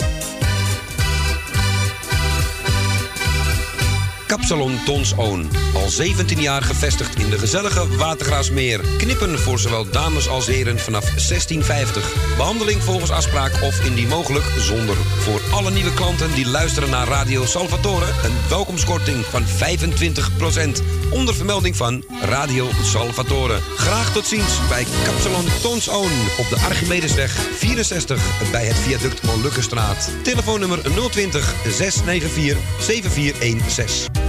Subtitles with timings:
[4.29, 5.49] Kapsalon Tons Oon.
[5.73, 8.79] Al 17 jaar gevestigd in de gezellige Watergraasmeer.
[8.97, 12.35] Knippen voor zowel dames als heren vanaf 1650.
[12.37, 14.95] Behandeling volgens afspraak of indien mogelijk zonder.
[14.95, 18.05] Voor alle nieuwe klanten die luisteren naar Radio Salvatore...
[18.05, 20.83] een welkomstkorting van 25%.
[21.11, 23.59] Onder vermelding van Radio Salvatore.
[23.75, 26.11] Graag tot ziens bij Kapsalon Tons Oon.
[26.37, 30.11] Op de Archimedesweg 64 bij het viaduct Molukkenstraat.
[30.23, 34.28] Telefoonnummer 020 694 7416.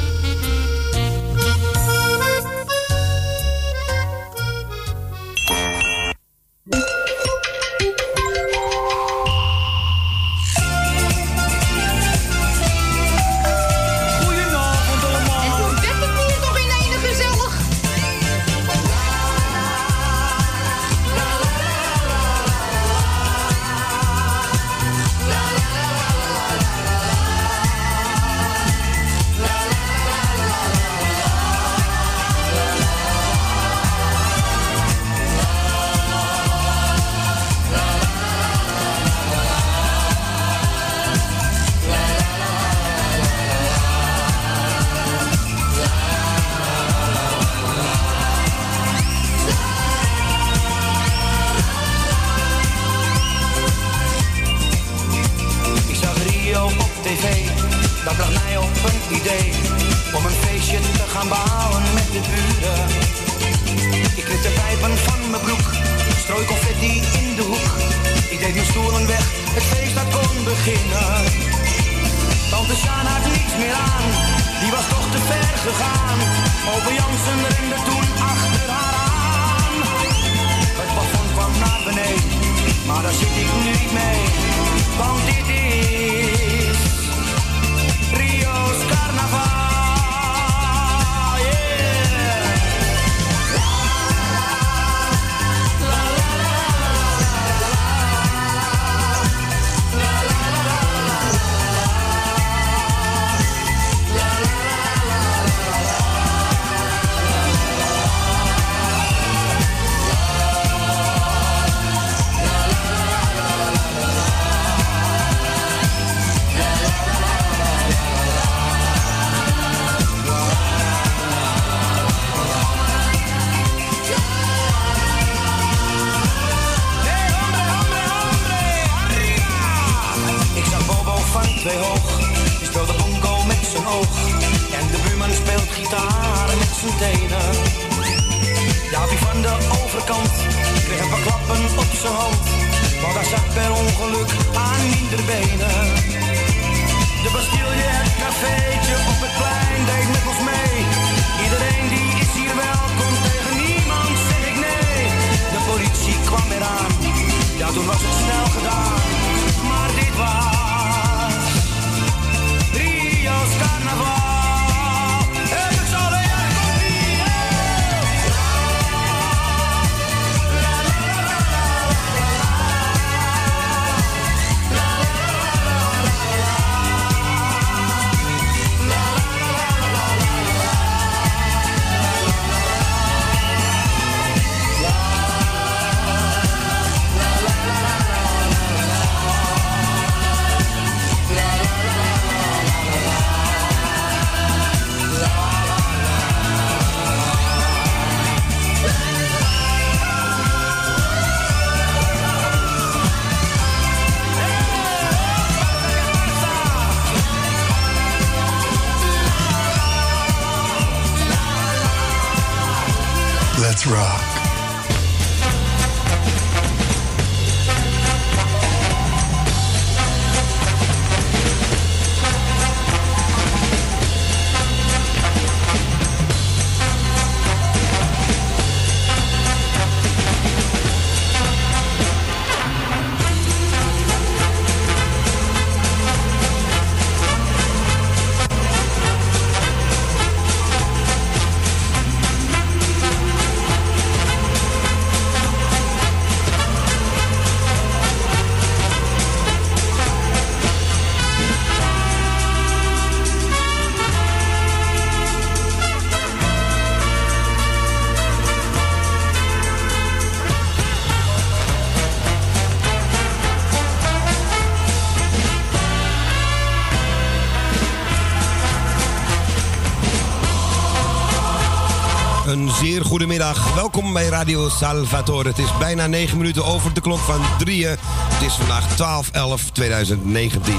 [273.91, 275.49] Welkom bij Radio Salvatore.
[275.49, 277.85] Het is bijna 9 minuten over de klok van 3.
[277.87, 277.99] Het
[278.45, 280.73] is vandaag 12-11-2019.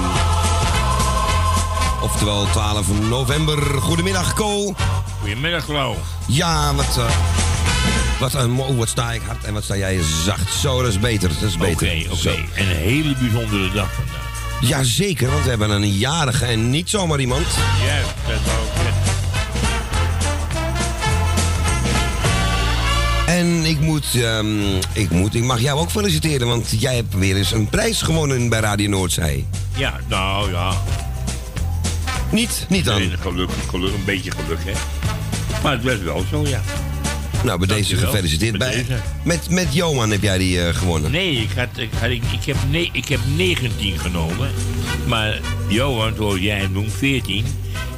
[2.03, 3.59] Oftewel 12 november.
[3.81, 4.75] Goedemiddag, Ko.
[5.21, 5.95] Goedemiddag, Lau.
[6.27, 7.05] Ja, wat, eh,
[8.21, 10.53] wat, een mo- wat sta ik hard en wat sta jij zacht.
[10.55, 11.29] Zo, dat is beter.
[11.29, 12.13] Dat is Oké, beter.
[12.13, 12.35] oké.
[12.55, 14.21] En een hele bijzondere dag vandaag.
[14.61, 17.47] Jazeker, want we hebben een jarige en niet zomaar iemand.
[17.87, 17.99] Ja,
[24.03, 27.37] En ik moet, ehm, ik moet, ik mag jou ook feliciteren, want jij hebt weer
[27.37, 29.47] eens een prijs gewonnen bij Radio Noordzee.
[29.77, 30.73] Ja, nou ja.
[32.31, 32.99] Niet, niet dan.
[32.99, 34.73] Nee, geluk, geluk, een beetje geluk, hè.
[35.63, 36.61] Maar het werd wel zo, ja.
[37.45, 38.59] Nou, bij deze gefeliciteerd.
[38.59, 38.97] Bij deze.
[39.23, 41.11] met, met Johan heb jij die eh, gewonnen.
[41.11, 44.51] Nee, ik, had, ik, had, ik, ik heb ne ik heb 19 genomen.
[45.07, 47.45] Maar Johan, zoals jij hem noemt, 14.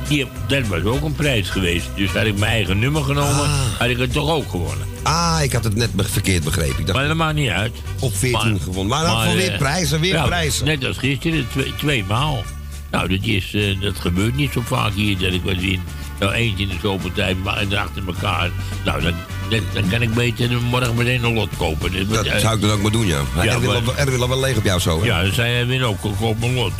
[0.09, 1.87] Die heb, dat was ook een prijs geweest.
[1.95, 3.49] Dus had ik mijn eigen nummer genomen,
[3.79, 4.94] had ik het toch ook gewonnen.
[5.05, 6.79] Ah, ik had het net verkeerd begrepen.
[6.79, 7.73] Ik dacht Maar dat maakt niet uit.
[7.99, 8.87] op 14 Maar- gewonnen.
[8.87, 10.65] Maar dan voor eh, weer prijzen, weer ja, prijzen.
[10.65, 12.43] Net als gisteren, twee, twee maal.
[12.91, 15.81] Nou, dat, is, eh, dat gebeurt niet zo vaak hier dat ik wat win.
[16.21, 18.51] Nou, eentje in de zoveel tijd, maar en achter elkaar.
[18.85, 19.15] Nou, dan,
[19.51, 22.09] dan, dan kan ik beter morgen meteen een lot kopen.
[22.09, 23.21] Dat, Dat zou ik dan ook maar doen, ja.
[23.43, 23.53] Ja,
[23.97, 25.07] Erwin loopt wel leeg op jou zo, hè?
[25.07, 26.73] Ja, dan zei hij win ook, koop een lot.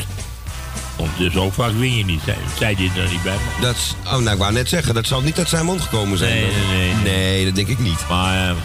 [0.97, 2.21] Want zo vaak win je niet.
[2.25, 3.35] Zei, zei dit er niet bij.
[3.61, 6.17] Dat, is- oh, nou, ik wou net zeggen, dat zal niet uit zijn mond gekomen
[6.17, 6.33] zijn.
[6.33, 7.03] Nee, nee, nee.
[7.03, 7.99] Nee, dat denk ik niet.
[8.09, 8.55] Maar eh,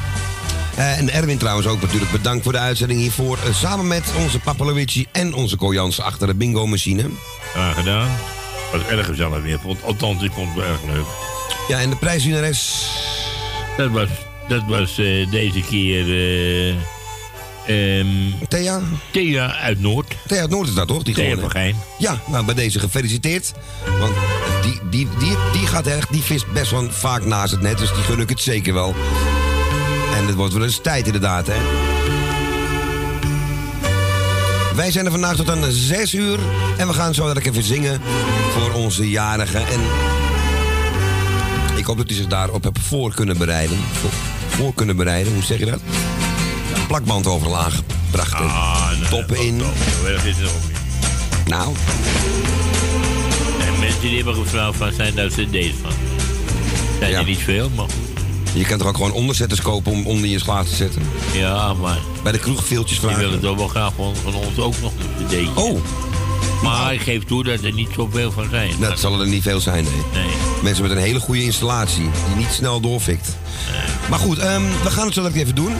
[0.76, 3.38] Eh, en Erwin trouwens ook natuurlijk bedankt voor de uitzending hiervoor.
[3.44, 7.08] Eh, samen met onze Papa Luigi en onze Kojans achter de bingo-machine.
[7.52, 8.08] graag gedaan.
[8.72, 9.58] was erg gezellig weer.
[9.62, 11.04] Vond- Althans, ik vond het wel erg leuk.
[11.68, 12.86] Ja, en de prijswinnares...
[13.76, 14.08] Dat was,
[14.48, 14.94] dat was
[15.30, 16.04] deze keer
[17.70, 18.80] ehm, Thea?
[19.10, 20.16] Thea uit Noord.
[20.26, 21.02] Thea uit Noord is dat toch?
[21.02, 21.50] Die Thea van?
[21.50, 21.76] Gein.
[21.98, 23.52] Ja, nou bij deze gefeliciteerd.
[23.98, 24.14] Want
[24.62, 27.92] die, die, die, die gaat echt, die vist best wel vaak naast het net, dus
[27.94, 28.94] die gun ik het zeker wel.
[30.16, 31.58] En het wordt wel eens tijd inderdaad, hè.
[34.74, 36.38] Wij zijn er vandaag tot aan 6 uur.
[36.76, 38.00] En we gaan zo dat ik even zingen
[38.52, 39.66] voor onze jarigen.
[39.66, 39.80] En
[41.76, 43.78] ik hoop dat u zich daarop hebt voor kunnen bereiden.
[43.92, 44.10] Voor,
[44.48, 45.80] voor kunnen bereiden, hoe zeg je dat?
[46.90, 48.32] Plakband overlaag gebracht.
[48.32, 49.60] en Ah, toppen in.
[50.06, 51.48] erg is het ook niet.
[51.48, 51.74] Nou,
[53.66, 55.92] En mensen die hebben gevraagd van zijn daar cd's van.
[56.98, 57.18] Zijn Ja.
[57.18, 57.86] er niet veel, maar
[58.52, 61.02] je kan toch ook gewoon onderzetters kopen om onder je glaas te zetten?
[61.32, 63.40] Ja, maar Bij de kroegveeltjes die willen vragen.
[63.40, 65.62] toch wel graag van, van ons ook nog een cd'tje.
[65.62, 65.80] Oh,
[66.62, 68.70] Maar ik geef toe dat er niet zoveel van zijn.
[68.80, 70.22] dat zal er niet veel zijn, nee.
[70.24, 70.32] Nee.
[70.62, 73.36] Mensen met een hele goede installatie, die niet snel doorfikt.
[74.10, 75.72] Maar goed, ehm, we gaan het zo even doen.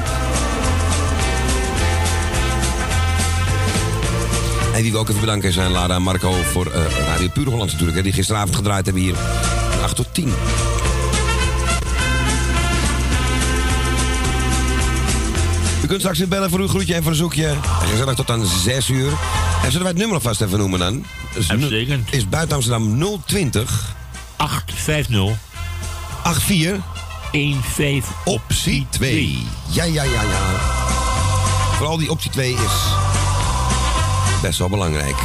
[4.81, 7.71] En wie we ook even bedanken zijn Lara en Marco voor eh, Radio Puur Holland
[7.71, 7.97] natuurlijk.
[7.97, 9.15] Hè, die gisteravond gedraaid hebben hier
[9.71, 10.33] van 8 tot 10.
[15.83, 17.47] U kunt straks weer bellen voor uw groetje en verzoekje.
[17.47, 19.09] En gezellig tot aan 6 uur.
[19.65, 21.05] En zullen wij het nummer alvast even noemen dan?
[21.35, 22.13] Dus nu- Uitstekend.
[22.13, 23.95] Is buiten Amsterdam 020
[24.37, 25.37] 850
[26.23, 26.83] 84
[27.75, 29.39] 15 optie 2.
[29.71, 30.61] Ja, ja, ja, ja.
[31.77, 32.59] Vooral die optie 2 is
[34.41, 35.17] best wel belangrijk.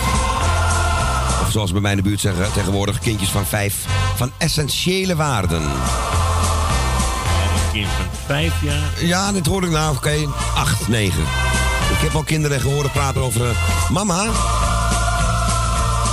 [1.41, 3.75] Of zoals bij mij in de buurt zeggen tegenwoordig, kindjes van 5
[4.15, 5.61] van essentiële waarden.
[5.61, 5.71] Een
[7.71, 8.89] kind van 5 jaar.
[8.99, 10.15] Ja, dit hoor ik nou, oké,
[10.55, 11.21] 8, 9.
[11.91, 13.49] Ik heb al kinderen gehoord praten over...
[13.49, 14.23] eh, Mama,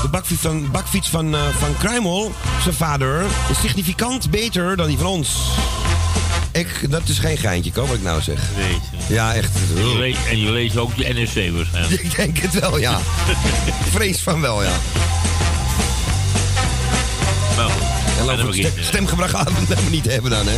[0.02, 2.32] de bakfiets van, bakfiets van, eh, van Kruimel,
[2.62, 5.36] zijn vader, is significant beter dan die van ons.
[6.52, 8.38] Ik, dat is geen geintje, kan wat ik nou zeg.
[8.56, 9.14] Je.
[9.14, 9.50] Ja, echt.
[9.74, 12.02] Je leest- En je leest ook de NRC waarschijnlijk.
[12.06, 12.98] Ik denk het wel, ja.
[13.94, 14.72] Vrees van wel, ja.
[17.56, 18.52] Nou, En laten laten we
[19.66, 20.56] we het niet hebben dan, hè.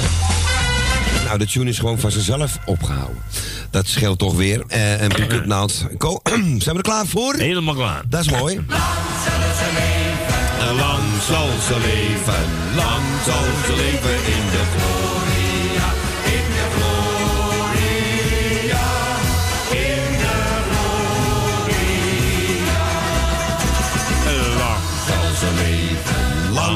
[1.24, 3.22] Nou, de tune is gewoon van zichzelf opgehouden.
[3.70, 4.64] Dat scheelt toch weer.
[4.68, 7.34] Eh, en Pick nou, Ko, zijn we er klaar voor?
[7.34, 8.02] Helemaal klaar.
[8.08, 8.60] Dat is mooi.
[10.78, 12.44] Lang zal ze leven,
[12.76, 14.62] lang zal ze leven in de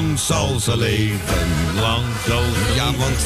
[0.09, 1.49] lang zal ze leven,
[1.81, 3.17] lang zal ze Ja, want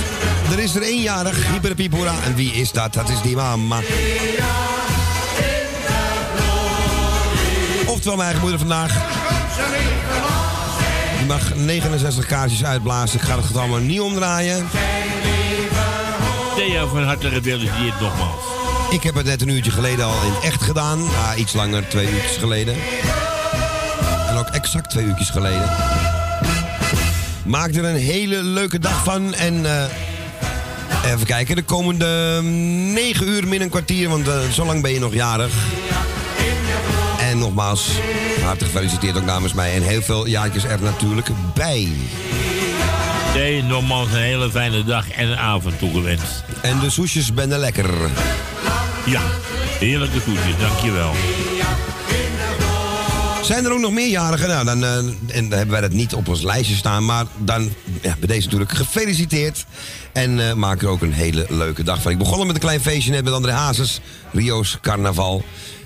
[0.52, 2.14] er is er eenjarig, Hyperpiepora.
[2.24, 2.92] En wie is dat?
[2.92, 3.80] Dat is die mama.
[7.86, 8.92] Oftewel mijn eigen moeder vandaag.
[11.18, 13.18] Die mag 69 kaartjes uitblazen.
[13.20, 14.68] Ik ga het allemaal niet omdraaien.
[16.56, 18.44] Theo, van harte gefeliciteerd nogmaals.
[18.90, 21.00] Ik heb het net een uurtje geleden al in echt gedaan.
[21.00, 22.74] Ah, iets langer, twee uurtjes geleden.
[24.28, 25.70] En ook exact twee uurtjes geleden.
[27.44, 29.34] Maak er een hele leuke dag van.
[29.34, 34.08] En eh, even kijken, de komende mm, negen uur min een kwartier.
[34.08, 35.52] Want eh, zo lang ben je nog jarig.
[37.20, 37.88] En nogmaals,
[38.42, 39.74] hartelijk gefeliciteerd ook namens mij.
[39.74, 41.88] En heel veel jaartjes er natuurlijk bij.
[43.32, 46.44] Theo, nogmaals een hele fijne dag en avond toegewenst.
[46.62, 47.90] En de soesjes ben lekker.
[49.06, 49.22] Ja,
[49.78, 51.12] heerlijke groetjes, dankjewel.
[53.52, 54.48] Zijn er ook nog meerjarigen?
[54.48, 57.04] Nou, dan, eh, en dan hebben wij dat niet op ons lijstje staan.
[57.04, 59.66] Maar dan ja, bij deze natuurlijk gefeliciteerd.
[60.12, 62.12] En eh, maak er ook een hele leuke dag van.
[62.12, 64.00] Ik begon al met een klein feestje net met André Hazes.
[64.30, 65.44] Rio's Carnaval.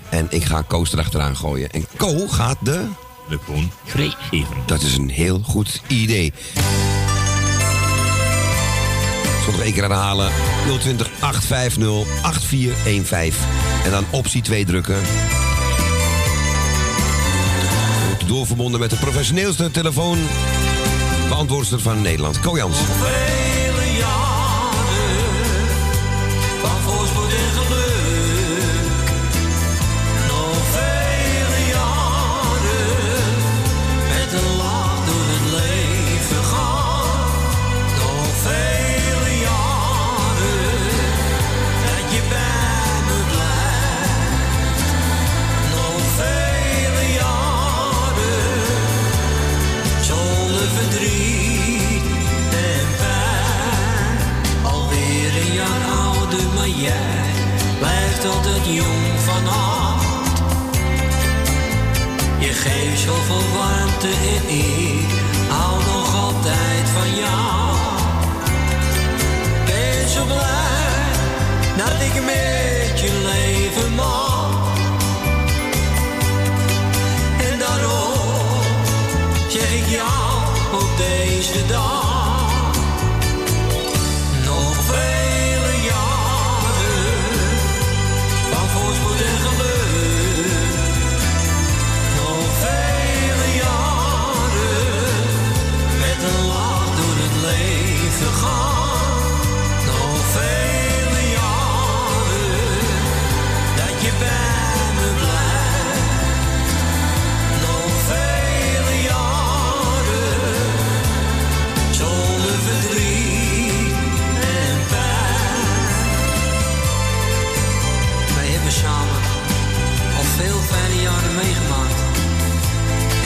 [0.09, 1.71] En ik ga Koos erachteraan gooien.
[1.71, 2.85] En Ko gaat de...
[3.29, 3.39] De
[3.85, 4.55] vrijgeven.
[4.65, 6.25] Dat is een heel goed idee.
[6.25, 6.33] Ik
[9.43, 10.31] zal nog één keer herhalen.
[10.79, 13.45] 020 850 8415.
[13.83, 15.01] En dan optie 2 drukken.
[18.27, 20.17] Doorverbonden met de professioneelste telefoon.
[21.27, 22.39] Beantwoordster van Nederland.
[22.39, 22.77] Ko Jans.
[58.73, 59.07] Jong.
[62.39, 65.09] Je geeft zoveel warmte en ik
[65.49, 67.75] hou nog altijd van jou.
[69.65, 71.11] Ben zo blij
[71.77, 74.77] dat ik met je leven mag.
[77.51, 78.61] En daarom
[79.47, 80.43] zeg ik jou
[80.73, 82.06] op deze dag.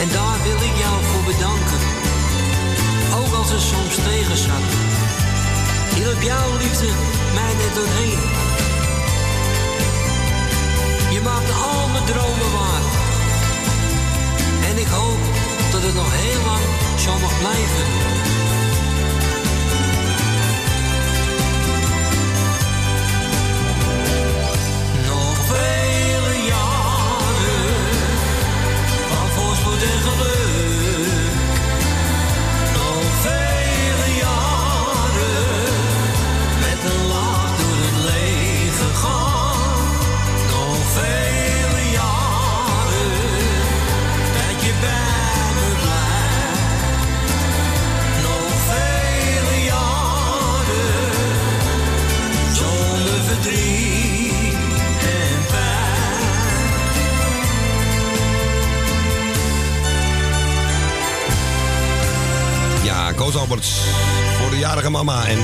[0.02, 1.80] En daar wil ik jou voor bedanken.
[3.18, 4.68] Ook als het soms tegen zat.
[5.94, 6.88] Hielp jouw liefde
[7.34, 8.20] mij net doorheen.
[11.14, 12.84] Je maakte al mijn dromen waar.
[14.68, 15.22] En ik hoop
[15.72, 16.64] dat het nog heel lang
[17.04, 18.11] zo mag blijven.
[63.22, 63.80] Koos Alberts
[64.38, 65.38] voor de jarige mama en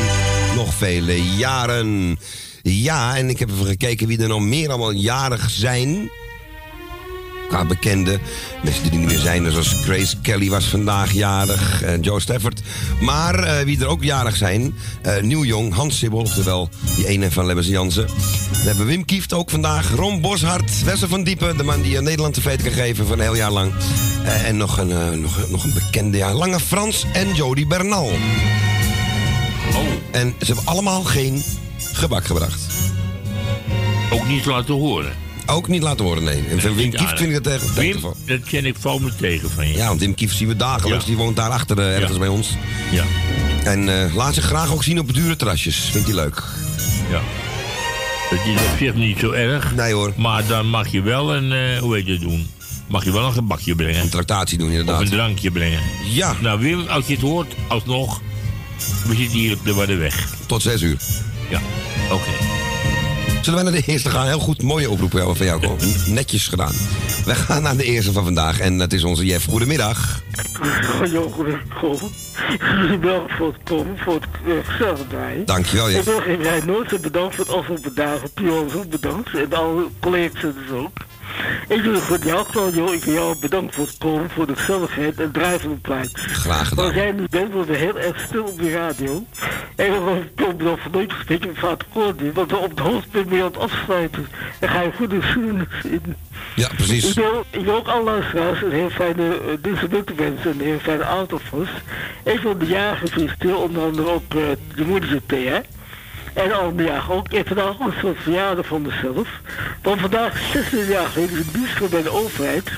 [0.54, 2.18] nog vele jaren.
[2.62, 6.10] Ja, en ik heb even gekeken wie er nog meer allemaal jarig zijn.
[7.66, 8.18] Bekende.
[8.62, 11.82] Mensen die er niet meer zijn, zoals Grace Kelly was vandaag jarig.
[11.82, 12.60] En Joe Stafford.
[13.00, 17.30] Maar eh, wie er ook jarig zijn, eh Nieuw Jong, Hans Sibbel, oftewel die ene
[17.30, 18.06] van Lebbes Jansen.
[18.50, 19.90] We hebben Wim Kieft ook vandaag.
[19.90, 23.22] Ron Boshart, Wessel van Diepen, de man die eh, Nederland tevreden kan geven voor een
[23.22, 23.72] heel jaar lang.
[24.24, 26.34] Eh, en nog een, eh, nog, nog een bekende jaar.
[26.34, 28.04] Lange Frans en Jody Bernal.
[29.74, 29.78] Oh,
[30.10, 31.42] En ze hebben allemaal geen
[31.92, 32.60] gebak gebracht.
[34.10, 35.12] ook niet laten horen.
[35.50, 36.44] Ook niet laten horen, nee.
[36.50, 39.68] En van Wim Kieft vind ik het tegen, Wim, dat ken ik me tegen van
[39.68, 39.74] je.
[39.74, 41.04] Ja, want Wim Kieft zien we dagelijks.
[41.04, 42.48] Die woont daar achter eh, ergens bij ons.
[42.90, 43.04] Ja,
[43.64, 45.76] En eh, laat zich graag ook zien op dure terrasjes.
[45.76, 46.42] Vindt hij leuk.
[47.10, 47.20] ja.
[48.30, 49.74] Het is op zich niet zo erg.
[49.74, 50.12] Nee hoor.
[50.16, 52.50] Maar dan mag je wel een, eh, hoe heet je het doen?
[52.88, 54.00] Mag je wel een gebakje brengen.
[54.02, 55.00] Een tractatie doen Of inderdaad.
[55.00, 55.80] een drankje brengen.
[56.12, 58.20] Ja, Nou Wim, als je het hoort, alsnog.
[59.06, 60.28] We zitten hier op de Waddeweg.
[60.46, 60.96] tot zes uur.
[61.50, 61.60] Ja,
[62.10, 62.30] oké.
[63.40, 64.26] Zullen wij naar de eerste gaan?
[64.26, 65.60] Heel goed, mooie oproep van jou.
[65.60, 65.76] Ko.
[66.06, 66.72] Netjes gedaan.
[67.24, 68.60] We gaan naar de eerste van vandaag.
[68.60, 69.44] En dat is onze Jeff.
[69.46, 70.22] Goedemiddag.
[70.98, 72.02] Hallo, goedenavond.
[73.00, 75.44] Bedankt voor het komen, voor het uh, gezellig draaien.
[75.46, 76.26] Dankjewel, Ik Jeff.
[76.42, 78.30] jij nooit zo bedankt voor het afgelopen dagen.
[78.34, 79.34] Pion bedankt.
[79.34, 80.90] En alle collega's dus ook.
[81.68, 82.46] Ik wil voor jou
[82.94, 86.22] ik wil jou bedankt voor het komen, voor de gezelligheid en het van de plaatjes.
[86.22, 86.94] Graag Als gedaan.
[86.94, 89.24] jij niet bent, wordt het heel erg stil op de radio.
[89.76, 91.12] En ik wil Pion dan van nooit
[91.46, 94.26] met Vader Koordi, want op het hoofdpunt je aan het afsluiten.
[94.58, 96.16] En ga je goed de geschiedenis in.
[96.54, 97.14] Ja, Ik precies.
[97.14, 101.02] wil, ik wil ook alle luisteraars een heel fijne uh, distributie wensen, een heel fijne
[101.02, 101.68] autofos.
[102.22, 104.42] Ik wil de jaren feliciteren, onder andere ook uh,
[104.74, 105.62] de moeder Thea.
[106.34, 107.28] En al die jaren ook.
[107.28, 109.28] Ik vandaag een soort verjaardag van mezelf.
[109.82, 112.70] Want vandaag is 16 jaar geleden ik dienst bij de overheid.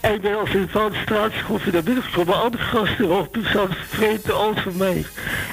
[0.00, 2.34] En ik ben als in van de straatschroef naar binnen gekomen.
[2.34, 5.04] Al die gasten die zaten vreten alles van mij.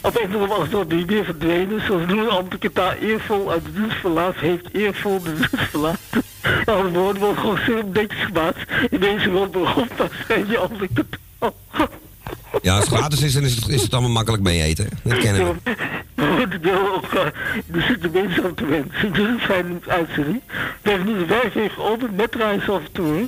[0.02, 1.82] Op een of andere manier was dat niet meer verdwenen.
[1.86, 6.22] Zoals nu een ambtelijke taal eervol uit de dienst verlaat, heeft eervol de dienst verlaten.
[6.66, 8.58] Alle woorden worden gewoon zeer netjes gemaakt.
[8.90, 11.06] In deze beroep, dan schrijf je ambtelijke
[11.40, 11.54] taal.
[12.62, 14.90] Ja, als het gratis is, dan is het, is het allemaal makkelijk mee eten.
[15.04, 15.72] Dat kennen we.
[16.16, 19.14] Maar ik wil ook, er zitten mensen op te wensen.
[19.14, 20.42] Dit is een fijne uitzending.
[20.82, 23.28] We hebben nu de werkweek geopend met reisaftoer.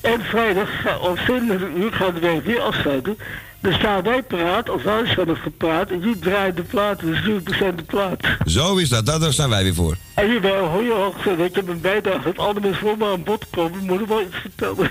[0.00, 3.18] En vrijdag ga- om 7 uur gaan de werk weer afsluiten.
[3.60, 5.90] Dan staan wij paraat, als wij nog gepraat.
[5.90, 8.18] En die draaien de plaat, dus 20% de plaat.
[8.46, 9.06] Zo is dat.
[9.06, 9.96] Daar staan wij weer voor.
[10.14, 13.06] En hierbij hoor je ook gezegd, ik heb een bijdrage dat alle mensen voor me
[13.12, 13.78] aan bod komen.
[13.84, 14.90] Moet ik wel iets vertellen.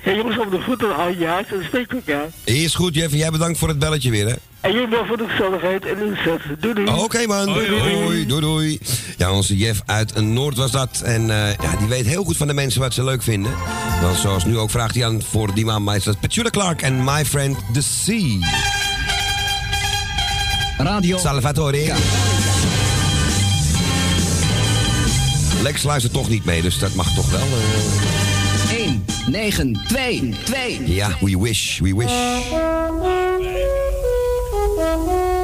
[0.00, 2.24] Hé jongens, op de voet en hou je haast en steek elkaar.
[2.44, 3.14] Is goed, Jeff.
[3.14, 4.34] Jij bedankt voor het belletje weer, hè?
[4.60, 6.40] En jullie wel voor de gezelligheid en inzet.
[6.60, 6.88] Doei doei.
[6.88, 7.44] Oké, man.
[7.46, 8.26] Doei, doei.
[8.26, 8.78] Doei, doei.
[9.18, 11.00] Ja, onze Jeff uit Noord was dat.
[11.04, 13.52] En eh, ja, die weet heel goed van de mensen wat ze leuk vinden.
[14.02, 17.04] Want zoals nu ook vraagt hij aan voor die man, is dat Petula Clark en
[17.04, 18.38] My Friend The Sea.
[20.78, 21.92] Radio Salvatore.
[25.62, 27.40] Lex luistert toch niet mee, dus dat mag toch wel.
[27.40, 28.21] eh.
[29.26, 30.82] 1, 9, 2, 2.
[30.86, 32.12] Ja, we wish, we wish.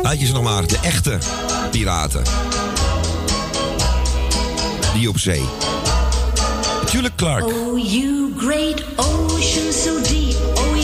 [0.03, 1.19] Laat je ze nog maar, de echte
[1.71, 2.23] piraten.
[4.95, 5.43] Die op zee.
[6.81, 7.45] Natuurlijk Clark.
[7.45, 10.37] Oh, you great ocean so deep.
[10.57, 10.78] Oh,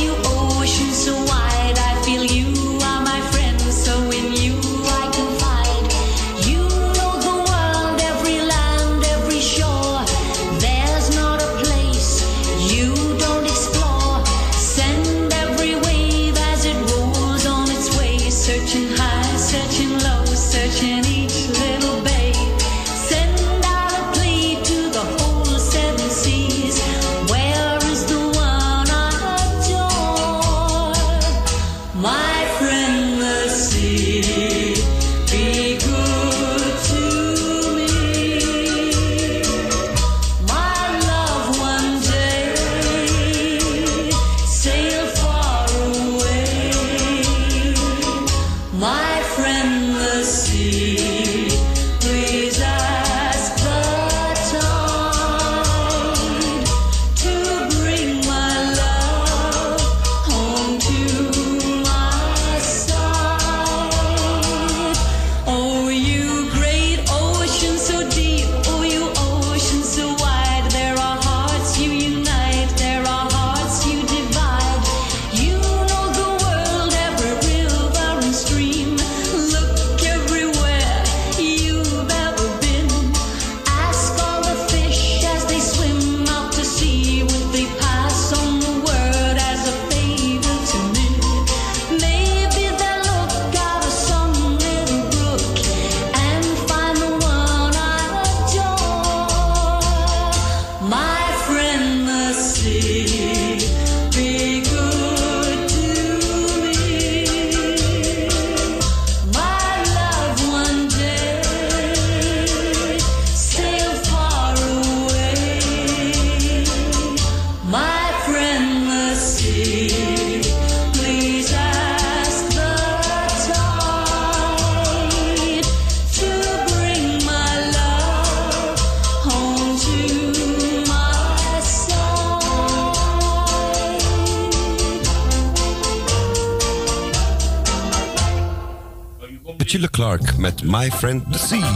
[140.16, 141.68] Clark met My Friend the Sea.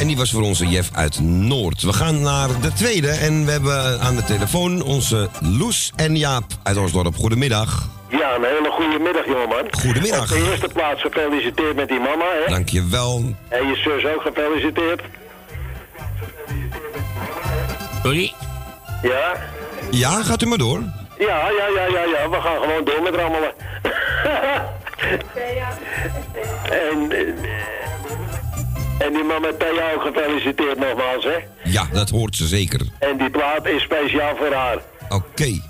[0.00, 1.82] En die was voor onze Jeff uit Noord.
[1.82, 6.44] We gaan naar de tweede en we hebben aan de telefoon onze Loes en Jaap
[6.62, 7.16] uit Osdorp.
[7.16, 7.88] Goedemiddag.
[8.08, 9.66] Ja, een hele goede middag, jongeman.
[9.70, 10.22] Goedemiddag.
[10.22, 12.50] Op de eerste plaats gefeliciteerd met die mama, hè?
[12.50, 13.34] Dankjewel.
[13.48, 15.02] En je zus ook gefeliciteerd.
[18.02, 18.32] Sorry?
[19.02, 19.36] Ja?
[19.90, 20.78] Ja, gaat u maar door.
[21.18, 22.30] Ja, ja, ja, ja, ja.
[22.30, 23.52] We gaan gewoon door met rammelen.
[26.70, 31.36] en, eh, en die met Thea ook gefeliciteerd nogmaals, hè?
[31.64, 32.80] Ja, dat hoort ze zeker.
[32.98, 34.76] En die plaat is speciaal voor haar.
[35.08, 35.60] Oké.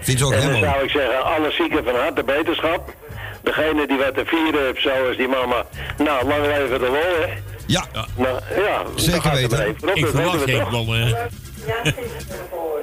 [0.00, 2.94] Vindt ze ook en dan helemaal- zou ik zeggen, alle zieken van harte beterschap.
[3.42, 5.66] Degene die wat te vieren heeft, zoals die mama.
[5.98, 6.92] Nou, lang leven de lol,
[7.26, 7.32] hè?
[7.66, 7.84] Ja.
[8.16, 9.68] Nou, ja, Zeker weten.
[9.68, 10.70] Ik dat verwacht geen toch?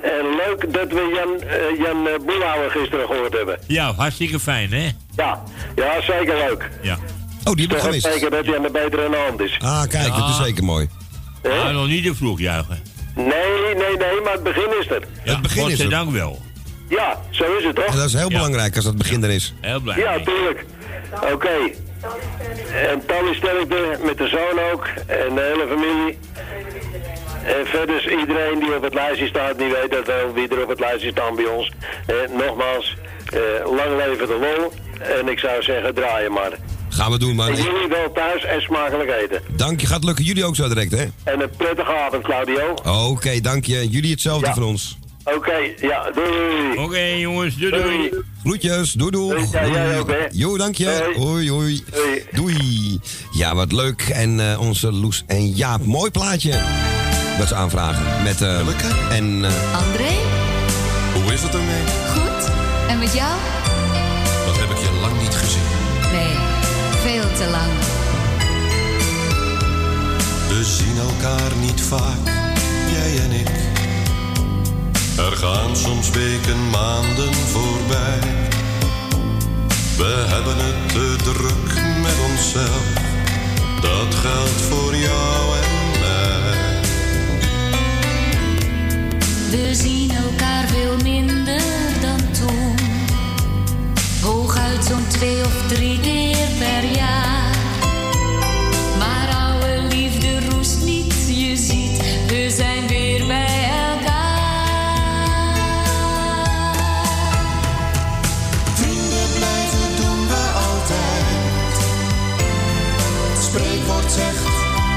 [0.01, 3.59] En leuk dat we Jan, eh, Jan eh, Boelhouwer gisteren gehoord hebben.
[3.67, 4.89] Ja, hartstikke fijn, hè?
[5.15, 5.43] Ja,
[5.75, 6.69] ja zeker leuk.
[6.81, 6.97] Ja.
[7.43, 8.05] Oh, die heb ik Toch ook gemist.
[8.13, 9.57] zeker dat hij aan de betere hand is.
[9.61, 10.43] Ah, kijk, dat is Ja.
[10.43, 10.89] zeker mooi.
[11.43, 12.79] Maar nog niet te vroeg juichen.
[13.15, 13.25] Nee,
[13.75, 15.01] nee, nee, maar het begin is er.
[15.23, 15.77] Ja, het begin is er.
[15.77, 16.41] Godzijdank wel.
[16.89, 17.85] Ja, zo is het toch?
[17.85, 18.35] En dat is heel Ja.
[18.37, 19.53] belangrijk als dat begin er is.
[19.61, 19.97] Heel blij.
[19.97, 20.65] Ja, tuurlijk.
[21.33, 21.49] Oké.
[22.89, 24.87] En Tally Sterkte met de zoon ook.
[25.07, 26.17] En de hele familie.
[27.45, 30.63] En verder is iedereen die op het lijstje staat, die weet dat wel wie er
[30.63, 31.71] op het lijstje staat bij ons.
[32.05, 33.39] Eh, nogmaals, eh,
[33.77, 34.71] lang leven de lol.
[35.19, 36.51] En ik zou zeggen, draaien maar.
[36.89, 37.47] Gaan we doen, man.
[37.47, 39.41] En jullie wel thuis en smakelijk eten.
[39.55, 40.23] Dank je, gaat lukken.
[40.25, 41.05] Jullie ook zo direct, hè?
[41.23, 42.73] En een prettige avond, Claudio.
[43.09, 43.89] Oké, dank je.
[43.89, 44.53] Jullie hetzelfde Ja.
[44.53, 44.97] voor ons.
[45.23, 46.77] Oké, ja, doei.
[46.85, 47.55] Oké, jongens.
[47.57, 48.09] Doei, doei.
[48.43, 49.35] Groetjes, doei doei.
[49.51, 50.25] Doei, ja, jij ook, hè?
[50.31, 51.11] Jo, dank je.
[51.15, 51.27] Doei.
[51.27, 51.83] Hoi, hoi.
[51.91, 52.23] Doei.
[52.31, 52.99] Doei.
[53.31, 54.01] Ja, wat leuk.
[54.01, 56.51] En eh, onze Loes en Jaap, mooi plaatje.
[57.37, 58.23] Dat ze aanvragen.
[58.23, 58.59] Met, eh
[59.09, 60.13] en eh, André,
[61.13, 61.83] Hoe is het ermee?
[62.13, 62.49] goed?
[62.87, 63.33] En met jou?
[64.45, 65.61] Dat heb ik je lang niet gezien.
[66.11, 66.33] Nee,
[67.03, 67.71] veel te lang.
[70.47, 72.25] We zien elkaar niet vaak,
[72.91, 73.49] jij en ik.
[75.17, 78.19] Er gaan soms weken, maanden voorbij.
[79.97, 82.85] We hebben het te druk met onszelf.
[83.81, 85.74] Dat geldt voor jou en
[89.55, 91.61] We zien elkaar veel minder
[92.01, 92.75] dan toen.
[94.21, 97.55] Hooguit zo'n twee of drie keer per jaar.
[98.97, 104.33] Maar oude liefde roest niet, je ziet, we zijn weer bij elkaar.
[108.73, 111.75] Vrienden blijven doen we altijd.
[113.31, 114.43] Het spreekwoord zegt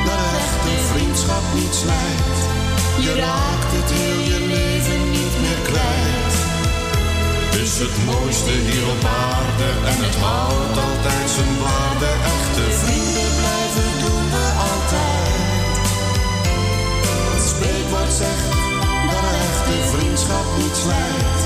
[0.07, 2.39] dat een echte vriendschap niet slijt.
[3.01, 4.28] Je raakt het heel
[7.79, 12.11] het mooiste hier op aarde en het houdt altijd zijn waarde.
[12.37, 15.87] Echte Vrienden blijven doen we altijd.
[17.33, 18.49] Het spreekwoord zegt
[19.13, 21.41] dat echte vriendschap niet slijt.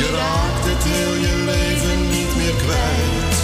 [0.00, 3.34] Je raakt het heel je leven niet meer kwijt.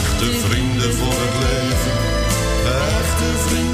[0.00, 1.96] Echte vrienden voor het leven.
[2.98, 3.65] Echte vrienden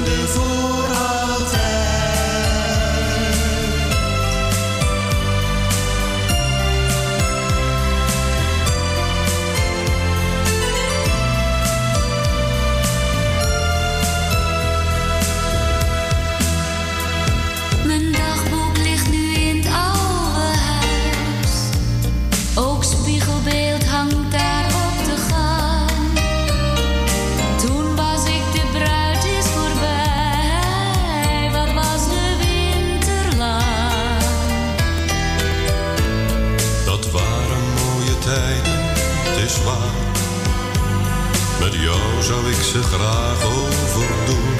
[42.23, 44.57] zou ik ze graag overdoen.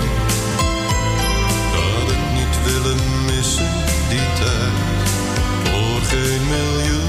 [1.73, 3.71] Dat ik niet willen missen,
[4.09, 5.09] die tijd.
[5.63, 7.02] Voor geen miljoen.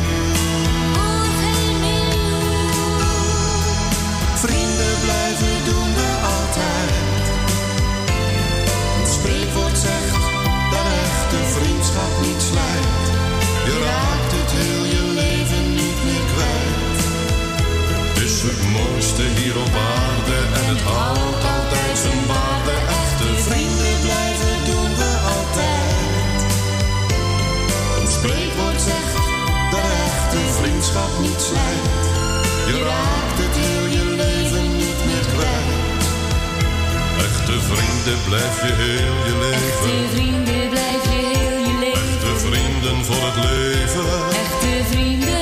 [37.73, 39.67] Vrienden blijf je heel je leven.
[39.69, 42.01] Echte vrienden blijf je heel je leven.
[42.01, 44.05] Echte vrienden voor het leven.
[44.45, 45.34] Echte vrienden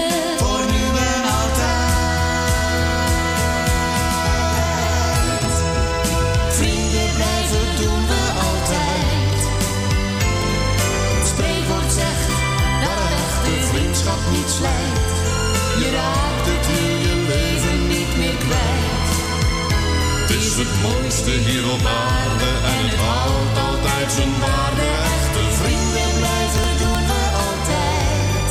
[20.82, 24.88] mooiste hier op aarde en het houdt altijd zijn waarde.
[25.16, 28.48] Echte vrienden blijven doen we altijd.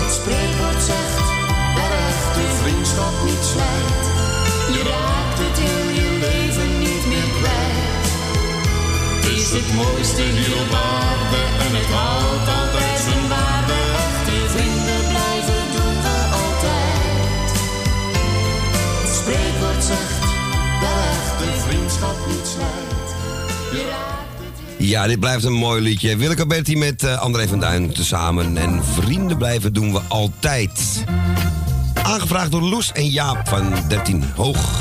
[0.00, 1.26] Het spreekwoord zegt
[1.78, 4.04] dat echte vriendschap niet slijt.
[4.74, 8.06] Je raakt het heel je leven niet meer kwijt.
[9.14, 13.35] Het is het mooiste hier op aarde en het houdt altijd zijn waarde.
[24.86, 26.16] Ja, dit blijft een mooi liedje.
[26.16, 28.56] Willeke Bertie met eh, André van Duin tezamen.
[28.56, 31.04] En vrienden blijven doen we altijd.
[32.02, 34.80] Aangevraagd door Loes en Jaap van 13 Hoog.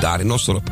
[0.00, 0.70] Daar in Osdorp.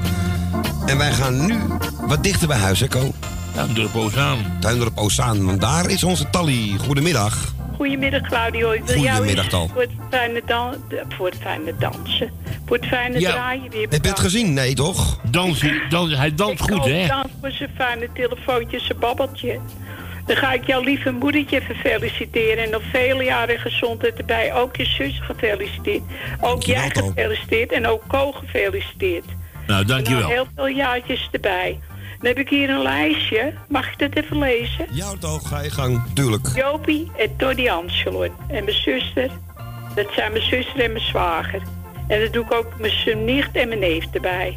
[0.87, 1.59] En wij gaan nu
[2.07, 3.13] wat dichter bij huis, hè, Ko?
[3.55, 4.39] Tuindorp Ozaan.
[4.61, 6.77] Tuindorp Ozaan, want daar is onze Tally.
[6.79, 7.55] Goedemiddag.
[7.77, 8.71] Goedemiddag Claudio.
[8.71, 9.69] Ik wil Goedemiddag, jou Tal.
[9.69, 10.75] voor het fijne, dan,
[11.09, 12.31] voor het fijne dansen.
[12.71, 13.31] Voor het fijne Ja.
[13.31, 14.53] draaien weer Heb je het gezien?
[14.53, 15.21] Nee, toch?
[15.31, 17.07] Dansen, dans, hij danst goed, Ik hè?
[17.07, 19.59] dans voor zijn fijne telefoontje, zijn babbeltje.
[20.27, 22.65] Dan ga ik jouw lieve moedertje even feliciteren.
[22.65, 24.55] En nog vele jaren gezondheid erbij.
[24.55, 26.03] Ook je zus gefeliciteerd.
[26.41, 27.73] Ook jij gefeliciteerd.
[27.73, 29.25] En ook Co gefeliciteerd.
[29.67, 30.21] Nou, En dankjewel.
[30.23, 31.79] nog heel veel jaartjes erbij.
[32.19, 33.53] Dan heb ik hier een lijstje.
[33.69, 34.87] Mag ik dat even lezen?
[34.91, 35.49] Ja, toch.
[35.49, 36.03] Ga je gang.
[36.15, 36.49] Tuurlijk.
[36.55, 38.23] Jopie en Tony Angelo.
[38.23, 39.31] En mijn zuster.
[39.95, 41.63] Dat zijn mijn zuster en mijn zwager.
[42.11, 44.57] En dan doe ik ook mijn nicht en mijn neef erbij.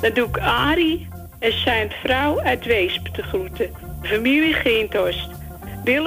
[0.00, 3.70] Dan doe ik Arie en zijn vrouw uit Weesp te groeten.
[4.02, 4.54] Familie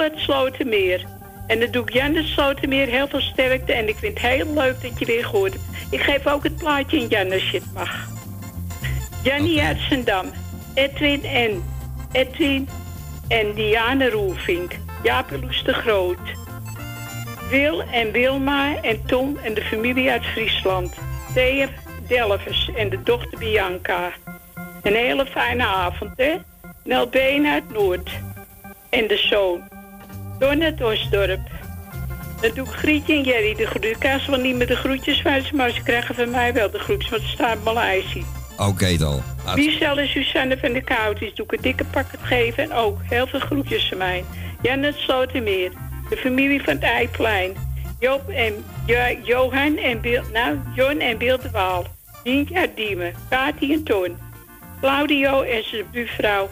[0.00, 1.04] het Slotermeer.
[1.46, 3.72] En dan doe ik Jan het Slotermeer heel veel sterkte.
[3.72, 5.64] En ik vind het heel leuk dat je weer gehoord hebt.
[5.90, 8.08] Ik geef ook het plaatje in Jan als je het mag.
[9.22, 10.30] Jannie uit Zendam.
[10.74, 11.64] Edwin en
[12.12, 12.68] Edwin
[13.28, 14.72] en Diane Roelvink.
[15.02, 16.41] Jaap Loes de Groot.
[17.52, 20.94] Wil en Wilma en Tom en de familie uit Friesland.
[21.34, 21.68] Thea
[22.08, 24.12] Delvers en de dochter Bianca.
[24.82, 26.34] Een hele fijne avond, hè?
[26.84, 28.10] Nel Been uit Noord.
[28.90, 29.60] En de zoon.
[30.38, 31.40] Don uit Osdorp.
[32.40, 33.92] Dan doe ik Grietje en Jerry de groetjes.
[33.92, 36.70] Ik krijg ze wel niet meer de groetjes ze, maar ze krijgen van mij wel
[36.70, 38.24] de groetjes, want ze staan in Maleisië.
[38.58, 39.22] Oké, Tal.
[39.54, 43.26] Michel en Suzanne van de Kouties doe ik een dikke pakket geven en ook heel
[43.26, 44.24] veel groetjes van mij.
[44.62, 45.72] Jan het Slotermeer,
[46.12, 47.52] de familie van het Eiplein,
[47.98, 51.86] Joop en Jo- Johan en Bill, nou, John en Bill de Waal,
[52.22, 54.16] Dientje uit Diemen, Kati en Ton,
[54.80, 56.50] Claudio en zijn buurvrouw,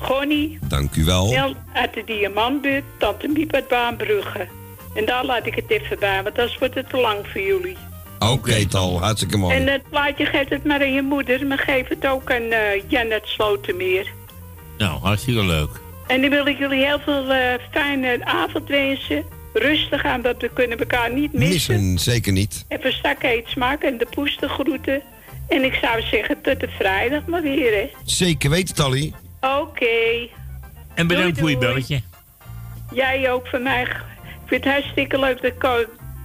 [0.00, 1.30] Gonnie, Dank u wel.
[1.30, 4.46] Nel uit de Diamantbuurt, Tante Miep uit Baanbrugge.
[4.94, 7.76] En daar laat ik het even bij, want anders wordt het te lang voor jullie.
[8.18, 9.00] Oké, Tal.
[9.00, 9.56] Hartstikke mooi.
[9.56, 12.82] En het plaatje geeft het maar aan je moeder, maar geef het ook aan eh
[12.88, 14.12] Janet Slotermeer.
[14.78, 15.70] Nou, hartstikke leuk.
[16.08, 19.24] En dan wil ik jullie heel veel eh, fijne avond wensen.
[19.52, 21.74] Rustig aan, dat we kunnen elkaar niet missen.
[21.74, 22.64] Missen, zeker niet.
[22.68, 25.02] Even stak eet smaken en de poes te groeten.
[25.48, 27.90] En ik zou zeggen tot de vrijdag maar weer, hè.
[28.04, 29.12] Zeker weten, Tally.
[29.40, 30.28] Oké.
[30.94, 32.00] En bedankt Doei, voor je belletje.
[32.92, 33.82] Jij ook van mij.
[33.82, 33.96] Ik
[34.46, 35.84] vind het hartstikke leuk dat Co,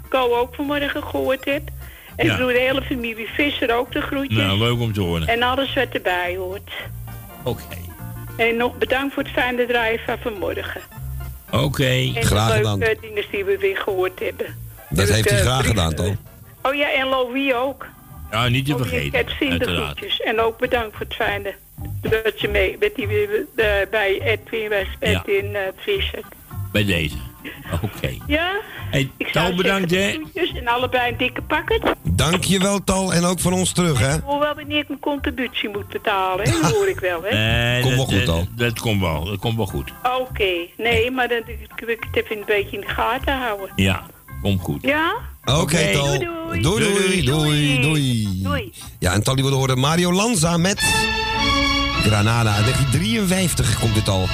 [0.10, 1.72] Co ook vanmorgen gehoord hebt.
[2.16, 2.32] En Ja.
[2.32, 4.38] ik doe de hele familie Visser ook de groetjes.
[4.38, 5.28] Nou, leuk om te horen.
[5.28, 6.72] En alles wat erbij hoort.
[7.44, 7.62] Oké.
[8.38, 10.82] En nog bedankt voor het fijne draaien van vanmorgen.
[11.52, 11.84] Oké.
[11.84, 14.46] En de leuke dingen die we weer gehoord hebben.
[14.90, 16.16] Dat heeft hij eh, graag gedaan, Tal.
[16.62, 17.86] Oh ja, en Louis ook.
[18.32, 19.18] Ja, niet te Louis vergeten.
[19.20, 19.98] Het zien de Uiteraard.
[19.98, 20.22] groetjes.
[20.22, 21.54] En ook bedankt voor het fijne
[22.02, 23.08] dat je mee bent die
[23.56, 26.24] eh, bij Edwin was bent in uh.
[26.72, 27.18] Bij deze.
[27.82, 28.18] Oké.
[28.28, 28.52] Ja?
[28.92, 30.20] Hey, Ik Tal, bedankt, hè.
[30.56, 31.82] en allebei een dikke pakket.
[32.04, 33.14] Dank je wel, Tal.
[33.14, 34.18] En ook van ons terug, hè?
[34.24, 36.62] Hoewel wanneer ik mijn contributie moet betalen, hè?
[36.62, 37.30] dat hoor ik wel, hè?
[37.38, 38.48] Nee, Komt wel dat, goed, dat- Tal.
[38.56, 39.24] Dat komt wel.
[39.26, 39.92] Dat komt wel goed.
[40.20, 41.42] Oké, nee, maar dan
[41.76, 43.70] wil ik het even een beetje in de gaten houden.
[43.76, 44.04] Ja,
[44.42, 44.82] komt goed.
[44.82, 45.14] Ja?
[45.46, 46.06] Oké, Tal.
[46.20, 48.42] Doei, doei, doei, doei.
[48.44, 48.72] Doei.
[49.00, 50.80] Ja, en Tally wilde horen Mario Lanza met
[52.04, 52.54] Granada.
[52.56, 54.28] Uit 1953 komt dit al.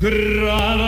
[0.00, 0.87] Granada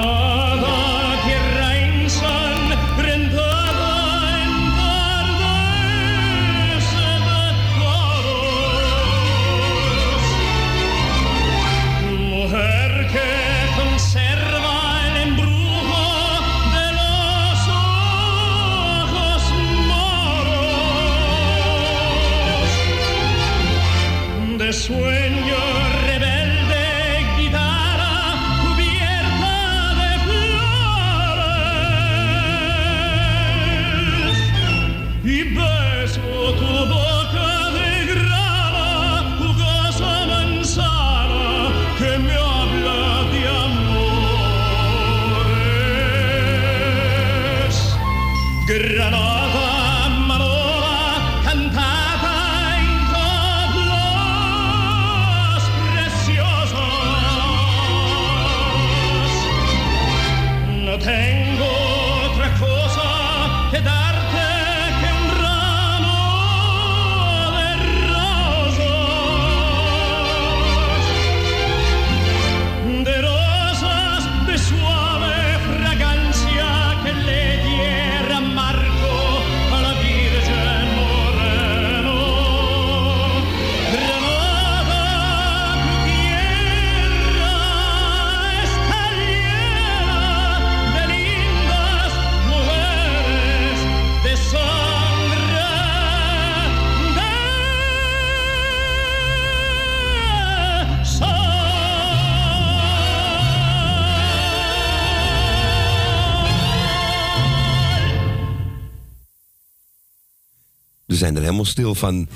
[111.60, 112.28] helemaal stil van.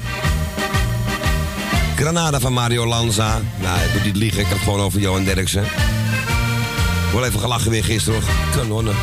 [1.96, 3.40] Granada van Mario Lanza.
[3.60, 5.62] Nou, ik moet niet liegen, ik heb het gewoon over Johan Derksen.
[5.62, 8.30] Ik wil even gelachen weer gisteren hoor.
[8.56, 8.94] Kanonnen.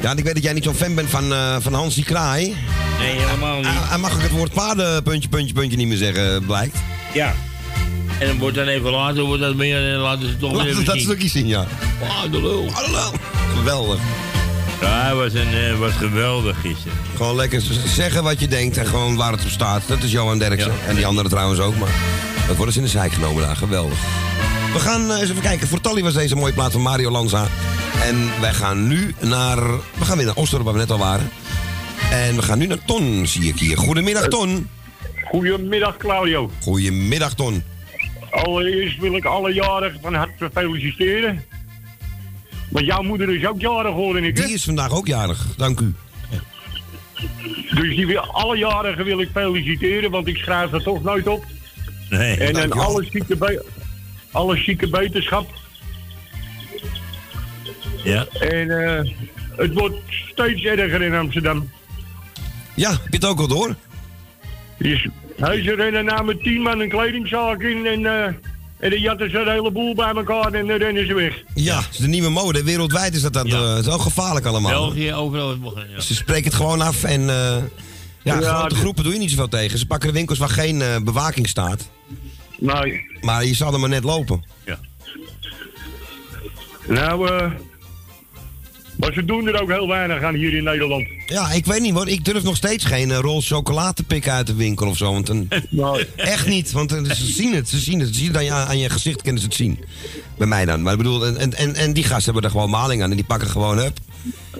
[0.00, 2.56] Ja, en ik weet dat jij niet zo'n fan bent van, eh, van Hansie Kraai.
[2.98, 3.68] Nee, helemaal niet.
[3.90, 6.76] En mag ik het woord paarden puntje, puntje, puntje niet meer zeggen, blijkt.
[7.14, 7.34] Ja.
[8.18, 10.70] En dan wordt dan even later, wordt dat meer en laten ze toch weer Laten
[10.70, 11.66] even we dat stukje zien, ja.
[12.02, 12.68] Ah, de lul.
[12.72, 13.12] Ah, de lul.
[13.56, 14.00] Geweldig.
[14.80, 16.98] Ja, hij was, een, eh, was geweldig gisteren.
[17.16, 19.82] Gewoon lekker zeggen wat je denkt en gewoon waar het op staat.
[19.88, 20.72] Dat is Johan Derksen.
[20.86, 21.90] En die anderen trouwens ook, maar
[22.46, 23.56] dat worden ze in de zijk genomen daar.
[23.56, 23.98] Geweldig.
[24.72, 25.68] We gaan eh, eens even kijken.
[25.68, 27.46] Voor Tally was deze mooie plaat van Mario Lanza.
[28.02, 29.56] En wij gaan nu naar...
[29.98, 31.30] We gaan weer naar Osdorp, waar we net al waren.
[32.10, 33.76] En we gaan nu naar Ton, zie ik hier.
[33.76, 34.68] Goedemiddag, Ton.
[35.30, 36.50] Goedemiddag Claudio.
[36.62, 37.62] Goedemiddag, Ton.
[38.30, 41.44] Allereerst wil ik alle jarigen van harte feliciteren.
[42.76, 44.36] Want jouw moeder is ook jarig, hoorde ik.
[44.36, 44.44] hè?
[44.44, 45.46] Die is vandaag ook jarig.
[45.56, 45.94] Dank u.
[47.74, 51.44] Dus die alle jarigen wil ik feliciteren, want ik schrijf er toch nooit op.
[52.10, 53.64] Nee, en alle zieke, be-
[54.30, 55.50] alle zieke beterschap.
[58.04, 58.26] Ja.
[58.40, 59.12] En eh,
[59.56, 61.70] het wordt steeds erger in Amsterdam.
[62.74, 63.74] Ja, heb je het ook al door?
[64.78, 68.32] Dus, hij ze rennen namelijk tien man een kledingzaak in en, eh
[68.78, 71.42] en dan jatten ze een heleboel bij elkaar en dan rennen ze weg.
[71.54, 72.62] Ja, het is de nieuwe mode.
[72.64, 74.70] Wereldwijd is dat, dat eh, het is wel gevaarlijk allemaal.
[74.70, 75.56] België, overal.
[75.94, 76.00] Ja.
[76.00, 77.60] Ze spreken het gewoon af en eh, ja,
[78.22, 79.78] Ja, grote de- groepen doe je niet zoveel tegen.
[79.78, 81.88] Ze pakken de winkels waar geen eh, bewaking staat.
[82.58, 83.06] Nee.
[83.20, 84.44] Maar je zal er maar net lopen.
[86.88, 87.50] Nou, eh.
[88.96, 91.06] Maar ze doen er ook heel weinig aan hier in Nederland.
[91.26, 92.08] Ja, ik weet niet hoor.
[92.08, 95.12] Ik durf nog steeds geen eh, rol chocolade te pikken uit de winkel of zo.
[95.12, 95.48] Want dan,
[96.16, 97.68] Echt niet, want eh, ze zien het.
[97.68, 98.08] Ze zien het.
[98.08, 99.78] Ze zien het aan je, aan je gezicht, kunnen ze het zien.
[100.38, 100.82] Bij mij dan.
[100.82, 103.10] Maar ik bedoel, en, en, en die gasten hebben er gewoon maling aan.
[103.10, 103.98] En die pakken gewoon up.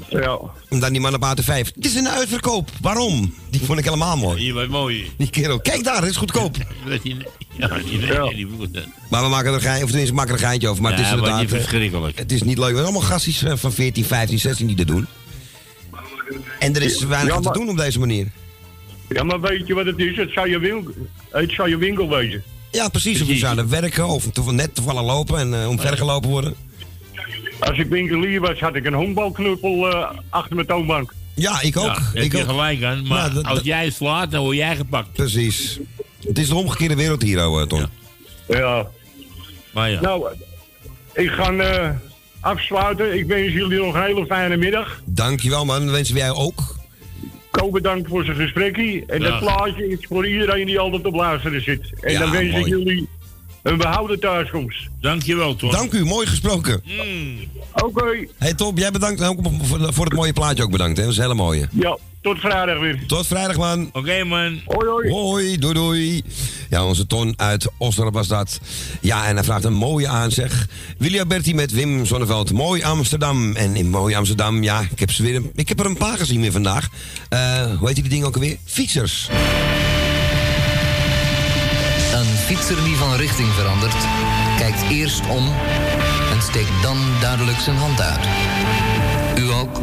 [0.09, 0.39] Ja.
[0.69, 1.47] En dan die man op AT5.
[1.75, 2.71] Het is een uitverkoop.
[2.81, 3.35] Waarom?
[3.51, 4.41] Die vond ik helemaal mooi.
[4.41, 5.11] Hier wat mooi.
[5.19, 5.61] Die kerel.
[5.61, 6.55] Kijk daar, het is goedkoop.
[7.03, 7.17] Die-
[7.57, 7.99] Ja, die, die,
[8.35, 8.87] die het.
[9.11, 10.83] Maar we maken er een geintje, of tenminste, we maken er een geintje over.
[10.83, 11.41] Maar Ja, het is inderdaad...
[11.41, 12.19] niet verschrikkelijk.
[12.19, 12.67] Het is niet leuk.
[12.67, 15.07] Het zijn allemaal gastjes eh, van 14, 15, 16 die dat doen.
[16.59, 18.27] En er is weinig Ja, aan te doen op deze manier.
[19.09, 20.17] Ja, maar weet je wat het is?
[20.17, 20.93] Het zou je winkel,
[21.31, 22.43] het zou je winkel wezen.
[22.71, 23.21] Ja, precies.
[23.23, 26.55] Of je zouden werken of net toevallig lopen en uh, omvergelopen worden.
[27.59, 31.15] Als ik winkelier was, had ik een honkbalknuppel eh, achter mijn toonbank.
[31.35, 31.85] Ja, ik ook.
[31.85, 32.45] Ja, heb ik ook.
[32.45, 33.07] gelijk aan.
[33.07, 35.13] Maar Nou, als jij het slaat, dan word jij gepakt.
[35.13, 35.79] Precies.
[36.27, 37.87] Het is de omgekeerde wereld hier, eh, Ton.
[38.49, 38.87] Ja.
[39.73, 40.01] Maar ja.
[40.01, 40.29] Nou,
[41.13, 41.91] ik ga eh,
[42.41, 43.19] afsluiten.
[43.19, 45.01] Ik wens jullie nog een hele fijne middag.
[45.05, 45.85] Dankjewel, man.
[45.85, 46.75] Dat wensen wij ook.
[47.51, 49.05] Ko bedankt voor zijn gesprekje.
[49.07, 49.29] En Ja.
[49.31, 51.93] dat plaatje is voor iedereen die altijd op luisteren zit.
[52.01, 53.09] En Ja, dan wens ik jullie
[53.67, 54.89] een behouden thuiskomst.
[55.01, 55.71] Dankjewel, Ton.
[55.71, 56.83] Dank u, mooi gesproken.
[57.73, 58.27] Oké.
[58.39, 59.39] Hey Top, jij bedankt ook
[59.93, 60.97] voor, het mooie plaatje ook bedankt.
[60.97, 61.03] Hè?
[61.03, 61.69] Dat is een hele mooie.
[61.73, 63.07] Ja, tot vrijdag weer.
[63.07, 63.91] Tot vrijdag, man.
[63.93, 64.61] Oké, man.
[64.65, 65.11] Hoi, hoi.
[65.11, 66.23] Hoi, doei, doei.
[66.71, 68.61] Ja, onze Ton uit Osdorp was dat.
[69.01, 70.67] Ja, en hij vraagt een mooie aanzeg.
[70.99, 72.53] Willy Alberti met Wim Zonneveld.
[72.53, 73.57] Mooi Amsterdam.
[73.57, 76.17] En in Mooi Amsterdam, ja, ik heb, ze weer een- ik heb er een paar
[76.19, 76.89] gezien weer vandaag.
[77.29, 78.57] Eh, hoe heet die ding ook alweer?
[78.65, 79.29] Fietsers.
[82.47, 84.07] Fietser die van richting verandert,
[84.59, 85.47] kijkt eerst om
[86.33, 88.21] en steekt dan duidelijk zijn hand uit.
[89.39, 89.79] U ook?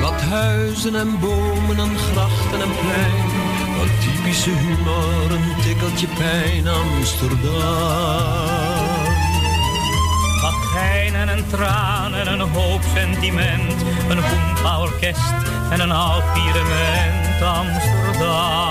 [0.00, 3.24] Wat huizen en bomen en grachten en plein.
[3.78, 8.10] Wat typische humor, een tikkeltje pijn Amsterdam.
[10.80, 13.84] Geinen en tranen, een hoop sentiment.
[14.08, 15.32] Een boemorkest
[15.70, 16.34] en een oud
[17.42, 18.68] Amsterdam.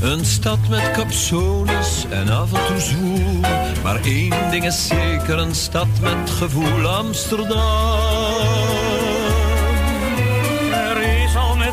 [0.00, 3.40] Een stad met capsones en af en toe.
[3.82, 8.87] Maar één ding is zeker, een stad met gevoel Amsterdam.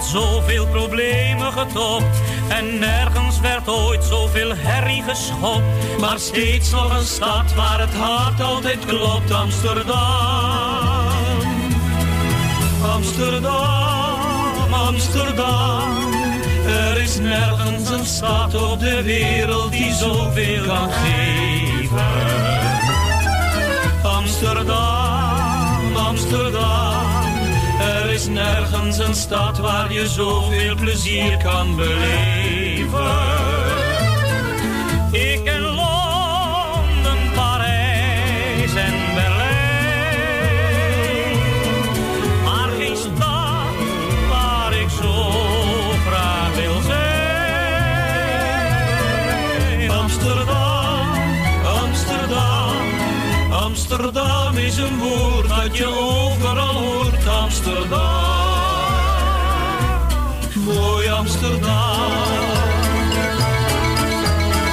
[0.04, 2.22] Zoveel problemen getopt.
[2.48, 6.00] En nergens werd ooit zoveel herrie geschopt.
[6.00, 9.32] Maar steeds nog een stad waar het hart altijd klopt.
[9.32, 10.96] Amsterdam.
[12.94, 16.14] Amsterdam, Amsterdam.
[16.68, 22.06] Er is nergens een stad op de wereld die zoveel kan geven.
[24.04, 27.05] Amsterdam, Amsterdam.
[27.80, 33.14] Er is nergens een stad waar je zoveel plezier kan beleven.
[35.12, 39.46] Ik ken Londen, Parijs en Berlijn.
[42.44, 43.76] Maar geen stad
[44.30, 45.32] waar ik zo
[46.08, 47.06] graag wil zijn.
[49.92, 51.08] Amsterdam,
[51.84, 52.76] Amsterdam.
[53.52, 56.75] Amsterdam is een woord dat je overal.
[57.66, 58.06] Amsterdam,
[60.66, 62.12] mooi Amsterdam.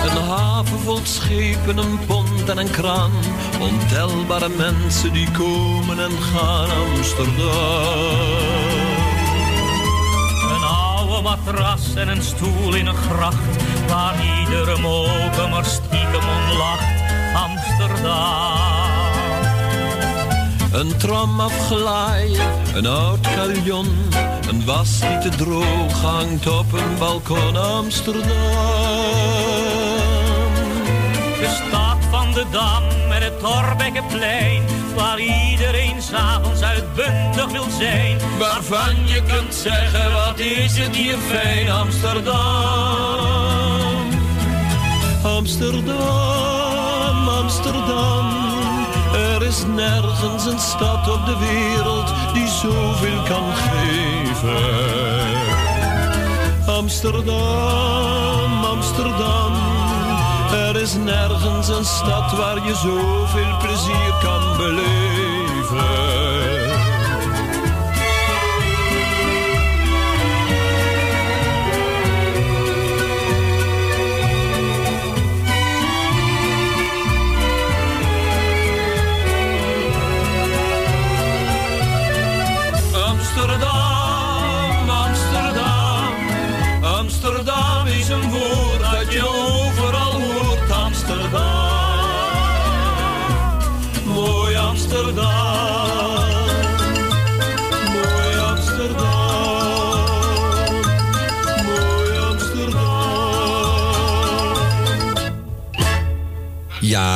[0.04, 3.10] Een haven vol schepen, een pont en een kraan.
[3.60, 7.48] Ontelbare mensen die komen en gaan Amsterdam.
[10.54, 16.56] Een oude matras en een stoel in een gracht, waar iedere mogen maar stiekem om
[16.56, 17.02] lacht.
[17.34, 18.81] Amsterdam.
[20.72, 22.38] Een tram afgeleid,
[22.74, 23.86] een oud carillon.
[24.48, 28.28] Een was die te droog hangt op een balkon Amsterdam.
[31.40, 34.62] De stad van de Dam en het Torbekkenplein,
[34.94, 38.18] waar iedereen s'avonds uitbundig wil zijn.
[38.38, 42.32] Waarvan je kunt zeggen, wat is het hier fijn, Amsterdam.
[45.22, 48.51] Amsterdam, Amsterdam.
[49.14, 54.56] Er is nergens een stad op de wereld die zoveel kan geven.
[56.66, 59.52] Amsterdam, Amsterdam.
[60.52, 65.21] Er is nergens een stad waar je zoveel plezier kan beleven.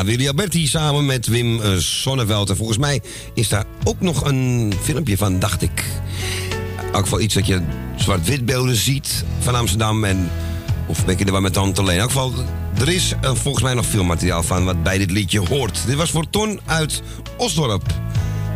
[0.07, 2.51] Willy Alberti samen met Wim eh, Sonneveld.
[2.51, 3.03] En volgens mij
[3.35, 5.85] is daar ook nog een filmpje van, dacht ik.
[6.93, 7.63] Ook wel iets dat je
[7.97, 10.05] zwart-wit beelden ziet van Amsterdam.
[10.05, 10.31] En,
[10.87, 11.95] of ben ik er wel met tante alleen.
[11.95, 12.33] In elk geval,
[12.81, 15.79] er is eh, volgens mij nog veel materiaal van wat bij dit liedje hoort.
[15.87, 17.03] Dit was voor Ton uit
[17.37, 17.83] Osdorp.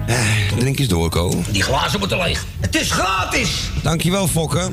[0.07, 0.18] Eh,
[0.59, 1.42] drink eens door, Ko.
[1.51, 2.44] Die glazen moeten leeg.
[2.61, 3.70] Het is gratis.
[3.82, 4.70] Dankjewel, Fokke.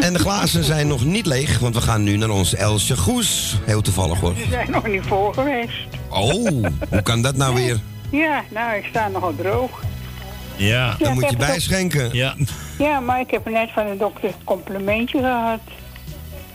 [0.00, 3.58] En de glazen zijn nog niet leeg, want we gaan nu naar ons Elsje Goes.
[3.64, 4.34] Heel toevallig hoor.
[4.36, 5.76] Ze zijn nog niet voor geweest.
[6.08, 6.30] Oh,
[6.90, 7.80] hoe kan dat nou weer?
[8.10, 9.70] Ja, nou, ik sta nogal droog.
[10.56, 12.08] Ja, Dan moet je bijschenken.
[12.12, 12.34] Ja.
[12.78, 15.60] Ja, maar ik heb net van de dokter een complimentje gehad.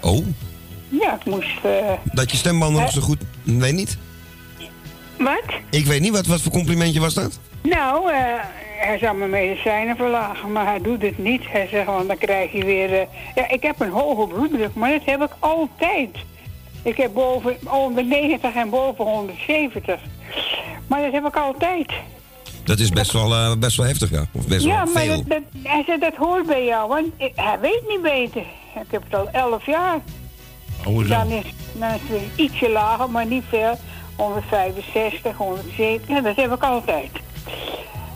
[0.02, 0.26] Oh,
[0.90, 1.64] Ja, ik moest...
[1.64, 1.72] eh,
[2.14, 3.18] dat je stembanden nog zo goed...
[3.44, 3.98] Weet niet.
[5.18, 5.44] Wat?
[5.70, 7.40] Ik weet niet, wat, wat voor complimentje was dat?
[7.64, 8.18] Nou, eh,
[8.86, 11.42] hij zou mijn medicijnen verlagen, maar hij doet het niet.
[11.48, 12.94] Hij zegt, want dan krijg je weer...
[13.00, 13.06] eh,
[13.36, 16.10] ja, ik heb een hoge bloeddruk, maar dat heb ik altijd.
[16.84, 20.00] Ik heb boven 190 en boven 170.
[20.88, 21.92] Maar dat heb ik altijd.
[22.64, 24.26] Dat is best wel, eh, best wel heftig, ja.
[24.32, 25.16] Of best ja, wel maar veel.
[25.18, 28.42] dat, dat, hij zei dat hoort bij jou, want ik- hij weet niet beter.
[28.76, 30.00] Ik heb het al 11 jaar.
[30.86, 31.08] Oh, zo.
[31.08, 33.78] Dan is, dan is het weer ietsje lager, maar niet veel.
[34.16, 37.10] 165, 170, ja, dat heb ik altijd.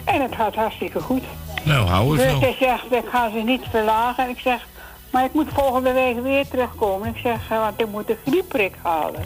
[0.08, 1.24] En het gaat hartstikke goed.
[1.64, 4.24] Nou, hou het Dus hij zegt, ik ga ze niet verlagen.
[4.24, 4.68] En ik zeg,
[5.12, 7.08] maar ik moet volgende week weer terugkomen.
[7.10, 9.24] Ik zeg, eh, want ik moet de griepprik halen.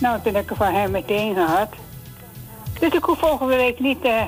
[0.00, 1.68] Nou, toen heb ik van hem meteen gehad.
[2.80, 4.22] Dus ik hoef volgende week niet eh,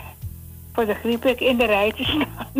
[0.72, 2.52] voor de griepprik in de rij te staan.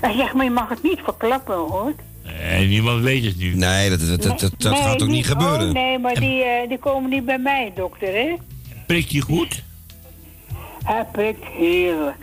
[0.00, 1.92] hij zegt, maar je mag het niet verklappen, hoor.
[2.40, 3.54] En niemand weet het nu.
[3.54, 5.66] Nee, dat, dat, dat, Nee, gaat ook niet gebeuren.
[5.66, 8.34] Oh, nee, maar die, eh, die komen niet bij mij, dokter, hè?
[8.86, 9.62] Prikt je goed?
[10.84, 12.16] Hij prikt heerlijk.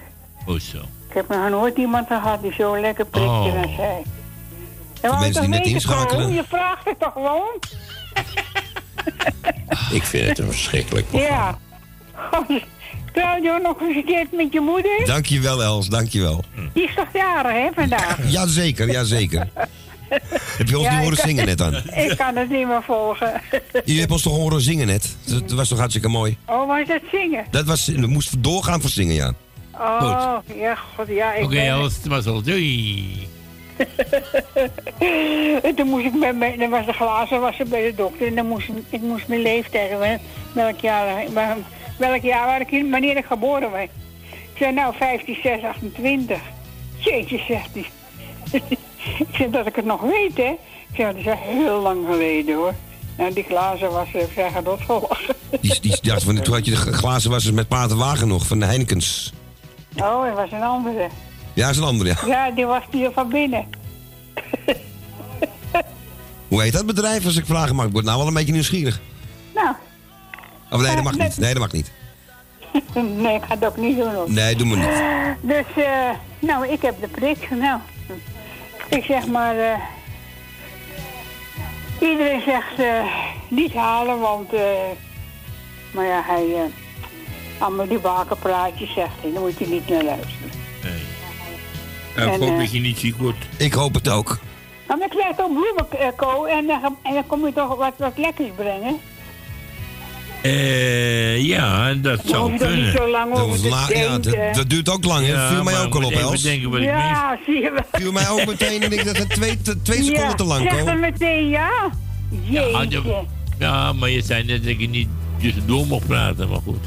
[0.45, 0.78] Oh, zo.
[1.10, 3.62] Ik heb nog nooit iemand gehad die zo lekker prikte Oh.
[3.62, 4.03] als hij.
[5.01, 6.34] Ja, maar mensen die net inschakelen.
[6.34, 7.60] Je vraagt het toch gewoon?
[9.91, 11.57] Ik vind het een verschrikkelijk Ja.
[13.14, 15.01] Claudio, nog gefeliciteerd met je moeder.
[15.05, 16.43] Dankjewel, Els, dankjewel.
[16.74, 18.32] Die is toch jarig, hè, vandaag?
[18.32, 19.47] Jazeker, jazeker.
[20.57, 21.76] Heb je ons Ja, niet horen kan- zingen net dan?
[21.76, 23.41] Ik kan het niet meer volgen.
[23.86, 25.16] Je hebt ons toch horen zingen net?
[25.26, 26.38] Dat, was toch hartstikke mooi?
[26.45, 27.45] Oh, was dat zingen?
[27.51, 29.34] Dat was, we moesten doorgaan voor zingen, ja.
[29.74, 31.34] Oh, ja, god, ja.
[31.41, 32.41] Oké, ben- alles was al.
[32.41, 33.28] Doei.
[35.64, 38.28] En toen moest ik met mijn, dan was de glazen was er bij de dokter
[38.28, 40.18] en dan moest ik- moest mijn leeftijd, wel-
[40.53, 41.24] welk jaar,
[41.97, 43.89] welk jaar waar ik, in- wanneer ik geboren werd.
[44.32, 46.39] Ik zei nou 15, 6, 28.
[46.97, 47.86] Jeetje, zegt hij.
[49.18, 50.56] ik zei dat ik het nog weet, hè.
[50.89, 52.74] Ik zei, dat is heel lang geleden, hoor.
[53.18, 55.36] Nou, die glazen was er verder doodgelachen.
[55.62, 59.34] Die, die, van, toen had je de glazen wassers met Paterwagen nog, van de Heinekens.
[59.97, 61.08] Oh, er was een andere.
[61.54, 62.28] Ja, dat is een andere, ja.
[62.28, 63.66] Ja, die was hier van binnen.
[66.47, 67.86] Hoe heet dat bedrijf, als ik vragen mag?
[67.86, 69.00] Ik word nou wel een beetje nieuwsgierig.
[69.56, 69.76] Nou,
[70.70, 71.38] Of nee, dat mag niet.
[71.38, 71.91] Nee, dat mag niet.
[73.24, 74.32] nee, ik ga het ook niet doen, hoor.
[74.32, 75.39] Nee, doe maar niet.
[75.41, 77.50] Dus, eh, nou, ik heb de prik.
[77.50, 77.80] Nou,
[78.90, 79.80] ik zeg maar, eh,
[82.02, 83.04] iedereen zegt eh,
[83.48, 84.62] niet halen, want, eh,
[85.92, 86.62] maar ja, hij, eh,
[87.62, 90.50] allemaal die bakenpraatjes zegt hij, daar moet je niet naar luisteren.
[92.16, 93.38] Nou, ik En, hoop dat je niet ziek wordt.
[93.58, 94.40] Ik hoop het ook.
[94.88, 98.18] Maar ik krijg toch bloemen, Ko, en, dan- en dan kom je toch wat, wat
[98.18, 99.00] lekkers brengen.
[100.42, 102.92] Eh, ja, dat zou niet kunnen.
[102.92, 103.68] zo lang Dat, over
[103.98, 105.32] ja, duurt ook lang, hè?
[105.32, 106.46] Ja, Dat viel mij ook al op, Els.
[106.46, 106.62] ik.
[106.82, 107.84] Ja, zie je wel.
[108.02, 110.80] viel mij ook meteen en ik dacht dat twee, twee seconden ja, te lang, Zeg
[110.80, 110.86] Ko.
[110.86, 111.70] dan meteen ja.
[112.44, 113.02] Ja, Jeetje.
[113.08, 113.24] ja,
[113.60, 115.08] ja, maar je zei net dat je niet
[115.42, 116.86] tussendoor mocht praten, maar goed.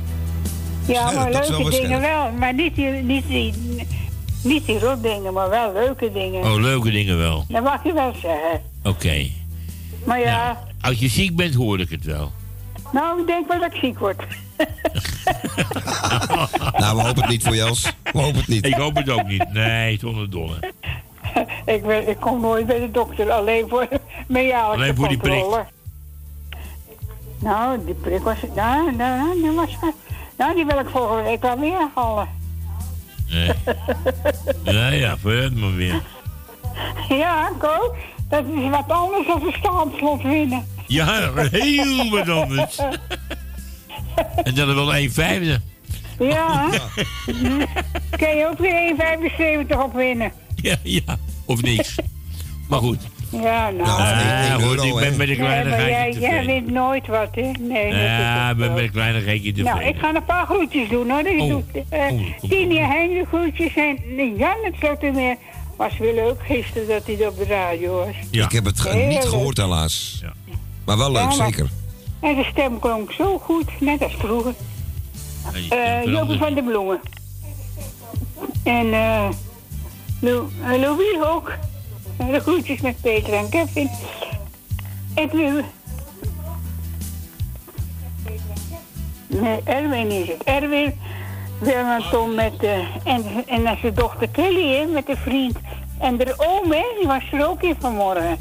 [0.87, 2.31] Ja, maar leuke wel dingen wel.
[2.39, 3.53] Maar niet die, niet die,
[4.43, 6.41] niet die rotdingen, maar wel leuke dingen.
[6.45, 7.45] Oh, leuke dingen wel.
[7.49, 8.61] Dat mag je wel zeggen.
[8.83, 9.27] Oké.
[10.05, 12.33] Maar ja, Als je ziek bent, hoor ik het wel.
[12.93, 14.23] Nou, ik denk wel dat ik ziek word.
[16.79, 17.93] Nou, we hopen het niet voor je, Els.
[18.13, 18.67] We hopen het niet.
[18.67, 19.53] Ik hoop het ook niet.
[19.53, 20.55] Nee, zonder dolle.
[21.75, 23.89] ik, ben, ik kom nooit bij de dokter, alleen voor
[24.29, 25.45] mejaarlijkse Alleen voor die prik.
[27.39, 28.37] Nou, die prik was...
[28.55, 29.77] Nou, nou, die was...
[30.37, 32.29] Nou, die wil ik volgende week wel weer halen.
[33.31, 33.53] Nee.
[34.75, 36.03] Ja, ja, vooruit maar weer.
[37.09, 37.95] Ja, Ko,
[38.29, 40.67] dat is wat anders dan een staanslot winnen.
[40.93, 42.79] Ja, heel wat anders.
[44.45, 45.61] En dan wel een vijfde.
[46.19, 46.69] Ja.
[48.21, 48.95] Kun je ook weer
[49.71, 50.33] 1,75 op winnen.
[50.55, 51.17] Ja, ja.
[51.45, 51.95] Of niks.
[52.69, 52.99] Maar goed.
[53.31, 53.89] Ja, nou.
[53.89, 57.07] Ja, goed, euro, ik ben met een Nee, kleine maar jij, geitje jij wint nooit
[57.07, 57.51] wat, hè?
[57.61, 59.75] Nee, dat is Ja, ik ben met een kleine geitje tevreden.
[59.81, 61.27] Nou, ik ga een paar groetjes doen, hoor.
[61.27, 61.49] Ik Oh.
[61.49, 61.63] doe
[61.93, 63.97] uh, kom, Tini Hein groetjes en
[64.37, 65.37] Jan het Slotermeer.
[65.77, 68.15] Was weer leuk gisteren dat hij op de radio was.
[68.31, 69.29] Ik heb het Heel niet leuk.
[69.29, 70.19] gehoord, helaas.
[70.23, 70.33] Ja.
[70.85, 71.69] Maar wel leuk, Ja, maar- zeker.
[72.21, 74.55] En de stem klonk zo goed, net als vroeger.
[75.71, 77.01] Eh Jopie van de Bloemen.
[78.65, 79.29] En eh
[80.21, 81.53] Lou, eh, Louis ook.
[82.17, 83.91] En de groetjes met Peter en Kevin.
[85.15, 85.65] Edwin.
[89.27, 90.43] Nee, Erwin is het.
[90.43, 90.95] Erwin,
[92.11, 92.53] Tom met,
[93.05, 95.57] en, en dan zijn dochter Kelly, hè, met de vriend.
[95.99, 98.39] En de oom, hè, die was er ook in vanmorgen.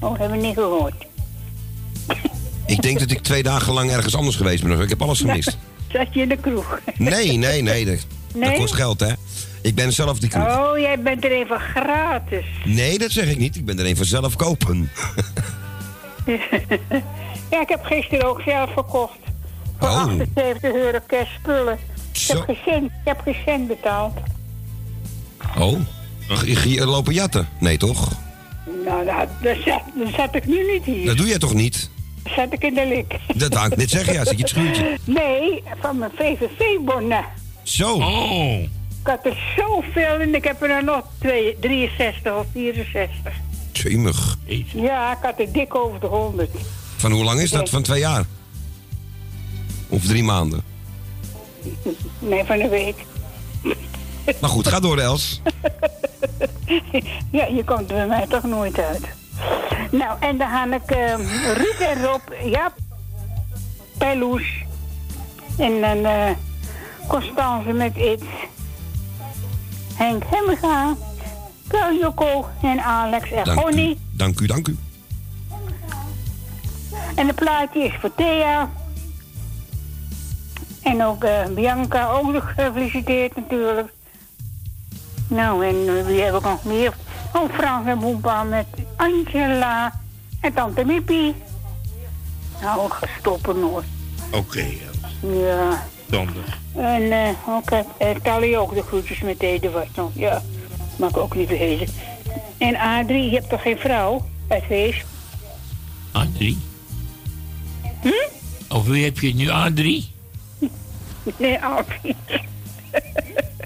[0.00, 1.06] Oh, hebben we niet gehoord.
[2.68, 4.80] Ik denk dat ik twee dagen lang ergens anders geweest ben.
[4.80, 5.56] Ik heb alles gemist.
[5.92, 6.80] Zat je in de kroeg?
[6.96, 7.84] Nee, nee, nee.
[7.84, 9.12] Dat, kost geld, hè.
[9.62, 10.56] Ik ben zelf die kroeg.
[10.58, 12.44] Oh, jij bent er even gratis.
[12.64, 13.56] Nee, dat zeg ik niet.
[13.56, 14.90] Ik ben er een van zelf kopen.
[17.50, 19.18] ja, ik heb gisteren ook zelf verkocht.
[19.78, 20.02] Voor Oh.
[20.02, 21.78] 78 euro cash spullen.
[22.12, 24.18] Ik heb, geen ik heb geen betaald.
[25.58, 25.80] Oh.
[26.64, 27.48] Je lopen jatten?
[27.60, 28.12] Nee, toch?
[28.84, 29.82] Nou, dat, dat, zat,
[30.16, 31.06] zat ik nu niet hier.
[31.06, 31.90] Dat doe jij toch niet?
[32.28, 33.18] Zat ik in de lik.
[33.34, 34.24] Dat wou ik net zeggen, ja.
[34.24, 34.98] Zit je het schuurtje.
[35.04, 37.24] Nee, van mijn VVV-bonnen.
[37.62, 37.94] Zo.
[37.94, 38.62] Oh.
[39.00, 43.32] Ik had er zoveel en ik heb er nog twee, 63 of 64.
[43.72, 44.38] Jemig.
[44.74, 46.50] Ja, ik had er dik over de 100.
[46.96, 47.68] Van hoe lang is dat?
[47.68, 48.24] Van twee jaar?
[49.88, 50.62] Of drie maanden?
[52.18, 52.96] Nee, van een week.
[54.40, 55.40] Maar goed, ga door, Els.
[57.38, 59.08] ja, je komt bij mij toch nooit uit.
[59.90, 61.20] Nou, en dan ga ik ehm,
[61.54, 62.72] Ruud en Rob, ja,
[63.98, 64.64] Peloes.
[65.58, 66.30] En dan eh
[67.08, 68.22] Constance met It.
[69.94, 70.94] Henk Hemmega,
[71.68, 73.96] Paul en Alex en u.
[74.12, 74.76] Dank u, dank u.
[77.14, 78.70] En de plaatje is voor Thea.
[80.82, 83.92] En ook eh, Bianca ook nog gefeliciteerd natuurlijk.
[85.28, 86.92] Nou, en wie heb ik nog meer?
[87.34, 88.66] Oh, Frans en Boempa met
[88.96, 90.00] Angela
[90.40, 91.34] en Tante Mippie.
[92.62, 93.84] Nou, ik ga stoppen hoor.
[94.32, 94.64] Oké,
[95.20, 95.84] Ja.
[96.10, 96.44] zondag.
[96.74, 100.10] En eh ook het uh, Tally ook de groetjes met Eduard nog.
[100.14, 100.42] Ja,
[100.96, 101.94] mag ik ook niet vergeten.
[102.58, 105.04] En Adrie, je hebt toch geen vrouw bij het feest?
[106.12, 106.58] Adrie?
[108.02, 108.08] Hm?
[108.68, 110.10] Of wie heb je het nu, Adrie?
[111.36, 112.16] Nee, Adrie.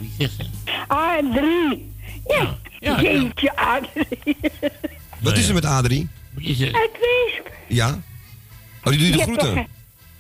[0.01, 0.47] Wie zegt dat?
[0.89, 1.93] Adrie.
[2.27, 4.37] Ja, ja, jeetje Adrie.
[5.21, 6.09] Wat is er met Adrie?
[6.39, 6.75] Is er...
[6.75, 7.51] Uit Weesp.
[7.69, 7.89] Ja?
[8.85, 9.53] Oh, die doe je de groeten?
[9.53, 9.69] geen-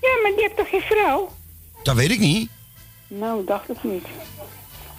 [0.00, 1.34] Ja, maar die hebt toch geen vrouw?
[1.82, 2.50] Dat weet ik niet.
[3.08, 4.06] Nou, dacht ik niet.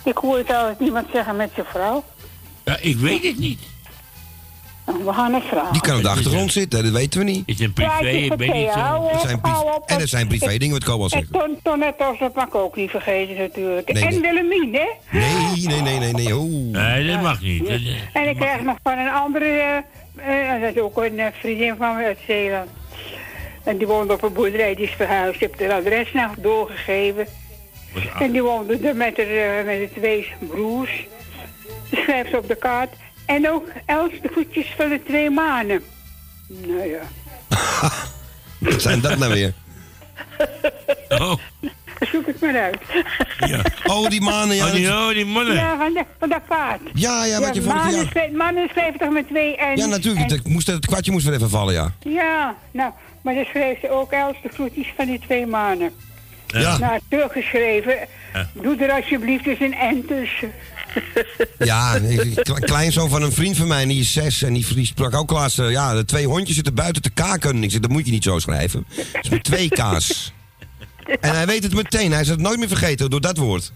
[0.03, 2.03] Ik hoor het altijd iemand zeggen met zijn vrouw.
[2.65, 3.59] Ja, ik weet het niet.
[4.85, 5.71] Nou, we gaan het vragen.
[5.73, 7.43] Die kan op de achtergrond zitten, dat weten we niet.
[7.45, 9.07] Is een Ja, het is privé, ik ben niet zo...
[9.11, 9.83] Het zijn hou op.
[9.89, 11.31] en het zijn privé dingen, wat ik al wel En zeggen.
[11.31, 13.93] Ton, Tonnetos, dat mag ik ook niet vergeten natuurlijk.
[13.93, 14.21] Nee, en.
[14.21, 14.87] Willemien, hè?
[15.19, 16.37] Nee, nee, nee, nee, nee.
[16.37, 16.71] Oh.
[16.71, 17.59] Nee, dat mag niet.
[17.67, 19.83] Dat, eh, En ik krijg nog van een andere,
[20.15, 22.69] eh, eh, dat is ook een eh, vriendin van me uit Zeeland.
[23.63, 25.41] En die woont op een boerderij, die is verhuisd.
[25.41, 27.27] Ik heb het adres nog doorgegeven.
[28.19, 29.25] En die woonde er met, haar,
[29.59, 31.05] eh, met de twee broers.
[31.89, 32.95] Die schrijft ze op de kaart.
[33.35, 35.83] En ook Els de voetjes van de twee manen.
[36.47, 37.01] Nou ja.
[38.71, 39.53] Wat zijn dat nou weer?
[41.09, 41.33] Oh.
[42.11, 42.77] Zoek het maar uit.
[43.93, 44.65] Oh, die manen, ja.
[44.65, 45.53] Oh, die, dat- oh, die mannen.
[45.55, 46.79] Ja, van de, van de kaart.
[46.93, 48.05] Ja, ja, wat je mannen, jaar...
[48.05, 49.77] schrijft- mannen schreef toch met twee en...
[49.77, 50.29] Ja, natuurlijk.
[50.31, 51.91] en- Het, moest, het kwartje moest weer even vallen, ja.
[51.99, 55.91] Ja, nou, maar dan schreef ze ook Els de groetjes van die twee mannen.
[56.47, 56.77] Ja.
[56.77, 57.95] Nou, teruggeschreven.
[58.33, 58.47] Ja.
[58.53, 60.51] Doe er alsjeblieft eens een N tussen.
[61.59, 64.41] Ja, een kle- kleinzoon van een vriend van mij, die is zes.
[64.41, 67.63] En die, die sprak ook laatst, eh, ja, de twee hondjes zitten buiten te kaken.
[67.63, 68.85] Ik zeg, dat moet je niet zo schrijven.
[68.95, 70.31] Het is met twee K's.
[71.21, 72.11] En hij weet het meteen.
[72.11, 73.71] Hij is het nooit meer vergeten door dat woord.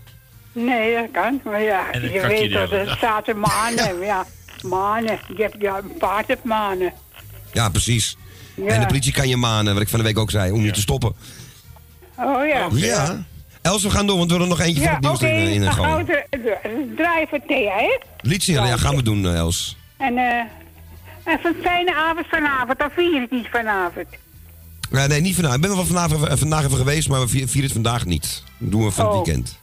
[0.53, 1.41] Nee, dat kan.
[1.43, 2.97] Maar ja, je weet dat er dag.
[2.97, 3.99] staat er manen.
[4.05, 4.25] Ja,
[4.61, 5.19] manen.
[5.35, 6.93] Je hebt ja, een paard hebt manen.
[7.53, 8.17] Ja, precies.
[8.55, 8.65] Ja.
[8.65, 10.71] En de politie kan je manen, wat ik van de week ook zei, om je
[10.71, 11.15] te stoppen.
[12.15, 12.67] Oh ja.
[12.71, 13.25] Ja.
[13.67, 15.61] Els, we gaan door, want we willen nog eentje van Ja, het nieuws in, in
[15.61, 15.91] dan gooien.
[15.91, 17.97] gaan we draaien voor Thea, hè?
[18.21, 19.77] Liedje, ja, gaan we doen, eh, Els.
[19.97, 20.43] En eh
[21.33, 22.79] even een fijne avond vanavond.
[22.79, 24.05] Dan vier je het niet vanavond.
[24.91, 25.55] Ja, nee, niet vandaag.
[25.55, 28.43] Ik ben er wel vandaag, even- vandaag even geweest, maar we vieren het vandaag niet.
[28.57, 29.23] Dat doen we van het Oh.
[29.23, 29.59] weekend.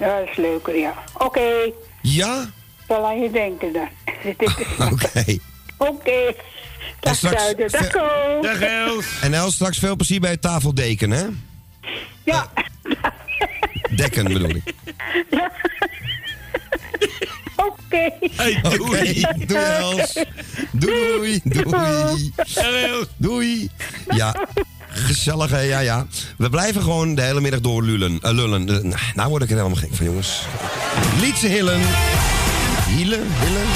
[0.00, 0.94] Ja, dat is leuker, ja.
[1.18, 1.70] Oké.
[2.02, 2.50] Ja?
[2.88, 3.88] Zal aan je denken dan.
[4.92, 5.38] Oké.
[5.78, 6.34] Oké.
[7.00, 7.72] Dag straks-.
[7.72, 7.90] Dag.
[8.42, 9.06] Dag Els.
[9.22, 11.24] En Els, straks veel plezier bij het tafeldeken, hè?
[12.24, 12.46] Ja.
[13.96, 14.62] Dekken bedoel ik.
[17.56, 18.10] Oké.
[18.36, 19.26] Hey, Oké, doei.
[19.46, 20.18] doei Els.
[20.72, 22.32] Doei, doei.
[22.54, 23.06] Els.
[23.16, 23.70] Doei.
[24.08, 24.46] Ja,
[24.88, 26.06] gezellig hè, ja ja.
[26.38, 28.18] We blijven gewoon de hele middag door lullen.
[28.22, 28.64] eh, lullen.
[28.64, 30.40] Nou, nou word ik er helemaal gek van jongens.
[31.20, 31.80] Lietse Hillen.
[32.88, 33.66] Hielen, Hillen.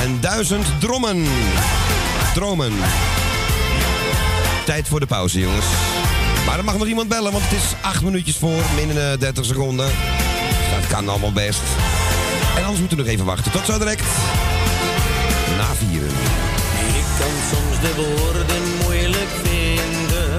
[0.00, 1.24] En duizend drommen.
[2.34, 2.72] Dromen.
[4.64, 5.66] Tijd voor de pauze jongens.
[6.46, 9.86] Maar er mag nog iemand bellen, want het is acht minuutjes voor, eh, 30 seconden.
[10.74, 11.60] Dat kan allemaal best.
[12.56, 13.52] En anders moeten we nog even wachten.
[13.52, 14.04] Tot zo direct.
[15.56, 16.08] Na vieren.
[17.00, 20.30] Ik kan soms de woorden moeilijk vinden.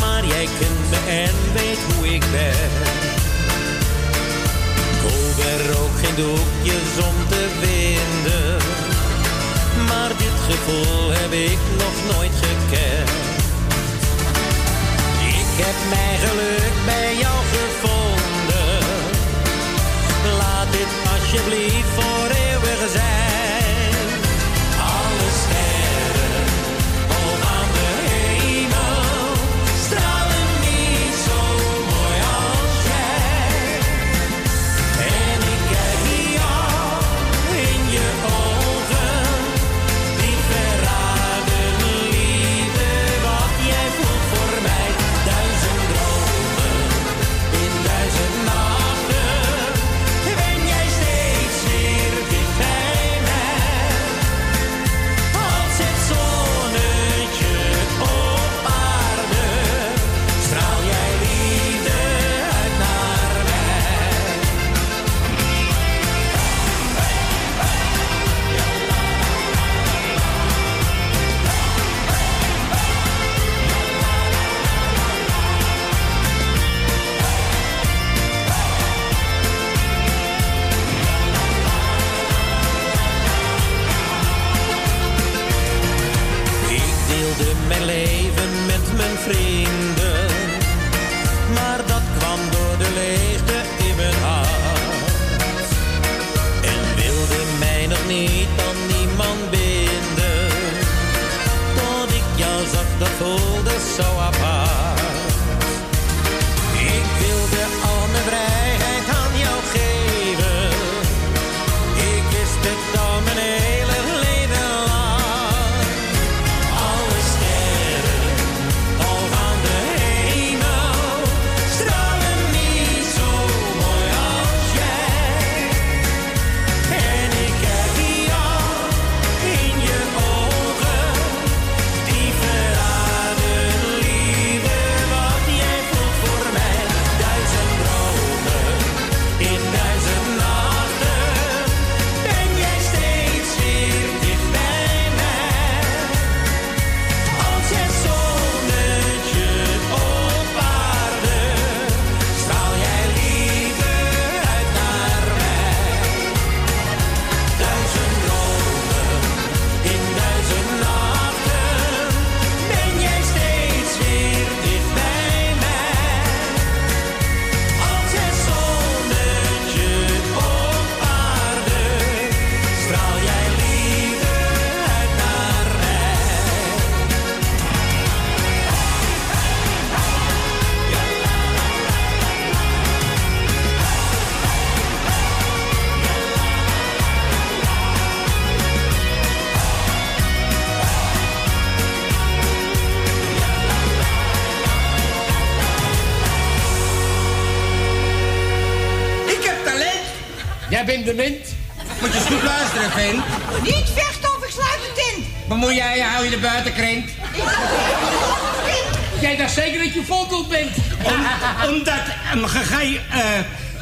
[0.00, 2.70] Maar jij kent me en weet hoe ik ben.
[5.02, 8.56] Koop er ook geen doekjes om te vinden.
[9.88, 13.13] Maar dit gevoel heb ik nog nooit gekend.
[15.56, 18.78] Ik heb mijn geluk bij jou gevonden.
[20.38, 21.73] Laat dit alsjeblieft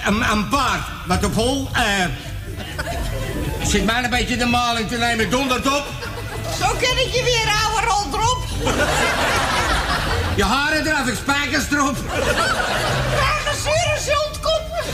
[0.05, 1.83] een, een paard wat op hol eh,
[3.63, 5.31] zit mij een beetje de maling te nemen.
[5.31, 5.85] Dondert op.
[6.61, 8.45] Zo ken ik je weer, ouwe rol erop.
[10.37, 11.97] Je haren eraf, ik spijkers erop.
[13.17, 14.85] Waar de zure zult koppen.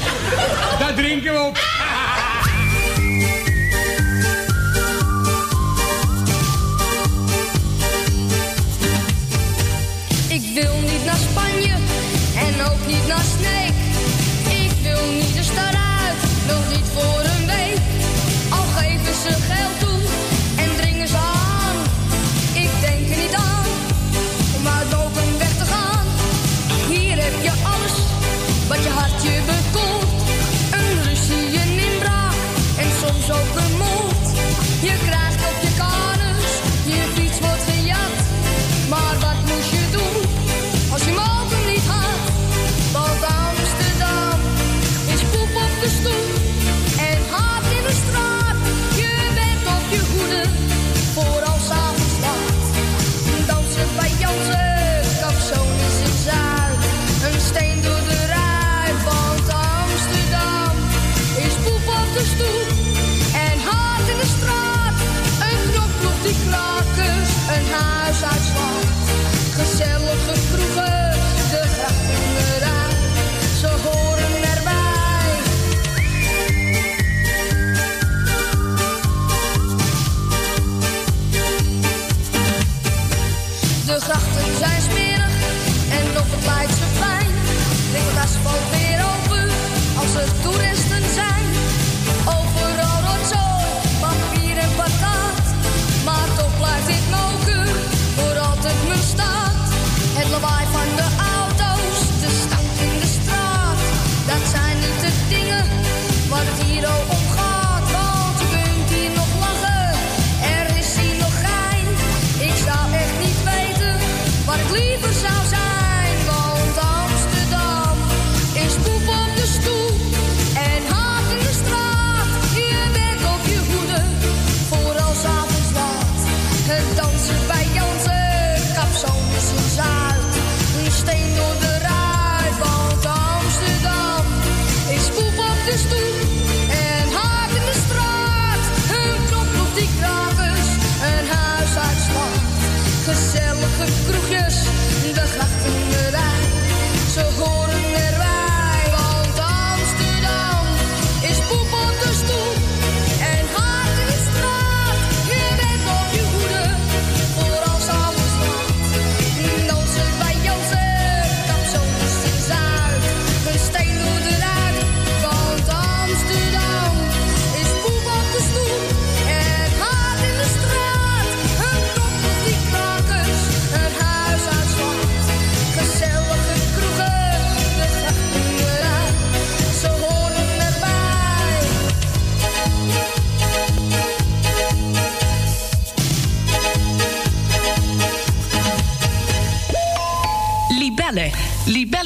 [0.78, 1.58] Daar drinken we op.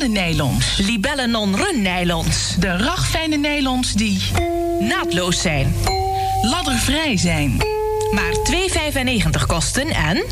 [0.02, 0.76] Libellen nylons.
[0.78, 2.56] Libellen non-run nylons.
[2.58, 4.20] De ragfijne nylons die
[4.80, 5.74] naadloos zijn.
[6.42, 7.56] Laddervrij zijn.
[8.10, 8.32] Maar
[9.40, 10.22] 2,95 kosten en...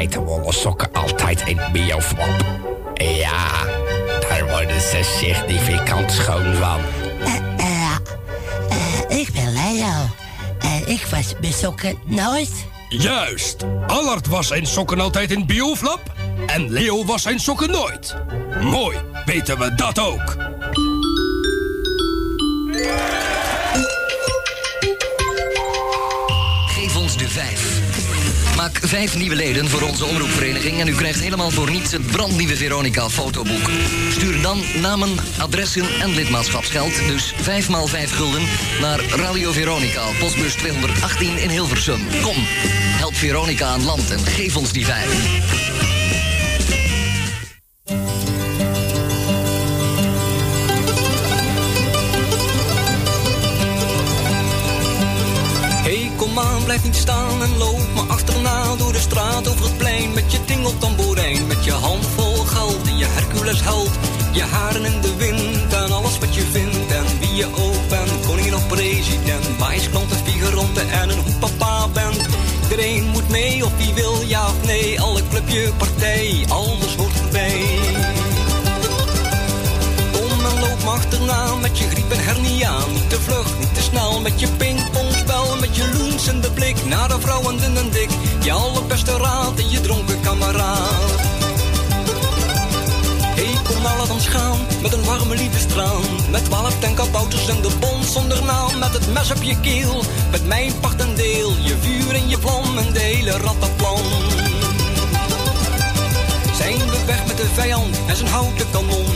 [0.00, 2.44] Was mijn geitenwolle sokken altijd in bioflop.
[2.94, 3.64] Ja,
[4.28, 6.80] daar worden ze significant schoon van.
[7.56, 10.08] Eh, ik ben Leo.
[10.58, 12.66] En ik was mijn sokken nooit.
[12.88, 16.02] Juist, Allard was zijn sokken altijd in bioflop
[16.46, 18.16] en Leo was zijn sokken nooit.
[18.60, 20.36] Mooi, weten we dat ook.
[28.60, 32.56] Maak vijf nieuwe leden voor onze omroepvereniging en u krijgt helemaal voor niets het brandnieuwe
[32.56, 33.70] Veronica fotoboek.
[34.10, 35.08] Stuur dan namen,
[35.38, 38.42] adressen en lidmaatschapsgeld, dus 5 maal 5 gulden,
[38.80, 42.00] naar Radio Veronica, postbus 218 in Hilversum.
[42.22, 42.36] Kom,
[42.98, 45.40] help Veronica aan land en geef ons die vijf.
[55.82, 57.89] Hey, kom aan, blijf niet staan en loop
[60.50, 63.90] tingeltamboerijn, met je hand vol geld en je Hercules held,
[64.32, 68.26] je haren in de wind en alles wat je vindt en wie je ook bent,
[68.26, 72.20] koningin of president, wijsklant en figuranten en een hoe papa bent.
[72.62, 77.64] Iedereen moet mee of wie wil ja of nee, elk clubje, partij, alles hoort erbij.
[80.12, 82.78] Kom en loop achterna met je griep en hernia.
[82.92, 84.48] Niet te vlug, niet te snel met je.
[86.20, 88.10] Loensende blik naar de vrouwen dun en dik.
[88.42, 91.20] Je allerbeste raad en je dronken kameraad.
[93.38, 96.02] Hey, kom nou laat ons gaan met een warme liefdestraan.
[96.30, 98.78] Met twaalf tenkabouters en de bond zonder naam.
[98.78, 101.52] Met het mes op je keel, met mijn part en deel.
[101.60, 104.04] Je vuur en je vlam en de hele rattenplan.
[106.56, 109.09] Zijn we weg met de vijand en zijn houten kanon.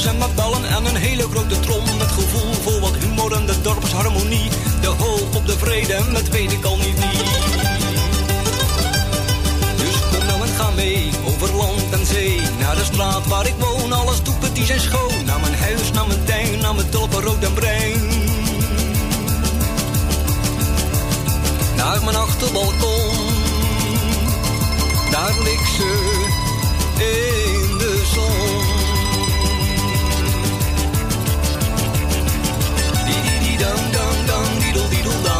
[0.00, 1.84] Toeters en met bellen en een hele grote trom.
[1.98, 4.50] Met gevoel voor wat humor en de dorpsharmonie.
[4.80, 7.22] De hoop op de vrede, met weet ik al niet wie.
[9.76, 12.40] Dus kom nou en ga mee, over land en zee.
[12.58, 15.24] Naar de straat waar ik woon, alles doet die zijn schoon.
[15.24, 18.08] Naar mijn huis, naar mijn tuin, naar mijn tulpen rood en bruin.
[21.76, 23.16] Naar mijn achterbalkon,
[25.10, 26.18] daar ligt ze
[26.98, 28.79] in de zon.
[33.60, 35.39] Di-di-di-dam, dam, dam, diedel-diedel-dam, dam.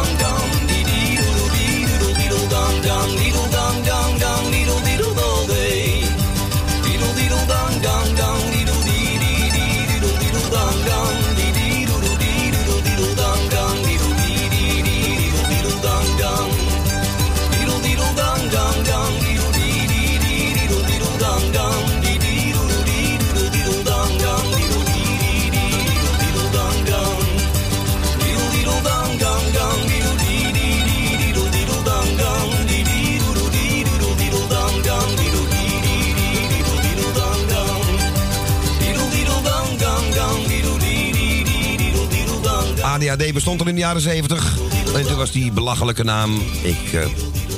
[43.21, 44.57] ADHD bestond al in de jaren 70.
[44.95, 47.05] En toen was die belachelijke naam, ik eh,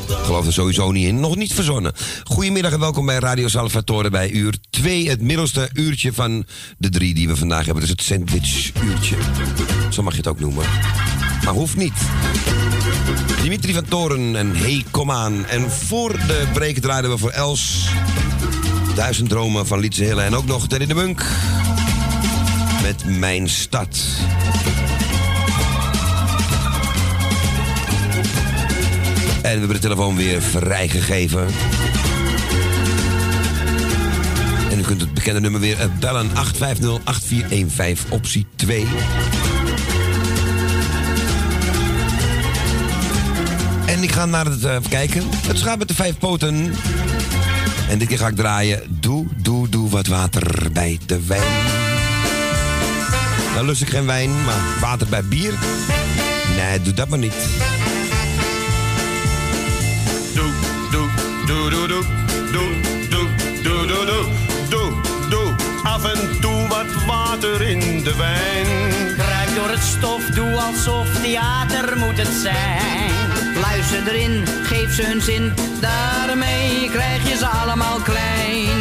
[0.07, 1.93] geloof er sowieso niet in, nog niet verzonnen.
[2.23, 5.09] Goedemiddag en welkom bij Radio Salvatore bij uur 2.
[5.09, 6.45] Het middelste uurtje van
[6.77, 7.81] de drie die we vandaag hebben.
[7.81, 9.15] Dus het sandwich-uurtje.
[9.89, 10.65] Zo mag je het ook noemen.
[11.43, 11.93] Maar hoeft niet.
[13.41, 15.45] Dimitri van Toren en Hey Kom aan.
[15.45, 17.87] En voor de break draaiden we voor Els.
[18.95, 20.21] Duizend dromen van Lietse Hille.
[20.21, 21.25] En ook nog Teddy de Munk.
[22.81, 23.97] Met Mijn Stad.
[29.53, 31.47] En we hebben de telefoon weer vrijgegeven.
[34.71, 38.85] En u kunt het bekende nummer weer eh, bellen 850-8415, optie 2.
[43.85, 45.23] En ik ga naar het eh, kijken.
[45.47, 46.73] Het schaap met de vijf poten.
[47.89, 48.81] En dit keer ga ik draaien.
[48.89, 51.51] Doe, doe, doe wat water bij de wijn.
[53.53, 55.53] Nou lust ik geen wijn, maar water bij bier?
[56.55, 57.35] Nee, doe dat maar niet.
[61.53, 62.03] Doe, doe, doe,
[62.51, 62.71] doe,
[63.09, 63.27] doe,
[63.63, 64.25] doe, doe, doe,
[64.69, 64.93] doe,
[65.29, 65.55] doe.
[65.83, 68.67] Af en toe wat water in de wijn.
[69.17, 73.11] Kruip door het stof, doe alsof theater moet het zijn.
[73.61, 78.79] Luister erin, geef ze hun zin, daarmee krijg je ze allemaal klein.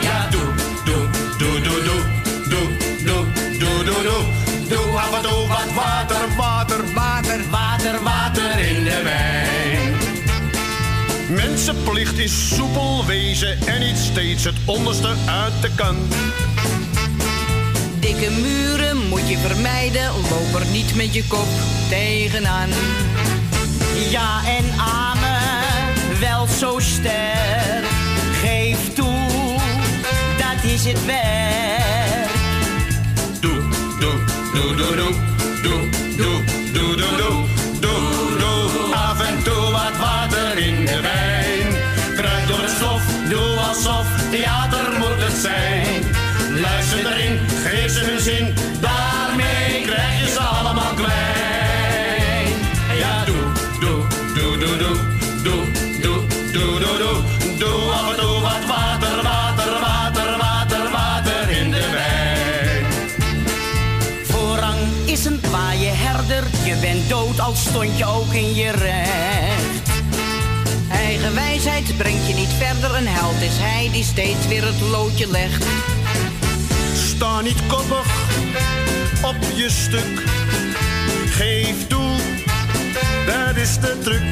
[0.00, 0.48] Ja, doe,
[0.84, 2.02] doe, doe, doe, doe,
[2.48, 2.68] doe,
[3.04, 3.24] doe,
[3.58, 4.22] doe, doe, doe.
[4.68, 8.41] Doe af en toe wat water, water, water, water, water.
[11.34, 15.96] Mensenplicht is soepel wezen en niet steeds het onderste uit de kan.
[18.00, 21.46] Dikke muren moet je vermijden, loop er niet met je kop
[21.88, 22.68] tegenaan.
[24.10, 27.84] Ja en amen, wel zo sterk.
[28.42, 29.58] Geef toe,
[30.38, 32.30] dat is het werk.
[33.40, 33.62] Doe,
[34.00, 34.18] doe,
[34.54, 35.14] doe, doe, doe,
[35.62, 37.46] doe, doe, doe, doe, doe, doe,
[37.80, 38.21] doe.
[43.32, 46.02] Doe alsof theater moet het zijn.
[46.60, 52.52] Luister erin, geef ze hun zin, daarmee krijg je ze allemaal klein.
[53.02, 53.44] Ja, doe,
[53.80, 54.00] doe,
[54.34, 54.96] doe, doe, doe,
[55.42, 55.64] doe,
[56.02, 56.20] doe,
[56.52, 57.16] doe, doe, doe.
[57.58, 62.84] Doe af en toe wat water, water, water, water, water in de wijn.
[64.24, 69.61] Voorrang is een kwaaie herder, je bent dood als stond je ook in je recht.
[71.22, 75.30] Eigen wijsheid brengt je niet verder, een held is hij die steeds weer het loodje
[75.30, 75.64] legt.
[76.94, 78.06] Sta niet koppig
[79.22, 80.22] op je stuk.
[81.26, 82.10] Geef toe,
[83.26, 84.22] dat is de truc.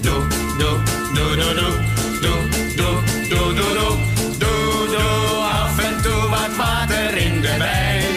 [0.00, 0.26] Doe,
[0.58, 0.78] doe,
[1.14, 1.78] doe, doe, doe,
[2.20, 3.96] doe, doe, doe, doe, doe,
[4.38, 5.44] doe, doe.
[5.52, 8.14] Af en toe wat water in de wijn.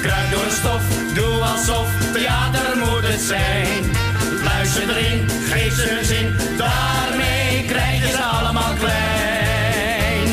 [0.00, 0.82] Kruip door stof,
[1.14, 4.05] doe alsof theater moet het zijn.
[4.76, 10.28] Luister erin, geef ze hun zin, daarmee krijg je ze allemaal klein.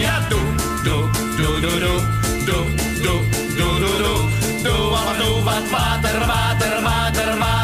[0.00, 0.40] Ja, doe,
[0.84, 2.00] doe, doe, doe, doe,
[2.44, 2.64] doe,
[3.02, 3.20] doe,
[3.56, 4.28] doe, doe, doe.
[4.62, 7.57] Doe en toe wat water, water, water, water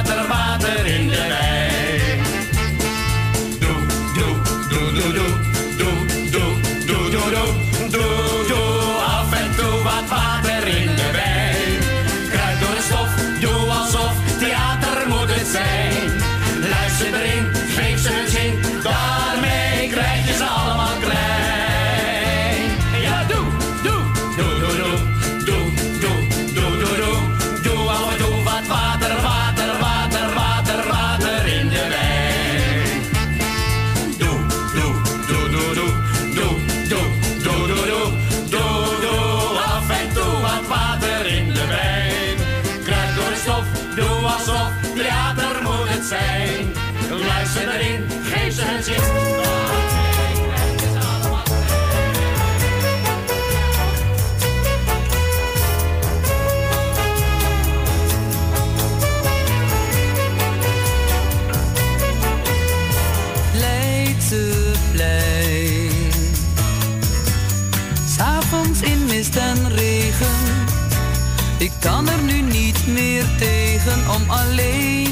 [71.84, 75.03] kan er nu niet meer tegen om alleen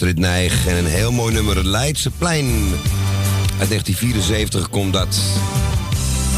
[0.00, 2.46] Astrid Nijg en een heel mooi nummer, Leidseplein.
[3.58, 5.20] Uit 1974 komt dat.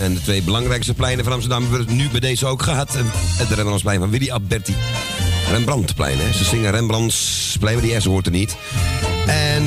[0.00, 2.94] En de twee belangrijkste pleinen van Amsterdam hebben we het nu bij deze ook gehad.
[2.94, 4.74] Eh, Het Rembrandtsplein van Willy Alberti.
[5.50, 6.32] Rembrandtplein, hè.
[6.32, 8.56] Ze zingen Rembrandtsplein, maar die S hoort er niet.
[9.26, 9.64] En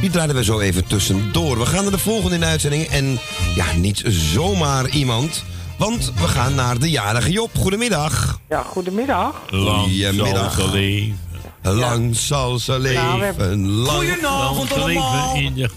[0.00, 1.58] die draaiden we zo even tussendoor.
[1.58, 2.84] We gaan naar de volgende in de uitzending.
[2.84, 3.18] En
[3.54, 5.44] ja, niet zomaar iemand.
[5.78, 7.50] Want we gaan naar de jarige Job.
[7.58, 8.38] Goedemiddag.
[8.48, 9.34] Ja, goedemiddag.
[9.50, 10.54] Goedemiddag.
[10.54, 11.18] zal ze leven.
[11.62, 13.02] Lang zal ze leven.
[13.04, 13.96] Nou, we hebben- Lang...
[14.08, 15.70] Goedenavond Lang zal ze leven in de-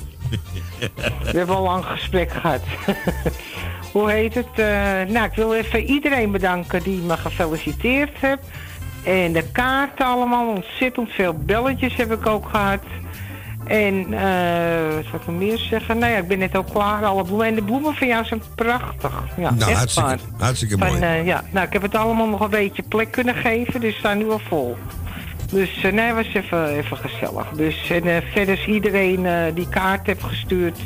[1.31, 2.61] We hebben al een lang gesprek gehad.
[3.93, 4.47] Hoe heet het?
[4.55, 4.67] Eh,
[5.13, 8.41] nou, ik wil even iedereen bedanken die me gefeliciteerd heeft.
[9.03, 12.83] En de kaarten allemaal, ontzettend veel belletjes heb ik ook gehad.
[13.65, 15.97] En eh, wat zal ik nog meer zeggen?
[15.97, 17.05] Nou ja, ik ben net ook klaar.
[17.05, 17.47] Alle bloemen.
[17.47, 19.23] En de bloemen van jou zijn prachtig.
[19.37, 20.19] Ja, nou, echt hartstikke, waar.
[20.37, 21.01] hartstikke Van, mooi.
[21.01, 23.99] eh, ja, nou, ik heb het allemaal nog een beetje plek kunnen geven, dus ze
[23.99, 24.77] staan nu al vol.
[25.51, 27.47] Dus eh, nee, was even, even gezellig.
[27.55, 30.79] Dus en eh, verder is iedereen eh, die kaart heeft gestuurd,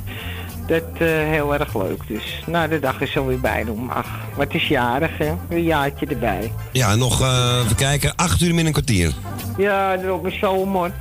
[0.67, 2.07] dat heel erg leuk.
[2.07, 3.89] Dus nou, de dag is alweer bijna om.
[3.89, 5.33] Ach, wat is jarig, hè?
[5.49, 6.51] Een jaartje erbij.
[6.71, 7.21] Ja, nog
[7.63, 8.15] even kijken.
[8.15, 9.13] Acht uur min een kwartier.
[9.57, 10.91] Ja, erop is zomer.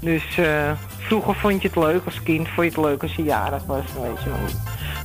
[0.00, 0.22] Dus
[0.98, 3.84] vroeger vond je het leuk als kind, vond je het leuk als je jarig was,
[4.02, 4.38] weet je wel.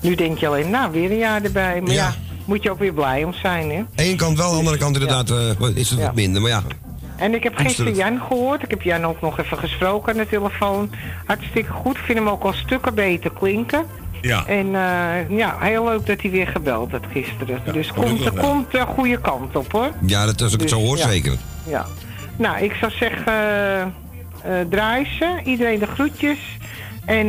[0.02, 1.82] Nu denk je alleen, nou, weer een jaar erbij.
[1.82, 2.16] Maar ja,
[2.46, 3.84] moet je ook weer blij om zijn, hè?
[3.96, 5.30] Eén kant wel, de andere kant inderdaad
[5.76, 6.42] is het wat minder.
[6.42, 6.64] Maar ja,
[7.22, 8.64] En ik heb gisteren Jan gehoord.
[8.64, 10.92] Ik heb Jan ook nog even gesproken aan de telefoon.
[11.26, 11.98] Hartstikke goed.
[11.98, 13.86] Ik vind hem ook al stukken beter klinken.
[14.22, 14.46] Ja.
[14.46, 17.62] En eh, ja, heel leuk dat hij weer gebeld had gisteren.
[17.74, 18.44] dus komt, er wel.
[18.44, 19.92] komt de goede kant op hoor.
[20.06, 21.08] ja dat, als ik het zo Dus, hoor, ja.
[21.08, 21.38] zeker.
[21.68, 21.86] Ja.
[22.38, 23.94] Nou, ik zou zeggen,
[24.70, 25.40] draai ze.
[25.44, 26.40] Iedereen de groetjes.
[27.06, 27.28] En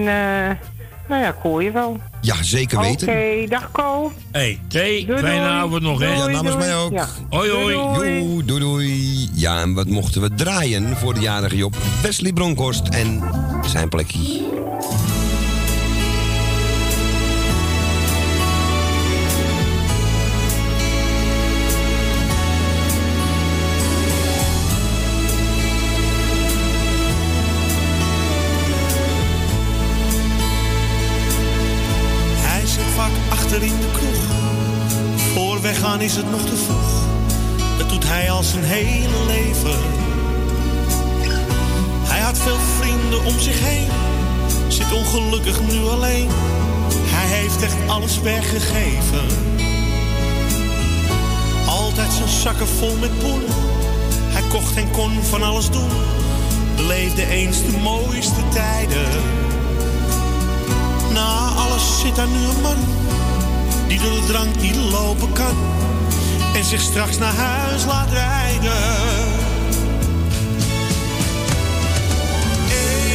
[1.08, 2.00] nou ja, ik hoor je wel.
[2.20, 3.08] Ja, zeker weten.
[3.08, 4.12] Oké, dag Ko.
[4.32, 5.38] Hey, T, Doei, fijne doei.
[5.40, 6.06] avond nog, hè?
[6.12, 6.56] Ja, namens doei.
[6.56, 6.92] mij ook.
[6.92, 7.08] Ja.
[7.30, 7.74] Hoi, hoi.
[7.74, 9.28] Doei, doei, doei.
[9.34, 11.76] Ja, en wat mochten we draaien voor de jarige Job?
[12.02, 13.22] Wesley Bronkhorst en
[13.66, 14.40] zijn plekje.
[35.72, 37.04] Weggaan is het nog te vroeg.
[37.78, 39.78] Dat doet hij al zijn hele leven.
[42.02, 43.88] Hij had veel vrienden om zich heen.
[44.68, 46.28] Zit ongelukkig nu alleen.
[46.94, 49.26] Hij heeft echt alles weggegeven.
[51.66, 53.42] Altijd zijn zakken vol met poen.
[54.34, 55.90] Hij kocht en kon van alles doen.
[56.76, 59.08] Beleefde eens de mooiste tijden.
[61.12, 63.01] Na alles zit daar nu een man
[63.98, 65.56] die door drank niet lopen kan
[66.54, 68.72] en zich straks naar huis laat rijden.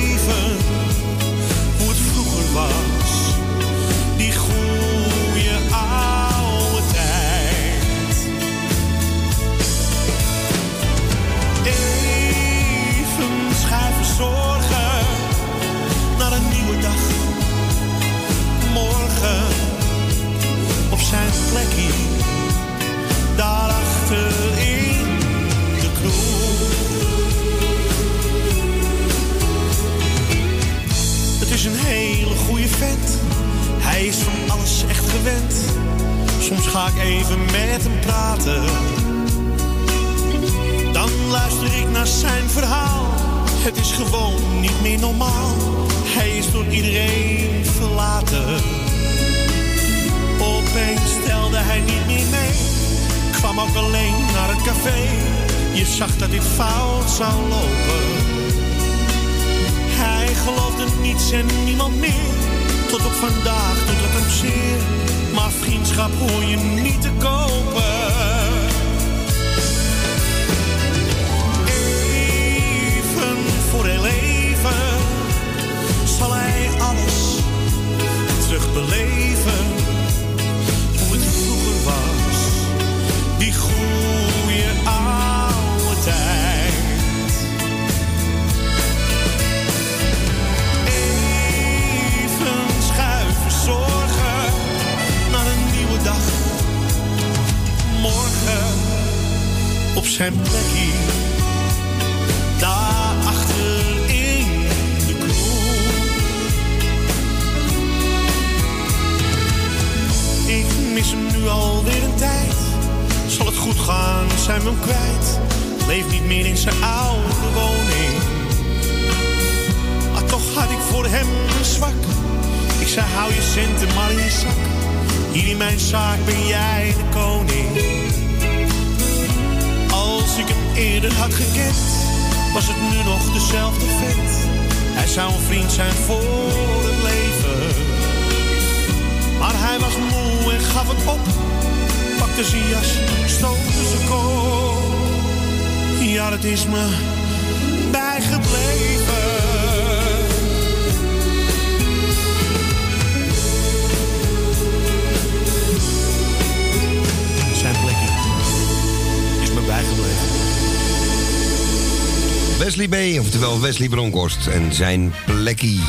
[163.82, 165.80] Wesley Bronkhorst en zijn plekkie.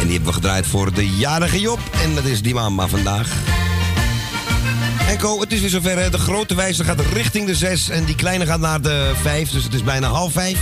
[0.00, 1.78] En die hebben we gedraaid voor de jarige Job.
[2.02, 3.32] En dat is die mama vandaag.
[5.08, 6.10] En Co, het is weer zover.
[6.10, 9.50] De grote wijzer gaat richting de 6 en die kleine gaat naar de 5.
[9.50, 10.58] Dus het is bijna half 5.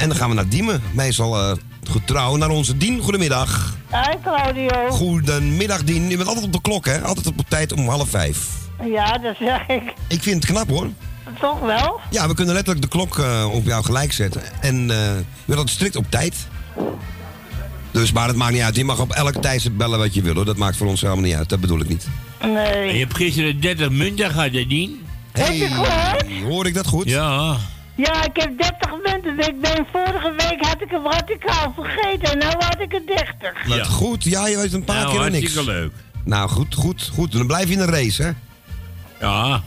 [0.00, 0.82] En dan gaan we naar Diemen.
[0.92, 1.56] Meestal eh
[1.90, 3.00] getrouw naar onze Dien.
[3.00, 3.76] Goedemiddag.
[3.90, 4.90] Hi Claudio.
[4.90, 6.08] Goedemiddag Dien.
[6.08, 7.00] Je bent altijd op de klok hè?
[7.00, 8.48] Altijd op tijd om half 5.
[8.84, 9.82] Ja, dat zeg ik.
[10.08, 10.88] Ik vind het knap hoor.
[11.40, 12.00] Toch wel?
[12.10, 14.42] Ja, we kunnen letterlijk de klok eh, op jou gelijk zetten.
[14.60, 14.96] En eh
[15.44, 16.34] bent altijd strikt op tijd.
[17.90, 18.76] Dus, maar het maakt niet uit.
[18.76, 20.44] Je mag op elke tijdstip bellen wat je wil hoor.
[20.44, 21.48] Dat maakt voor ons helemaal niet uit.
[21.48, 22.06] Dat bedoel ik niet.
[22.42, 22.92] Nee.
[22.92, 25.06] Je hebt gisteren 30 munten gehad, Dien?
[25.32, 26.42] Heb je gehoord?
[26.42, 27.08] Hoor ik dat goed?
[27.08, 27.56] Ja.
[27.94, 29.38] Ja, ik heb 30 munten.
[29.48, 33.66] Ik ben vorige week had ik hem radicaal vergeten en nu had ik er 30.
[33.66, 34.24] Wat goed.
[34.24, 35.54] Ja, je weet een paar Nou, keer niks.
[35.54, 35.92] hartstikke leuk.
[36.24, 37.32] Nou, goed, goed, goed.
[37.32, 38.30] Dan blijf je in de race, hè?
[39.26, 39.62] Ja.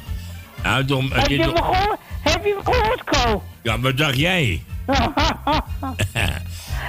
[0.62, 2.00] Heb je hem toch- gehoord?
[2.22, 3.44] Heb je hem gehoord, Ko?
[3.62, 4.64] Ja, wat dacht jij?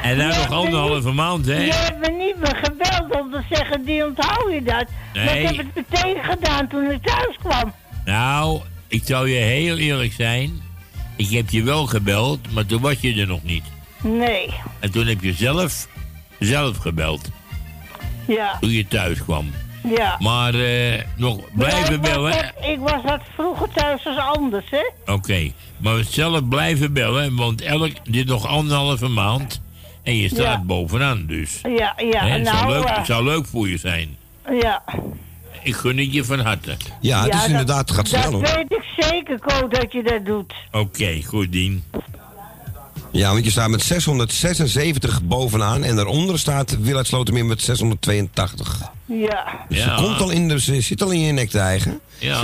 [0.02, 1.56] en nou nog anderhalve maand, hè?
[1.64, 4.86] Je hebt me niet meer gebeld om te zeggen, die onthoud je dat.
[5.14, 5.42] Maar Nee.
[5.42, 7.72] ik heb het meteen gedaan toen ik thuis kwam.
[8.04, 10.62] Nou, ik zou je heel eerlijk zijn.
[11.16, 13.64] Ik heb je wel gebeld, maar toen was je er nog niet.
[14.02, 14.50] Nee,
[14.80, 15.88] En toen heb je zelf,
[16.38, 17.28] zelf gebeld.
[18.26, 19.50] ja, Toen je thuis kwam.
[19.96, 20.16] Ja.
[20.18, 22.52] Maar eh, nog blijven bellen.
[22.60, 25.12] Ik was wat vroeger thuis als anders, hè?
[25.12, 29.60] Oké, maar zelf blijven bellen, want elk, dit nog anderhalve maand.
[30.02, 30.62] En je staat Ja.
[30.64, 31.60] bovenaan dus.
[31.62, 34.16] Ja, ja, Hè, het, zou nou, leuk, eh, het zou leuk voor je zijn.
[34.60, 34.82] ja.
[35.62, 36.76] Ik gun het je van harte.
[37.00, 38.42] Ja, het is dat- inderdaad, het gaat snel Dat hoor.
[38.42, 40.52] weet ik zeker, Ko, dat je dat doet.
[40.72, 41.84] Oké, goed, Dien.
[43.12, 48.80] Ja, want je staat met 676 bovenaan en daaronder staat Willard Slotermeer met 682.
[49.06, 49.64] Ja.
[49.68, 49.96] Dus Ja.
[49.98, 52.00] ze, komt al in de, ze zit al in je nek te eigen.
[52.18, 52.40] Ja.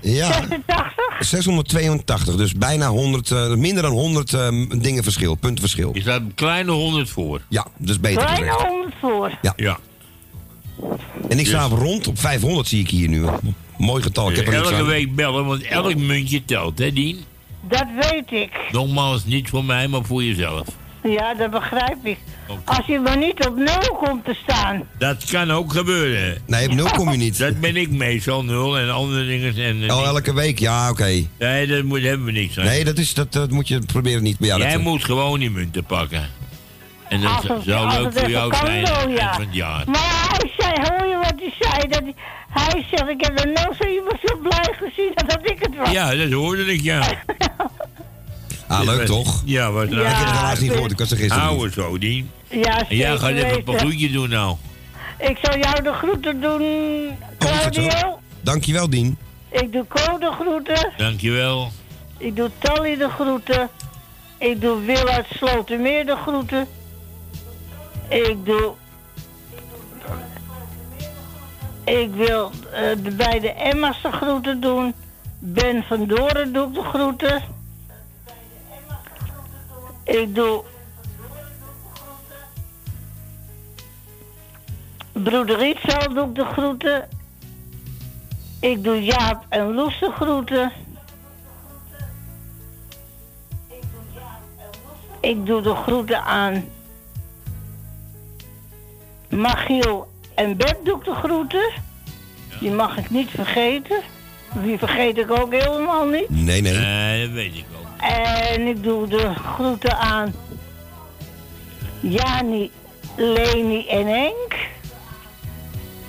[0.00, 0.94] Ja, 86?
[1.18, 5.90] 682, dus bijna 100, eh, minder dan 100 eh, dingen verschil, punten verschil.
[5.94, 7.40] Je staat een kleine 100 voor.
[7.48, 8.68] Ja, dus beter Kleine gezegd.
[8.68, 9.38] 100 voor.
[9.42, 9.52] Ja.
[9.56, 9.78] Ja.
[11.28, 13.24] En ik sta rond op 500 zie ik hier nu.
[13.76, 17.24] Mooi getal, ik heb er Elke week bellen, want elk muntje telt, hè, Dien?
[17.60, 18.50] Dat weet ik.
[18.70, 20.66] Nogmaals, niet voor mij, maar voor jezelf.
[21.02, 22.18] Ja, dat begrijp ik.
[22.64, 24.82] Als je maar niet op nul komt te staan.
[24.98, 26.42] Dat kan ook gebeuren.
[26.46, 27.38] Nee, op nul kom je niet.
[27.38, 29.56] Dat ben ik meestal, nul en andere dingen.
[29.56, 31.24] En, Oh, elke week, ja, oké.
[31.38, 32.64] Nee, daar moet, hebben we niks aan.
[32.64, 34.60] Nee, dat, is, dat, dat moet je proberen niet bij jou.
[34.60, 36.28] Jij dat- moet gewoon die munten pakken.
[37.08, 38.80] En dat Als het- zou als leuk voor jou zijn
[39.10, 39.32] ja.
[39.34, 39.82] van het jaar.
[39.86, 41.88] Maar hij zei, hoor je wat hij zei?
[41.88, 42.14] Dat hij,
[42.50, 45.90] hij zegt, ik heb er nooit zo iemand zo blij gezien dat ik het was.
[45.90, 47.22] Ja, dat hoorde ik, ja.
[48.68, 49.42] Ah, leuk toch?
[49.44, 51.98] Ja, wat Ja, ik heb het helaas niet gehoord, ik was er gisteren het zo,
[51.98, 52.30] Dien.
[52.48, 54.56] Ja, En jij gaat even een groetjes doen nou.
[55.18, 57.70] Ik zal jou de groeten doen, Oh, dat?
[57.70, 58.20] Claudio.
[58.40, 59.18] Dankjewel, Dien.
[59.50, 60.92] Ik doe Co de groeten.
[60.96, 61.72] Dankjewel.
[62.18, 63.68] Ik doe Tally de groeten.
[64.38, 66.66] Ik doe Wil uit Slotermeer de groeten.
[68.08, 68.72] Ik doe...
[71.88, 74.94] Ik wil eh, de beide Emma's de groeten doen.
[75.38, 77.42] Ben van Doren doe de groeten.
[80.04, 80.62] Ik doe...
[85.12, 87.08] Broeder Rietzal doe ik de groeten.
[88.60, 90.72] Ik doe Jaap en Loes de groeten.
[95.20, 96.64] Ik doe de groeten aan
[99.28, 100.08] Magiel
[100.38, 101.70] en Beb doe ik de groeten.
[102.60, 104.00] Die mag ik niet vergeten.
[104.62, 106.30] Die vergeet ik ook helemaal niet.
[106.30, 106.72] Nee, nee.
[106.72, 108.00] Nee, dat weet ik ook.
[108.00, 110.34] En ik doe de groeten aan
[112.00, 112.70] Jani,
[113.16, 114.56] Leni en Henk.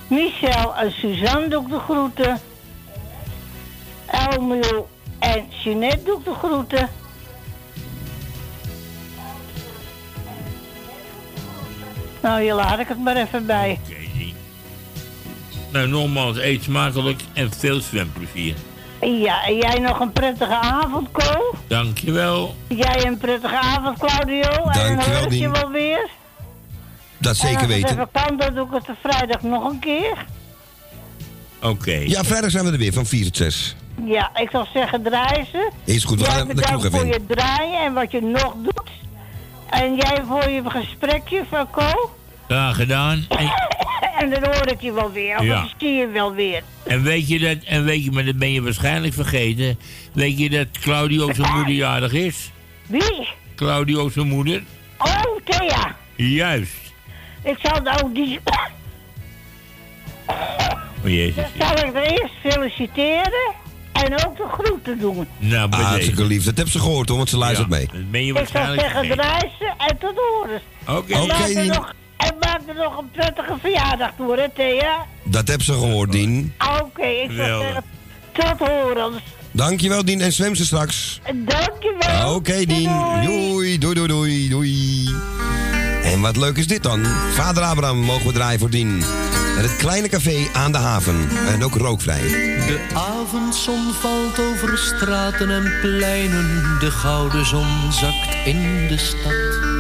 [0.08, 2.40] Michel en Suzanne doe ik de groeten.
[4.06, 4.90] Elmiel
[5.20, 6.90] en Jeanette doe ik de groeten.
[12.22, 13.80] Nou, hier laat ik het maar even bij.
[15.72, 18.56] Nou, nogmaals, eet smakelijk en veel zwemplezier.
[19.02, 21.56] Ja, en jij nog een prettige avond, Ko.
[21.68, 22.56] Dankjewel.
[22.68, 24.42] Jij een prettige avond, Claudio.
[24.42, 26.10] en dan Dankjewel, hoor ik je wel weer.
[27.18, 27.98] Dat zeker en als weten.
[27.98, 30.26] het kan, dan doe ik het de vrijdag nog een keer.
[31.62, 31.92] Oké.
[32.06, 33.76] Ja, vrijdag zijn we er weer van 4 tot 6.
[34.06, 35.70] Ja, ik zou zeggen draaien ze.
[35.84, 38.54] Is goed, we gaan de kroeg bedankt even voor je draaien en wat je nog
[38.64, 38.90] doet.
[39.70, 42.10] En jij voor je gesprekje van Co.
[42.50, 43.26] Ja, gedaan.
[43.30, 43.52] En,
[44.20, 45.38] En dan hoor ik je wel weer.
[45.38, 45.64] Of Ja.
[45.64, 46.62] ik zie je wel weer.
[46.86, 49.80] en weet je dat, en weet je, maar dat ben je waarschijnlijk vergeten.
[50.14, 52.52] Weet je dat Claudio zijn moeder jarig is?
[52.88, 53.28] Wie?
[53.56, 54.64] Claudio zijn moeder?
[54.98, 55.96] Oh, Thea.
[56.16, 56.74] Juist.
[57.44, 58.40] Ik zal nou die...
[61.04, 61.46] Oh jezus.
[61.60, 63.54] Zal ik er eerst feliciteren
[63.94, 65.28] en ook de groeten doen.
[65.38, 66.44] Nou, Ah, hartstikke lief.
[66.44, 67.88] Dat heb ze gehoord hoor, want ze luistert Ja, mee.
[67.94, 69.24] Dat ben je Ik waarschijnlijk zeggen vergeten.
[69.58, 70.62] draaien en tot horen.
[70.88, 71.14] Oké.
[71.60, 75.06] En nog- En maak er nog een prettige verjaardag door, hè, Thea?
[75.24, 76.54] Dat heb ze gehoord, Dien.
[76.82, 77.84] Oké, ik zou zeggen
[78.32, 79.14] tot horen.
[79.52, 80.22] Dankjewel, Dien.
[80.22, 81.22] En zwem ze straks.
[81.34, 82.36] Dankjewel.
[82.36, 82.90] Oké, Dien.
[83.24, 85.10] Doei, doei, doei, doei, doei.
[86.04, 87.06] En wat leuk is dit dan?
[87.34, 89.04] Vader Abraham mogen we draaien voor Dien.
[89.58, 91.30] En het kleine café aan de haven.
[91.48, 92.22] En ook rookvrij.
[92.22, 96.78] De avondzon valt over straten en pleinen.
[96.80, 99.79] De gouden zon zakt in de stad.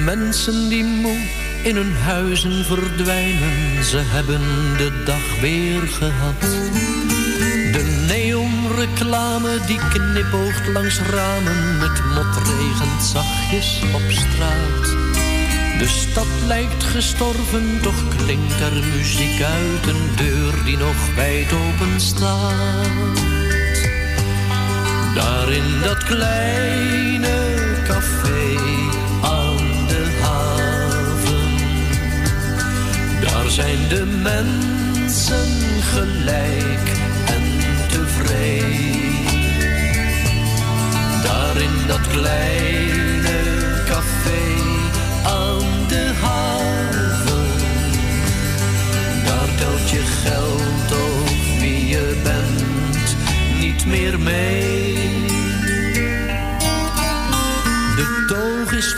[0.00, 1.18] En mensen die moe
[1.62, 3.84] in hun huizen verdwijnen.
[3.84, 4.40] Ze hebben
[4.76, 6.40] de dag weer gehad.
[7.72, 11.80] De neonreclame die knipoogt langs ramen.
[11.80, 14.84] Het mot regent zachtjes op straat.
[15.78, 22.00] De stad lijkt gestorven, toch klinkt er muziek uit een deur die nog wijd open
[22.00, 23.18] staat.
[25.14, 27.48] Daar in dat kleine
[27.86, 28.79] café
[33.50, 35.48] zijn de mensen
[35.80, 36.88] gelijk
[37.26, 37.42] en
[37.88, 38.78] tevreden.
[41.22, 43.38] Daar in dat kleine
[43.86, 44.42] café
[45.24, 47.48] aan de haven.
[49.24, 53.16] Daar telt je geld of wie je bent
[53.60, 54.79] niet meer mee.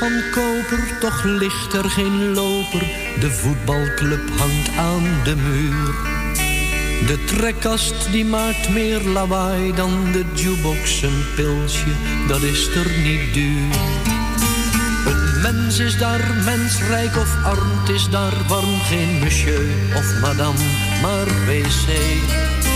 [0.02, 2.80] Van koper, toch ligt er geen loper.
[3.20, 5.94] De voetbalclub hangt aan de muur.
[7.06, 11.02] De trekkast die maakt meer lawaai dan de jukebox.
[11.02, 11.92] Een pilsje,
[12.28, 13.74] dat is er niet duur.
[15.06, 18.80] Een mens is daar mensrijk of arm, het is daar warm.
[18.80, 20.64] Geen monsieur of madame,
[21.02, 22.71] maar wc.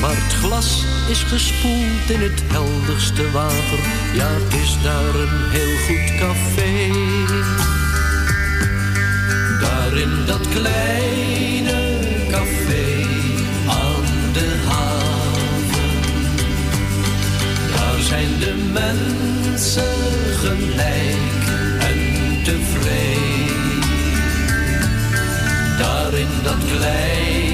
[0.00, 3.78] Maar het glas is gespoeld in het helderste water.
[4.14, 6.90] Ja, het is daar een heel goed café.
[9.60, 11.98] Daar in dat kleine
[12.30, 13.06] café
[13.66, 15.90] aan de haven.
[17.76, 19.96] Daar zijn de mensen
[20.38, 21.44] gelijk
[21.78, 21.98] en
[22.44, 23.80] tevreden.
[25.78, 27.49] Daar in dat kleine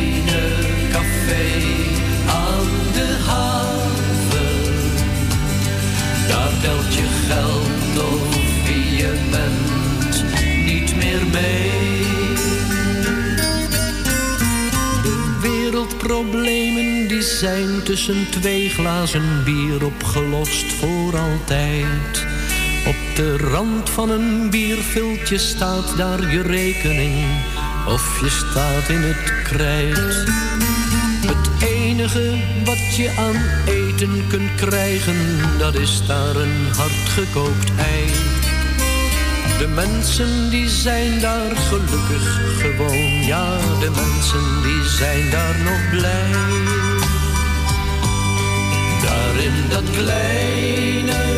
[6.66, 10.24] telt je geld of wie je bent
[10.64, 11.70] niet meer mee.
[15.02, 22.26] De wereldproblemen die zijn tussen twee glazen bier opgelost voor altijd.
[22.86, 27.26] Op de rand van een bierviltje staat daar je rekening.
[27.88, 30.24] Of je staat in het krijt.
[31.26, 32.34] Het enige
[32.64, 35.16] wat je aan eten kunt krijgen,
[35.58, 38.10] dat is daar een hardgekookt ei.
[39.58, 46.30] De mensen die zijn daar gelukkig gewoon, ja, de mensen die zijn daar nog blij.
[49.02, 51.35] Daar in dat kleine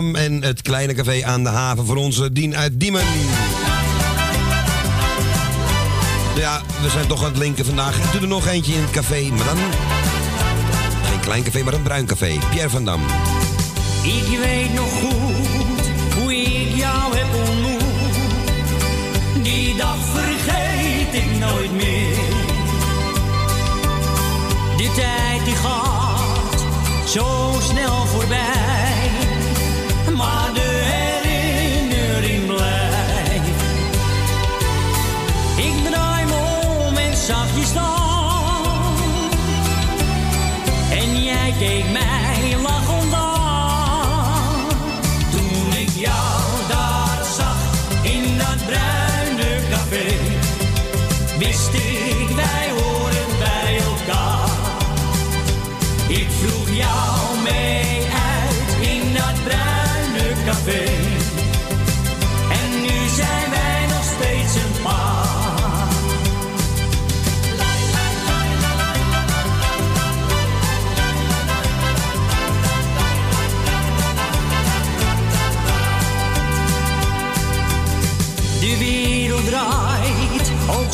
[0.00, 3.02] Abraham en het kleine café aan de haven voor onze Dien uit Diemen.
[6.34, 7.96] Ja, we zijn toch aan het linken vandaag.
[7.96, 9.56] Ik doe er nog eentje in het café, maar dan...
[11.04, 12.38] Geen klein café, maar een bruin café.
[12.50, 13.00] Pierre van Dam.
[14.02, 18.14] Ik weet nog goed hoe ik jou heb ontmoet.
[19.44, 22.16] Die dag vergeet ik nooit meer.
[24.76, 28.79] De tijd die gaat zo snel voorbij.
[40.90, 42.19] En jij keek mij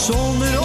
[0.06, 0.55] zonder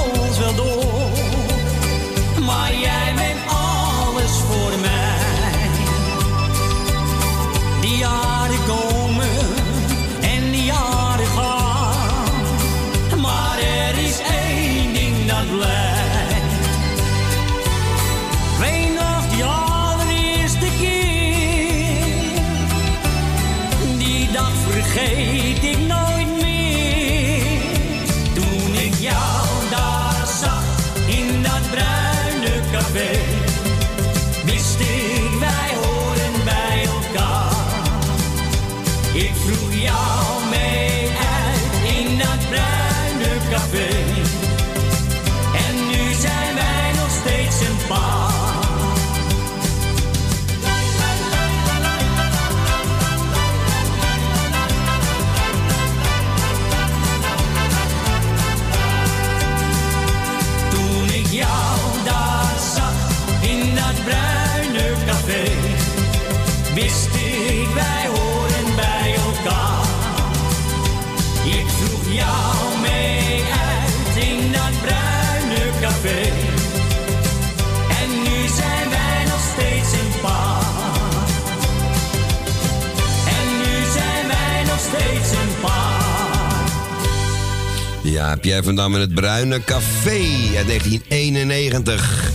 [88.21, 90.19] Ja, Pierre van Dam in het Bruine Café
[90.57, 92.31] uit 1991.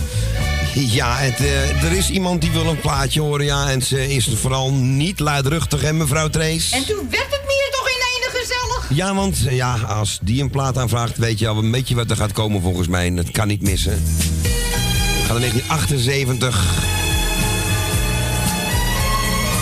[0.73, 3.69] Ja, het, eh, er is iemand die wil een plaatje horen, ja.
[3.69, 6.75] En ze is vooral niet luidruchtig, hè, mevrouw Trace?
[6.75, 8.89] En toen werd het meer toch in ene gezellig.
[8.89, 12.09] Ja, want eh, ja, als die een plaat aanvraagt, weet je al een beetje wat
[12.09, 13.05] er gaat komen volgens mij.
[13.05, 14.03] En dat kan niet missen.
[15.25, 16.65] Gaan naar 1978.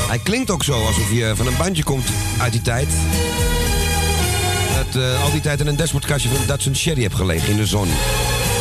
[0.07, 2.07] Hij klinkt ook zo alsof je van een bandje komt
[2.39, 2.87] uit die tijd.
[4.95, 7.57] Dat eh, al die tijd in een dashboardkastje van een Datsun Sherry heb gelegen in
[7.57, 7.87] de zon.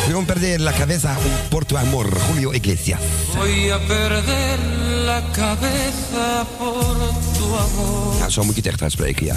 [0.06, 1.16] Vamos perder la cabeza
[1.48, 3.00] por tu amor, Julio Iglesias.
[3.34, 4.58] Voy a perder
[5.04, 6.96] la cabeza por
[7.36, 8.14] tu amor.
[8.18, 9.36] Ja, zo moet je het echt uitspreken, ja.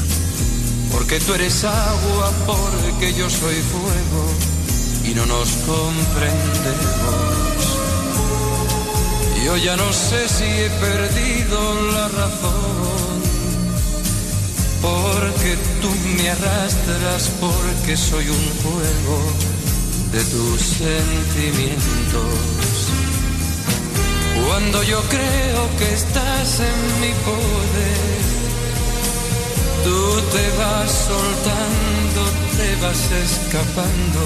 [0.91, 4.23] Porque tú eres agua, porque yo soy fuego
[5.03, 7.37] y no nos comprendemos.
[9.45, 11.59] Yo ya no sé si he perdido
[11.91, 12.76] la razón,
[14.87, 15.51] porque
[15.81, 19.17] tú me arrastras, porque soy un juego
[20.11, 22.37] de tus sentimientos.
[24.47, 28.17] Cuando yo creo que estás en mi poder,
[29.87, 32.21] Tú te vas soltando,
[32.57, 34.21] te vas escapando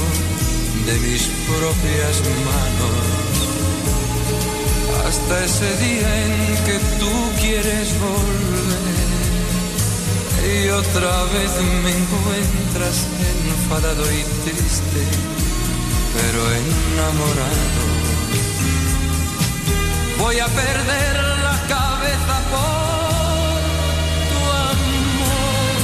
[0.88, 2.16] de mis propias
[2.50, 3.04] manos.
[5.08, 6.34] Hasta ese día en
[6.66, 8.31] que tú quieres volver.
[10.82, 11.52] Otra vez
[11.84, 12.98] me encuentras
[13.46, 15.02] enfadado y triste,
[16.16, 17.84] pero enamorado.
[20.18, 21.16] Voy a perder
[21.48, 23.60] la cabeza por
[24.30, 24.40] tu
[24.74, 25.76] amor.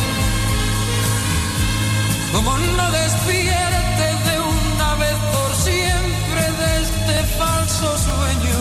[2.34, 8.60] Como no despierte de una vez por siempre de este falso sueño.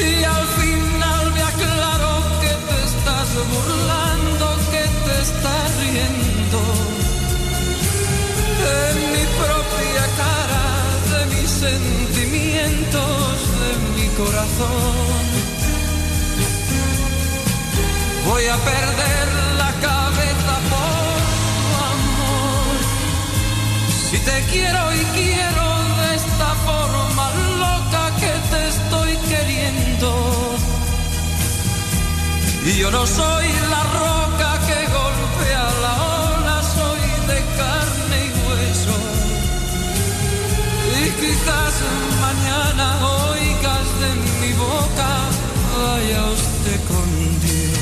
[0.00, 4.01] Y al final me aclaro que te estás burlando,
[5.32, 6.60] estás riendo.
[8.64, 10.66] De mi propia cara,
[11.12, 13.32] de mis sentimientos,
[13.62, 15.22] de mi corazón.
[18.28, 19.28] Voy a perder
[19.62, 21.16] la cabeza por
[21.56, 22.74] tu amor.
[24.08, 25.66] Si te quiero y quiero
[26.00, 27.26] de esta forma
[27.64, 30.08] loca que te estoy queriendo.
[32.64, 34.21] Y yo no soy la roca
[42.82, 44.10] mañana oigas de
[44.40, 45.10] mi boca,
[45.78, 47.78] vaya usted con Dios.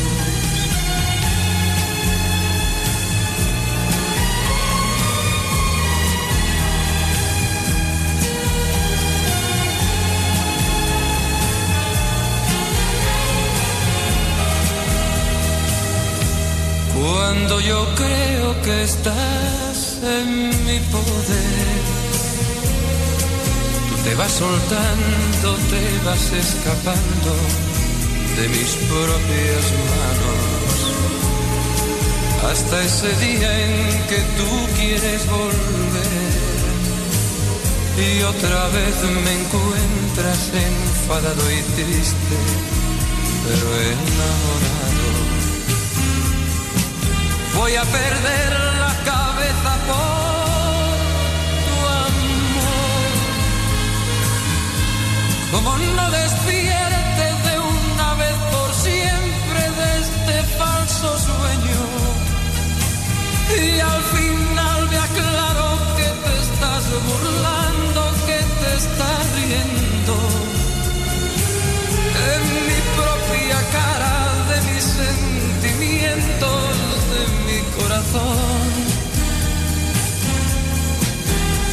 [16.94, 21.69] Cuando yo creo que estás en mi poder,
[24.04, 27.32] te vas soltando, te vas escapando
[28.36, 30.78] de mis propias manos.
[32.50, 36.30] Hasta ese día en que tú quieres volver
[37.98, 42.36] y otra vez me encuentras enfadado y triste,
[43.44, 45.08] pero enamorado.
[47.56, 50.19] Voy a perder la cabeza por
[55.52, 61.82] Como no despierte de una vez por siempre de este falso sueño.
[63.60, 70.16] Y al final me aclaro que te estás burlando, que te estás riendo.
[72.32, 74.14] En mi propia cara
[74.50, 76.62] de mis sentimientos,
[77.14, 78.70] de mi corazón.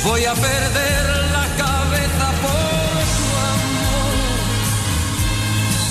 [0.03, 1.26] Voy a perder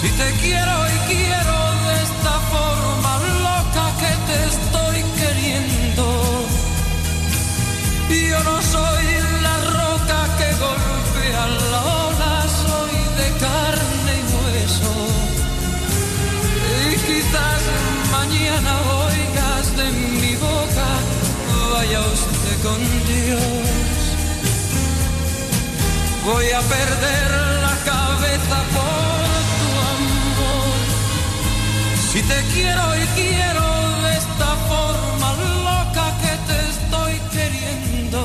[0.06, 1.56] Si te quiero y quiero
[1.86, 3.12] de esta forma
[3.46, 6.04] loca que te estoy queriendo.
[8.30, 9.06] Yo no soy
[9.42, 14.94] la roca que golpea la ola, soy de carne y hueso.
[16.86, 17.62] Y quizás
[18.12, 18.72] mañana
[19.08, 20.88] oigas de mi boca,
[21.72, 22.80] vaya usted con
[23.10, 23.98] Dios.
[26.24, 27.30] Voy a perder
[27.66, 28.85] la cabeza por
[32.16, 33.62] Te quiero y quiero
[34.02, 35.34] de esta forma
[35.64, 38.20] loca que te estoy queriendo.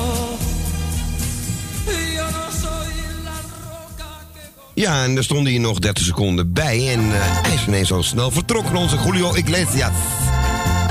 [2.16, 2.92] Yo no soy
[3.24, 3.36] la
[4.74, 6.92] Ja, en er stonden hier nog 30 seconden bij.
[6.92, 9.92] En eh, hij is ineens al snel vertrokken, onze Julio Iglesias.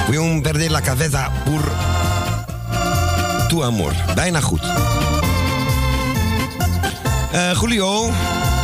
[0.05, 1.71] Voy a perder la cabeza por
[3.47, 3.93] tu amor.
[4.15, 4.63] Bijna goed.
[7.31, 8.09] Eh, Julio,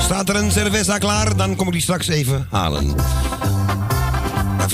[0.03, 1.35] staat er een cerveza klaar?
[1.35, 2.95] Dan kom ik die straks even halen.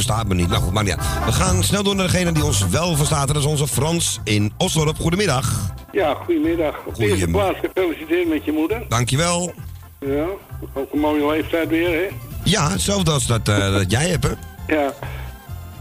[0.04, 0.50] Verstaat me niet.
[0.50, 0.98] Nou goed, maar ja.
[1.26, 3.28] We gaan snel door naar degene die ons wel verstaat.
[3.28, 5.00] Dat is onze Frans in Osdorp.
[5.00, 5.74] Goedemiddag.
[5.92, 6.86] Ja, goedemiddag.
[6.86, 8.86] Op de eerste plaats gefeliciteerd met je moeder.
[8.90, 9.54] Dankjewel.
[10.00, 10.26] Ja,
[10.74, 12.08] ook een mooie leeftijd weer, hè?
[12.44, 14.32] Ja, hetzelfde als dat, eh, dat jij hebt, hè?
[14.76, 14.94] Ja.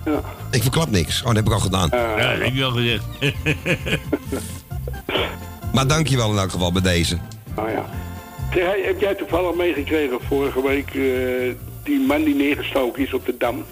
[0.05, 0.21] Ja.
[0.51, 1.21] Ik verklap niks.
[1.21, 1.89] Oh, dat heb ik al gedaan.
[1.93, 3.05] Ja, dat heb je al gezegd.
[5.73, 7.19] Maar dankjewel in elk geval bij deze.
[7.57, 7.85] Nou ja.
[8.55, 11.55] Zeg, hey, heb jij toevallig meegekregen vorige week eh,
[11.85, 13.65] die man die neergestoken is op de Dam?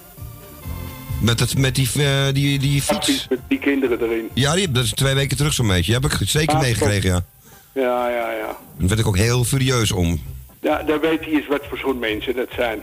[1.21, 3.27] Met, het, met die, eh, die, die fiets.
[3.29, 4.29] Met die kinderen erin.
[4.35, 5.93] Ja, die, dat is twee weken terug zo'n beetje.
[5.93, 7.21] Die heb ik zeker Ah, meegekregen, ja.
[7.73, 8.57] Ja, ja, ja.
[8.79, 10.21] Daar werd ik ook heel furieus om.
[10.61, 12.79] Ja, daar weet hij eens wat voor soort mensen dat zijn.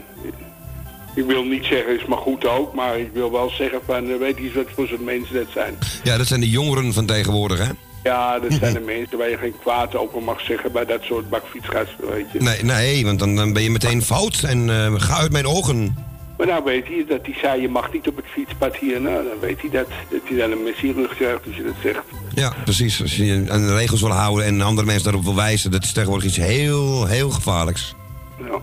[1.14, 4.18] Ik wil niet zeggen, is maar goed ook, maar ik wil wel zeggen van, daar
[4.18, 5.78] weet hij eens wat voor soort mensen dat zijn.
[6.02, 7.70] Ja, dat zijn de jongeren van tegenwoordig, hè?
[8.02, 11.28] Ja, dat zijn de mensen waar je geen kwaad over mag zeggen bij dat soort
[11.28, 12.40] bakfietsgasten, weet je.
[12.40, 16.06] Nee, nee want dan, dan ben je meteen fout en eh, ga uit mijn ogen.
[16.38, 19.00] Maar nou weet hij dat hij zei, je mag niet op het fietspad hier.
[19.00, 22.02] Nou, dan weet hij dat, dat hij dan een messierug krijgt als je dat zegt.
[22.34, 23.02] Ja, precies.
[23.02, 25.92] Als je aan de regels wil houden en andere mensen daarop wil wijzen, dat is
[25.92, 27.94] tegenwoordig iets heel, heel gevaarlijks.
[28.38, 28.60] Ja.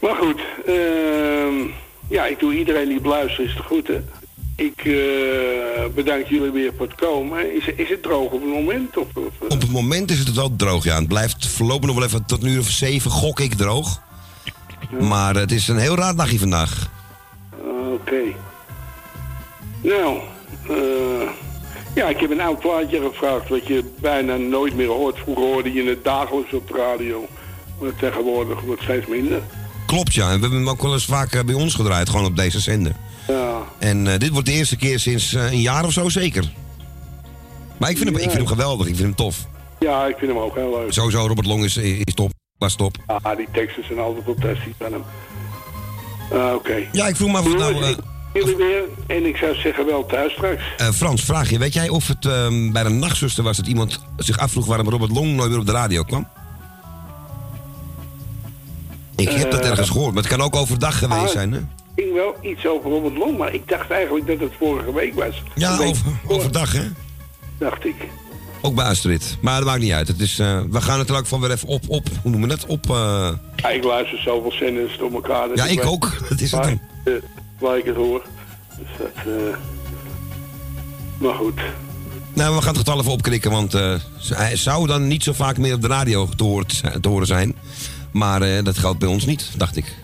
[0.00, 1.54] Maar goed, ehm,
[2.08, 4.08] ja, ik doe iedereen die beluistert is de groeten.
[4.56, 7.56] Ik eh, bedank jullie weer voor het komen.
[7.56, 8.96] Is, is het droog op het moment?
[8.96, 9.48] Of, of?
[9.48, 10.98] Op het moment is het wel droog, ja.
[10.98, 14.02] Het blijft voorlopig nog wel even tot een uur of zeven, gok ik droog.
[15.00, 16.90] Maar het is een heel raar vandaag.
[17.92, 18.22] Oké.
[19.80, 20.18] Nou,
[20.68, 21.28] eh,
[21.94, 25.18] ja, ik heb een oud plaatje gevraagd wat je bijna nooit meer hoort.
[25.18, 27.28] Vroeger hoorde je het dagelijks op de radio.
[27.80, 29.42] Maar tegenwoordig wordt het steeds minder.
[29.86, 30.30] Klopt, ja.
[30.30, 32.92] En we hebben hem ook wel eens vaak bij ons gedraaid, gewoon op deze zender.
[33.28, 33.62] Ja.
[33.78, 36.52] En eh, dit wordt de eerste keer sinds eh, een jaar of zo zeker.
[37.76, 39.46] Maar ik vind, hem, ik vind hem geweldig, ik vind hem tof.
[39.78, 40.92] Ja, ik vind hem ook heel leuk.
[40.92, 42.33] Sowieso, Robert Long is, is top.
[42.58, 42.96] Was top.
[43.22, 45.02] Ja, die teksten zijn altijd fantastisch van hem.
[46.40, 46.88] Ah, Oké.
[46.92, 47.82] Ja, ik vroeg me af het nou...
[47.84, 47.96] eh,
[48.34, 48.82] jullie weer.
[49.06, 50.62] En ik zou zeggen wel thuis straks.
[50.76, 54.04] Eh, Frans, vraag je, weet jij of het ehm, bij een nachtzuster was dat iemand
[54.16, 56.28] zich afvroeg waarom Robert Long nooit meer op de radio kwam?
[59.16, 61.58] Ik heb dat Eh, ergens gehoord, maar het kan ook overdag geweest ah, zijn, hè?
[61.58, 65.14] Ik ging wel iets over Robert Long, maar ik dacht eigenlijk dat het vorige week
[65.14, 65.42] was.
[65.54, 66.84] Ja, over, overdag, hè?
[67.58, 67.94] Dacht ik.
[68.64, 69.36] Ook bij Astrid.
[69.40, 70.08] Maar dat maakt niet uit.
[70.08, 72.48] Het is, eh, we gaan het er ook van weer even op, op hoe noemen
[72.48, 72.66] we dat?
[72.66, 75.48] Op, eh, Ja, ik luister zoveel zenders door elkaar.
[75.54, 76.12] Ja, ik ook.
[76.28, 76.80] Dat is het waar, dan.
[77.04, 77.12] eh,
[77.58, 78.24] waar ik het hoor.
[78.78, 79.34] Dus dat...
[81.18, 81.60] maar goed.
[82.34, 83.72] Nou, we gaan het getal even opkrikken, want
[84.28, 86.66] hij zou dan niet zo vaak meer op de radio te horen,
[87.00, 87.54] te horen zijn.
[88.12, 89.94] Maar dat geldt bij ons niet, dacht ik.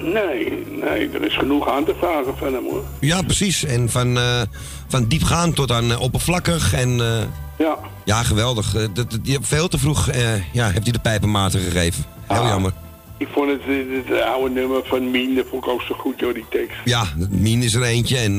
[0.00, 2.84] Nee, nee, er is genoeg aan te vragen van hem hoor.
[3.00, 3.64] Ja, precies.
[3.64, 4.40] En van, eh,
[4.88, 6.72] van diepgaand tot aan eh, oppervlakkig.
[6.74, 7.22] En, eh,
[7.58, 7.78] Ja.
[8.04, 8.72] ja, geweldig.
[8.72, 10.06] Dat, dat- die- veel te vroeg
[10.52, 12.04] ja, heeft hij de pijpenmaten gegeven.
[12.26, 12.72] Heel jammer.
[13.16, 16.18] Ik vond het, het, het oude nummer van Mien, dat vond ik ook zo goed
[16.18, 16.76] door die tekst.
[16.84, 18.38] Ja, Mien is er eentje en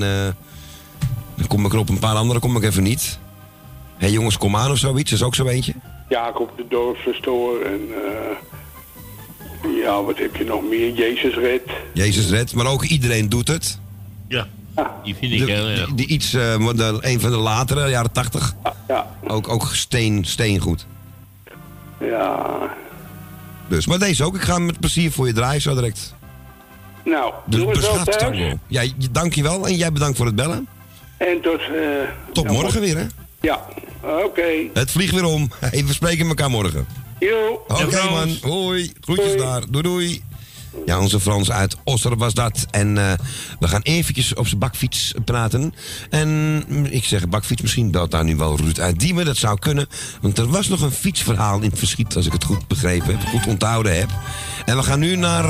[1.36, 3.20] dan kom ik er op een paar andere kom ik even niet.
[3.98, 5.74] Hé jongens, kom aan of zoiets, is ook zo eentje.
[6.10, 7.80] Jacob de dorpsverstoor en...
[9.64, 10.94] eh, ja, wat heb je nog meer?
[10.94, 11.62] Jezus Red.
[11.94, 13.80] Jezus red, maar ook iedereen doet het.
[14.28, 14.48] Ja,
[15.04, 15.86] die vind ik De- heel erg.
[15.86, 18.56] die, die iets, eh, wat de- een van de latere, jaren tachtig.
[18.88, 19.08] Ja.
[19.28, 20.86] Ook, ook steen, steengoed.
[22.00, 22.60] Ja.
[23.68, 24.36] Dus, maar deze ook.
[24.36, 26.14] Ik ga hem met plezier voor je draaien zo direct.
[27.06, 28.56] Nou, De doe het wel thuis.
[28.68, 30.68] Ja, je- dankjewel en jij bedankt voor het bellen.
[31.18, 31.60] En tot...
[31.60, 31.68] eh,
[32.34, 33.06] Tot nou, morgen weer, hè?
[33.42, 33.62] Ja,
[34.26, 34.42] oké.
[34.74, 35.50] Het vliegt weer om.
[35.60, 36.88] Hey, we spreken elkaar morgen.
[37.30, 37.66] Jo.
[37.68, 38.92] Oké man, hoi.
[39.02, 39.64] Groetjes daar.
[39.70, 40.24] Doei doei.
[40.86, 42.66] Ja, onze Frans uit Osser was dat.
[42.72, 43.14] En eh,
[43.60, 45.74] we gaan eventjes op zijn bakfiets praten.
[46.10, 46.30] En
[46.68, 49.26] mm, ik zeg bakfiets, misschien belt daar nu wel Ruud uit Diemen.
[49.26, 49.88] Dat zou kunnen.
[50.22, 53.28] Want er was nog een fietsverhaal in het verschiet, als ik het goed begrepen heb.
[53.28, 54.10] Goed onthouden heb.
[54.66, 55.46] En we gaan nu naar,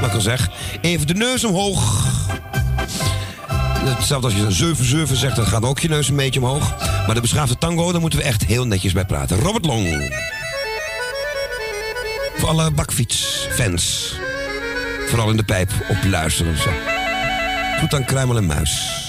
[0.00, 0.50] wat ik al zeg,
[0.80, 2.04] even de neus omhoog.
[3.84, 6.74] Hetzelfde als je 7-7 zegt, dan gaat ook je neus een beetje omhoog.
[7.06, 9.38] Maar de beschaafde tango, daar moeten we echt heel netjes bij praten.
[9.38, 10.14] Robert Long.
[12.38, 14.14] Voor alle bakfietsfans.
[15.06, 16.56] Vooral in de pijp op luisteren.
[17.80, 19.04] Goed aan Kruimel en Muis.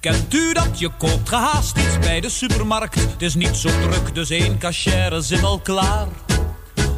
[0.00, 0.78] Kent u dat?
[0.78, 2.94] Je koopt gehaast iets bij de supermarkt.
[2.94, 6.06] Het is niet zo druk, dus één cachère zit al klaar.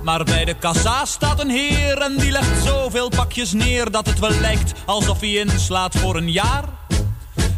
[0.02, 4.18] Maar bij de kassa staat een heer en die legt zoveel pakjes neer dat het
[4.18, 6.64] wel lijkt alsof hij inslaat voor een jaar.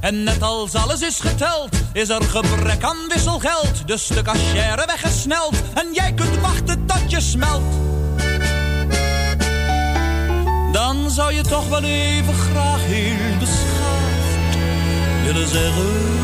[0.01, 3.87] En net als alles is geteld, is er gebrek aan wisselgeld.
[3.87, 7.63] Dus de cachère weggesneld en jij kunt wachten tot je smelt.
[10.73, 14.57] Dan zou je toch wel even graag heel beschaafd
[15.25, 16.23] willen zeggen.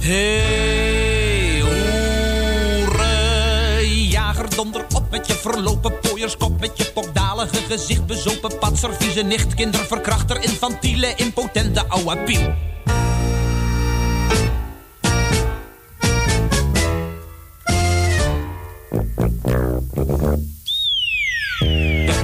[0.00, 0.46] Hey,
[4.08, 10.42] jager, donder met je verlopen pooierskop, met je pokdalige gezicht, bezopen patser, vieze nicht, kinderverkrachter,
[10.42, 12.54] infantiele, impotente ouwe piel.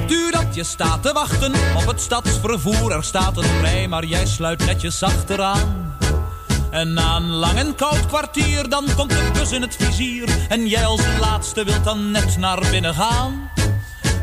[0.08, 2.92] U dat je staat te wachten op het stadsvervoer?
[2.92, 5.91] Er staat een rij, maar jij sluit netjes achteraan.
[6.72, 10.28] En na een lang en koud kwartier, dan komt de bus in het vizier.
[10.48, 13.50] En jij als laatste wilt dan net naar binnen gaan.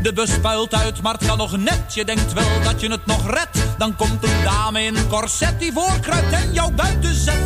[0.02, 1.94] De bus puilt uit, maar het kan nog net.
[1.94, 3.78] Je denkt wel dat je het nog redt.
[3.78, 7.42] Dan komt een dame in corset die voorkruipt en jou buiten zet.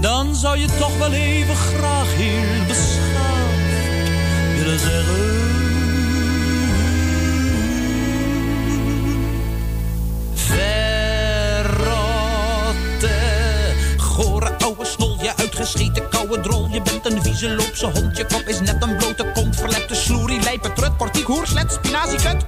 [0.00, 3.58] Dan zou je toch wel even graag heel beschaafd
[4.56, 5.38] willen zeggen.
[14.68, 16.68] Ouwe snol, je uitgescheten koude drol.
[16.70, 19.56] Je bent een vieze loopse hond, je kop is net een blote kont.
[19.56, 22.44] Verlepte sloerie, lijpe trut, portiek, hoer, slet, spinaziekut.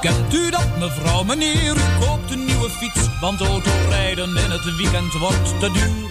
[0.00, 1.76] Kent u dat, mevrouw, meneer?
[1.76, 6.04] U koopt een nieuwe fiets, want autorijden in het weekend wordt te duur.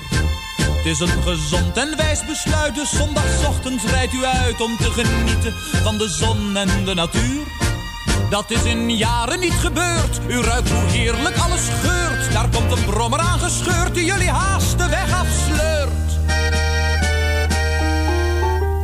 [0.86, 5.54] Het is een gezond en wijs besluit, dus zondagochtend rijdt u uit om te genieten
[5.84, 7.44] van de zon en de natuur.
[8.30, 12.34] Dat is in jaren niet gebeurd, u ruikt hoe heerlijk alles geurt.
[12.34, 16.20] Daar komt een brommer aangescheurd die jullie haast de weg afsleurt.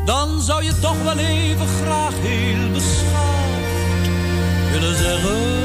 [0.05, 4.07] Dan zou je toch wel even graag heel beschaafd
[4.71, 5.59] willen zeggen.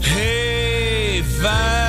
[0.00, 1.83] Hey, vuile,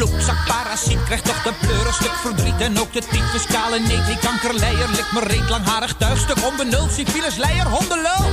[0.00, 2.60] loopzak parasiet krijgt toch de pleur een stuk verdriet.
[2.60, 4.88] En ook de tyfus, kale neet, die kankerleier.
[4.88, 8.24] Lik me reet langharig tuigstuk, onbenul, syphilis, leier, hondenlul.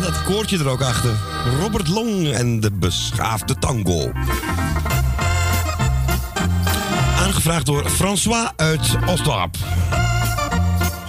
[0.06, 1.14] Dat koortje er ook achter.
[1.60, 4.12] Robert Long en de beschaafde tango.
[7.18, 9.56] Aangevraagd door François uit Osdorp.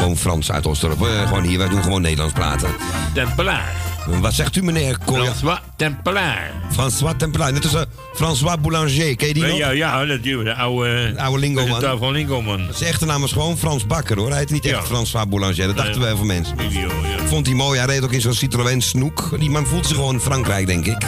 [0.02, 1.02] Gewoon Frans uit Osdorp.
[1.06, 2.70] Eh, gewoon hier, wij doen gewoon Nederlands praten.
[3.14, 3.74] Tempelaar.
[4.22, 5.24] Wat zegt u, meneer Koya?
[5.24, 6.52] François Tempelaar.
[6.72, 7.54] François Tempelaar.
[7.54, 7.82] Net als eh,
[8.14, 9.16] François Boulanger.
[9.16, 9.58] Ken je die nog?
[9.58, 10.56] Ja, ja, natuurlijk.
[10.56, 11.14] De oude...
[11.18, 11.80] oude lingoman.
[11.80, 12.68] De van lingoman.
[12.74, 14.30] Zijn echte naam is gewoon Frans Bakker hoor.
[14.30, 15.68] Hij heet niet echt François Boulanger.
[15.68, 16.04] Dat dachten Nee.
[16.08, 16.56] wij van mensen.
[16.70, 17.26] Ja, ja.
[17.26, 17.80] Vond hij mooi.
[17.80, 19.40] Hij reed ook in zo'n Citroën Snoek.
[19.40, 21.06] Die man voelt zich gewoon in Frankrijk, denk ik.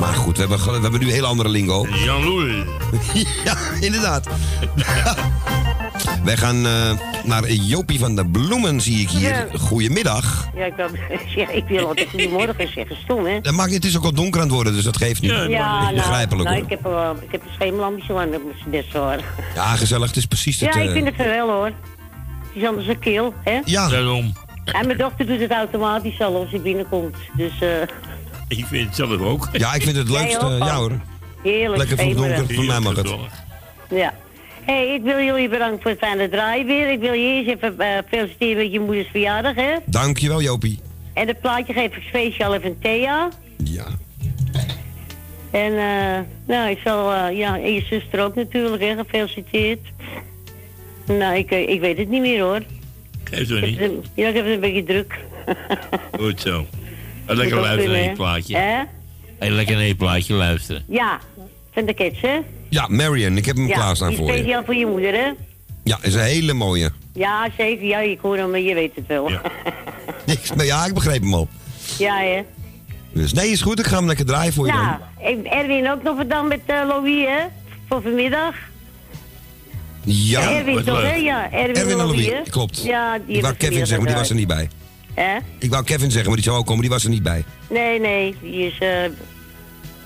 [0.00, 1.86] Maar goed, we hebben, we hebben nu een heel andere lingo.
[2.04, 2.54] Jean-Louis.
[3.44, 4.26] ja, inderdaad.
[6.24, 6.90] Wij gaan eh,
[7.24, 9.28] naar Jopie van de Bloemen, zie ik hier.
[9.28, 9.58] Ja.
[9.58, 10.48] Goedemiddag.
[10.54, 10.74] Ja, ik,
[11.34, 12.96] ja, ik wil altijd goedemorgen zeggen.
[12.96, 13.40] Stom, hè?
[13.40, 15.30] Dat maakt, het is ook al donker aan het worden, dus dat geeft niet.
[15.30, 15.46] Ja,
[15.82, 16.70] nou, Begrijpelijk nou, hoor.
[16.70, 19.20] ik heb, uh, ik heb een schemerlampje zo aan, dat is best waar.
[19.54, 20.06] Ja, gezellig.
[20.06, 20.74] Het is precies het...
[20.74, 21.66] Ja, ik eh, vind het wel hoor.
[21.66, 23.60] Het is anders een keel, hè?
[23.64, 23.88] Ja.
[23.88, 24.32] Daarom.
[24.64, 27.16] En mijn dochter doet het automatisch al als ze binnenkomt.
[27.36, 27.68] Dus, eh
[28.48, 29.48] Ik vind het zelf ook.
[29.52, 30.46] Ja, ik vind het leukste.
[30.46, 30.92] Ja hoor.
[31.42, 32.54] heerlijk Lekker vroeg donker.
[32.54, 33.14] Voor mij mag het.
[33.88, 34.12] Ja.
[34.66, 36.90] Hey, ik wil jullie bedanken voor het fijne draai weer.
[36.90, 39.72] Ik wil je eerst even eh, feliciteren met je moeders verjaardag, hè?
[39.84, 40.78] Dankjewel, Jopie.
[41.14, 43.28] En het plaatje geef ik speciaal even Thea.
[43.64, 43.86] Ja.
[45.50, 49.80] En eh, nou, ik zal, eh, ja, en je zuster ook natuurlijk, hè, gefeliciteerd.
[51.06, 52.60] Nou, ik, eh, ik weet het niet meer hoor.
[53.46, 53.78] Zo Ik niet.
[53.78, 55.18] het- Ja, ik heb het een beetje druk.
[56.20, 56.66] Goed zo.
[57.26, 58.08] Een lekker luisteren naar hè?
[58.10, 58.56] je plaatje.
[58.56, 58.82] Hè?
[59.38, 60.84] Een lekker naar je plaatje luisteren.
[60.88, 61.20] Ja,
[61.72, 62.38] van de kids, hè?
[62.74, 64.32] Ja, Marion, ik heb hem ja, klaarstaan voor je.
[64.32, 65.30] speciaal voor je moeder, hè?
[65.84, 66.90] Ja, is een hele mooie.
[67.12, 67.86] Ja, zeker.
[67.86, 69.30] Ja, ik hoor hem, maar je weet het wel.
[69.30, 69.40] Ja,
[70.64, 71.48] ja, ik begreep hem al.
[71.98, 72.42] hè?
[73.12, 73.78] Dus nee, is goed.
[73.78, 74.82] Ik ga hem lekker draaien voor je dan.
[74.84, 74.98] Nou,
[75.38, 77.44] ik- Erwin ook nog dan met eh Louis, hè?
[77.88, 78.54] Voor vanmiddag.
[80.04, 81.14] Ja, Erwin toch, hè?
[81.14, 82.82] Ja, Erwin, Erwin en Louis, klopt.
[82.84, 84.68] Ja, die Ik wou Kevin zeggen, maar die was er niet bij.
[85.14, 85.36] Hè?
[85.58, 87.44] Ik wou Kevin zeggen, maar die zou ook komen, die was er niet bij.
[87.70, 88.88] Nee, nee, die is eh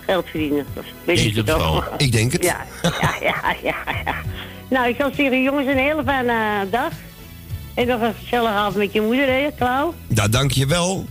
[0.08, 0.66] geld verdienen.
[0.74, 1.84] Dat weet Ik wel.
[1.96, 2.44] Ik denk het.
[2.44, 4.14] Ja, ja, ja, ja, ja.
[4.70, 6.90] Nou, ik zal zeggen, jongens, een hele fijne eh, dag.
[7.74, 9.94] En nog een gezellige avond met je moeder, hè, Klauw?
[10.06, 11.06] Nou, dankjewel.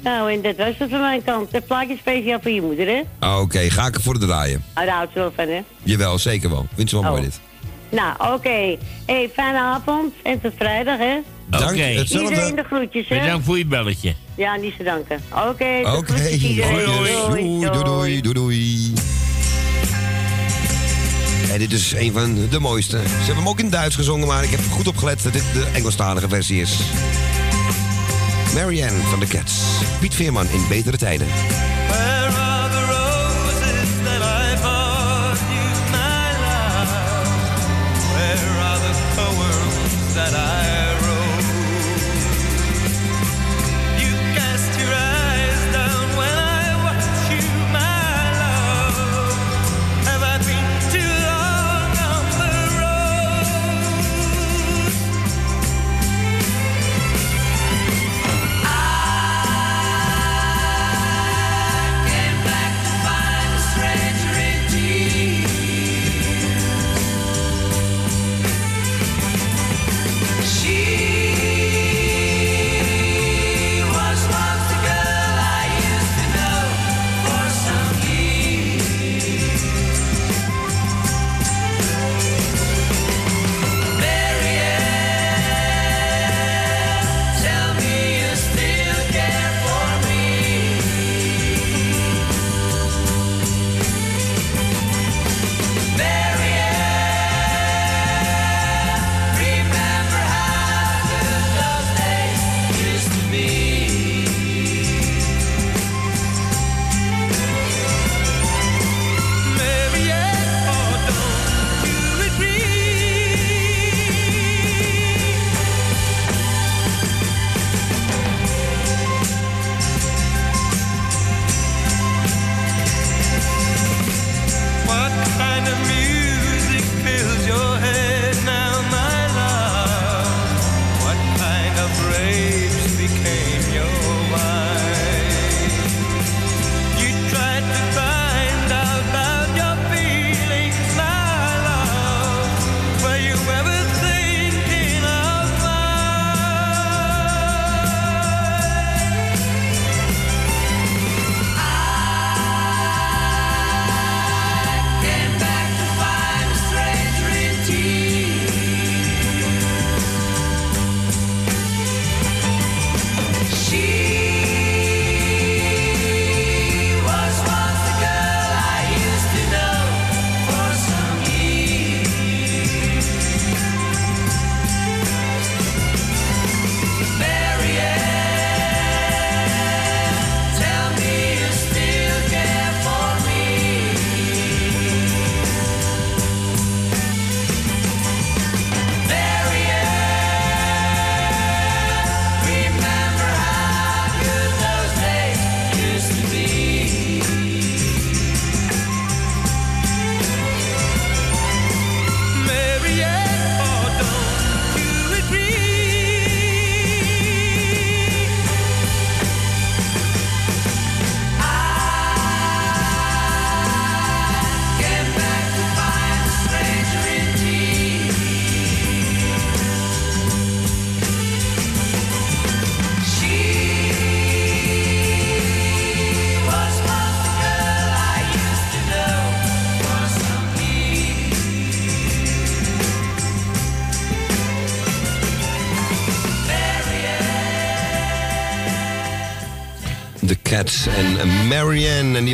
[0.00, 1.52] Nou, en dat was het van mijn kant.
[1.52, 3.00] Het plaatje speciaal voor je moeder, hè?
[3.18, 4.64] Ah, Oké, ga ik ervoor draaien.
[4.74, 5.60] Oh, daar houdt ze wel van, hè?
[5.82, 6.66] Jawel, zeker wel.
[6.74, 7.10] Vindt ze wel Oh.
[7.10, 7.40] mooi dit.
[7.88, 8.76] Nou, oké.
[9.06, 11.18] hey, fijne avond en tot vrijdag, hè?
[11.58, 11.82] Dank, Oké.
[11.82, 12.28] hetzelfde.
[12.30, 13.18] Iedereen de groetjes, hè?
[13.20, 14.14] Bedankt voor je belletje.
[14.34, 15.20] Ja, niet te danken.
[15.48, 15.82] Oké.
[15.82, 16.04] Doei,
[16.62, 18.92] doei, doei, doei, doei.
[21.52, 22.96] En dit is een van de mooiste.
[22.96, 25.66] Ze hebben hem ook in Duits gezongen, maar ik heb goed opgelet dat dit de
[25.72, 26.78] Engelstalige versie is.
[28.54, 29.62] Marianne van de Cats.
[30.00, 31.26] Piet Veerman in betere tijden.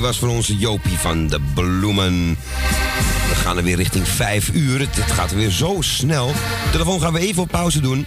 [0.00, 2.36] Was voor onze Jopie van de Bloemen.
[3.28, 4.80] We gaan er weer richting 5 uur.
[4.80, 6.26] Het gaat weer zo snel.
[6.26, 8.06] De telefoon gaan we even op pauze doen.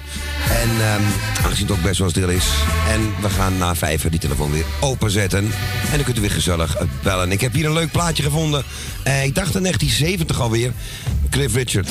[0.50, 1.02] En ehm,
[1.44, 2.46] aangezien het ook best wel stil is.
[2.90, 5.46] En we gaan na 5 uur die telefoon weer openzetten.
[5.92, 7.32] En dan kunt u weer gezellig bellen.
[7.32, 8.64] Ik heb hier een leuk plaatje gevonden.
[9.04, 10.72] Eh, ik dacht in 1970 alweer.
[11.30, 11.90] Cliff Richard.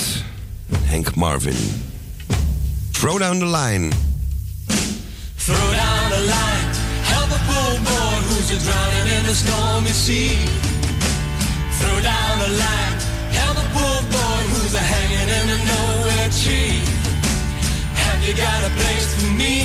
[0.89, 1.57] Hank Marvin.
[2.91, 4.12] Throw down the line.
[8.53, 10.37] Who's drowning in the stormy sea.
[11.79, 12.97] Throw down the line,
[13.41, 16.81] help a poor boy who's a hanging in a nowhere tree.
[18.05, 19.57] Have you got a place for me?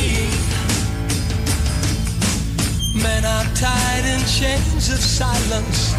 [3.03, 5.93] Men are tied in chains of silence.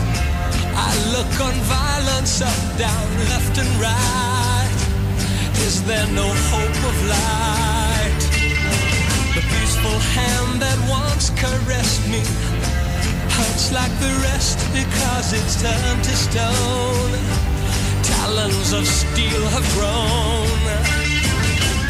[0.89, 4.78] I look on violence up, down, left and right.
[5.66, 8.23] Is there no hope of light?
[9.36, 12.23] The peaceful hand that once caressed me
[13.59, 17.12] hurts like the rest because it's turned to stone.
[18.02, 20.59] Talons of steel have grown.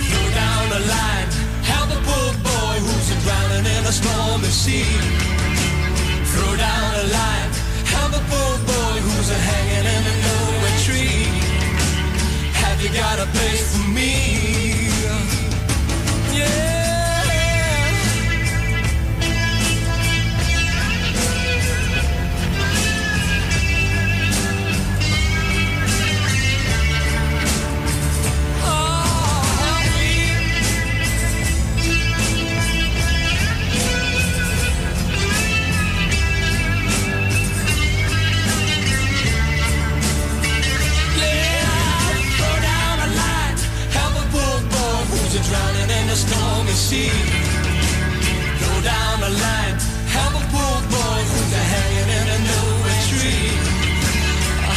[0.09, 1.28] Throw down the line,
[1.73, 4.89] help a poor boy who's drowning in a stormy sea.
[6.32, 7.51] Throw down the line,
[7.95, 11.28] help a poor boy who's hanging in a nowhere tree.
[12.62, 14.12] Have you got a place for me?
[16.32, 16.68] Yeah.
[46.79, 47.11] Sea.
[48.59, 49.77] Throw down a line,
[50.15, 53.51] help a poor boy who's a hanging in a nowhere tree.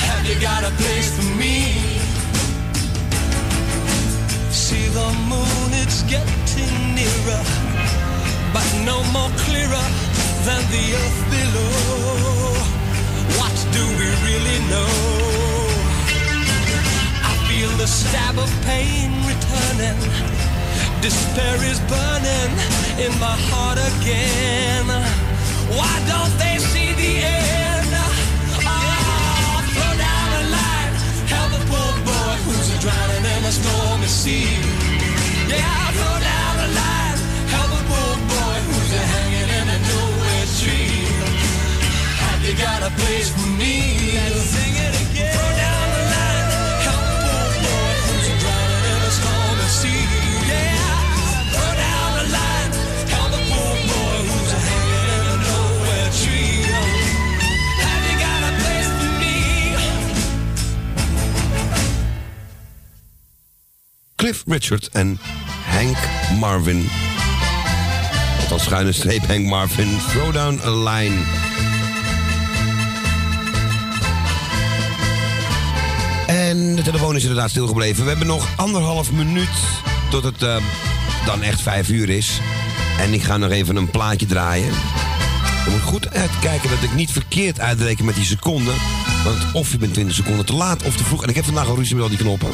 [0.10, 1.58] Have you got a place for me?
[4.50, 7.44] See the moon, it's getting nearer,
[8.56, 9.88] but no more clearer
[10.48, 12.56] than the earth below.
[13.40, 14.94] What do we really know?
[17.30, 20.31] I feel the stab of pain returning.
[21.02, 22.54] Despair is burning
[23.02, 24.86] in my heart again.
[25.74, 27.90] Why don't they see the end?
[28.62, 30.94] Oh, throw down a line,
[31.26, 34.46] help a poor boy who's drowning in a stormy sea.
[35.50, 37.20] Yeah, throw down a line,
[37.50, 41.02] help a poor boy who's hanging in a nowhere tree.
[42.30, 43.74] Have you got a place for me?
[44.38, 45.51] Sing it again.
[64.22, 65.20] Cliff Richard en
[65.66, 65.98] Hank
[66.40, 66.90] Marvin.
[68.40, 69.98] Althans, schuine streep Hank Marvin.
[70.10, 71.16] Throw down a line.
[76.28, 78.04] En de telefoon is inderdaad stilgebleven.
[78.04, 79.50] We hebben nog anderhalf minuut
[80.10, 80.56] tot het eh,
[81.26, 82.40] dan echt vijf uur is.
[83.00, 84.74] En ik ga nog even een plaatje draaien.
[85.66, 88.74] Je moet goed uitkijken dat ik niet verkeerd uitreken met die seconden.
[89.24, 91.24] Want of je bent 20 seconden te laat of te vroeg.
[91.24, 92.50] En ik heb vandaag al ruzie met al die knoppen.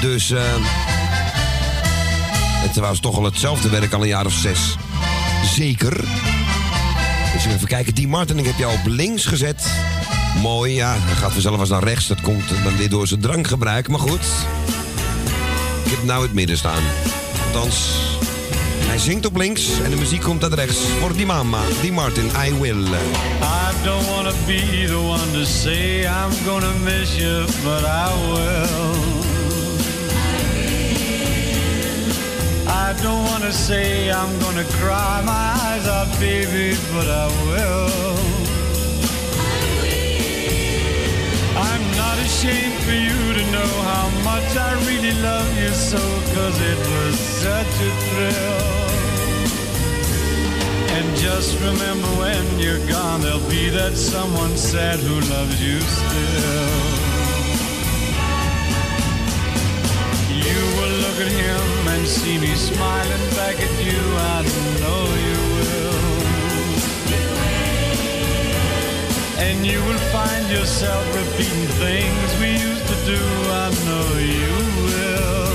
[0.00, 0.40] Dus eh
[2.66, 4.76] het was toch al hetzelfde werk al een jaar of zes.
[5.54, 6.04] Zeker.
[7.32, 7.94] Dus even kijken.
[7.94, 9.66] Die Martin, ik heb jou op links gezet.
[10.42, 10.96] Mooi, ja.
[11.06, 12.06] Dan gaat vanzelf eens naar rechts.
[12.06, 13.88] Dat komt dan weer door zijn drankgebruik.
[13.88, 14.20] Maar goed.
[15.84, 16.82] Ik heb nou het midden staan.
[17.46, 17.90] Althans,
[18.86, 20.76] hij zingt op links en de muziek komt uit rechts.
[21.00, 22.84] Voor die mama, die Martin, I will.
[22.84, 29.15] I don't wanna be the one to say I'm gonna miss you, but I will.
[32.86, 38.14] I don't wanna say I'm gonna cry my eyes out, baby, but I will.
[41.68, 45.98] I'm not ashamed for you to know how much I really love you so,
[46.36, 48.76] cause it was such a thrill.
[50.96, 56.86] And just remember when you're gone, there'll be that someone sad who loves you still.
[60.46, 64.02] You will look at him and see me smiling back at you.
[64.34, 64.42] I
[64.82, 66.02] know you will.
[69.46, 73.22] And you will find yourself repeating things we used to do.
[73.64, 74.54] I know you
[74.86, 75.50] will.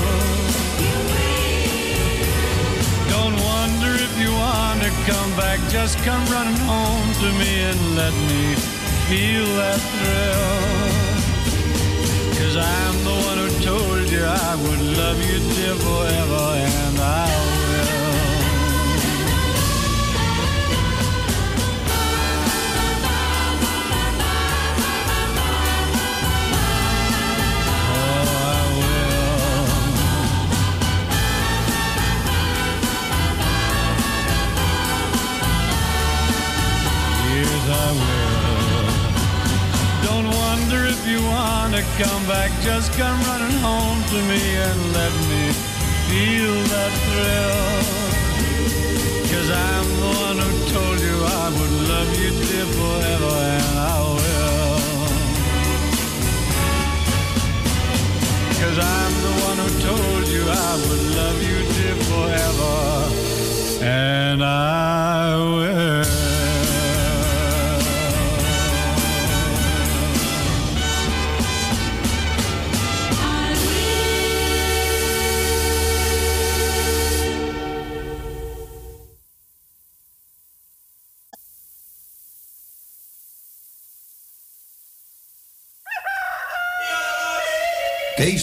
[3.14, 8.14] Don't wonder if you wanna come back, just come running home to me and let
[8.30, 8.42] me
[9.08, 10.91] feel that thrill.
[12.52, 17.61] Cause I'm the one who told you I would love you dear forever, and I
[41.72, 42.50] wanna come back.
[42.60, 45.52] Just come running home to me and let me
[46.08, 47.82] feel that thrill.
[49.32, 53.98] Cause I'm the one who told you I would love you dear forever, and I
[54.16, 54.78] will.
[58.60, 62.74] Cause I'm the one who told you I would love you dear forever,
[63.84, 66.21] and I will.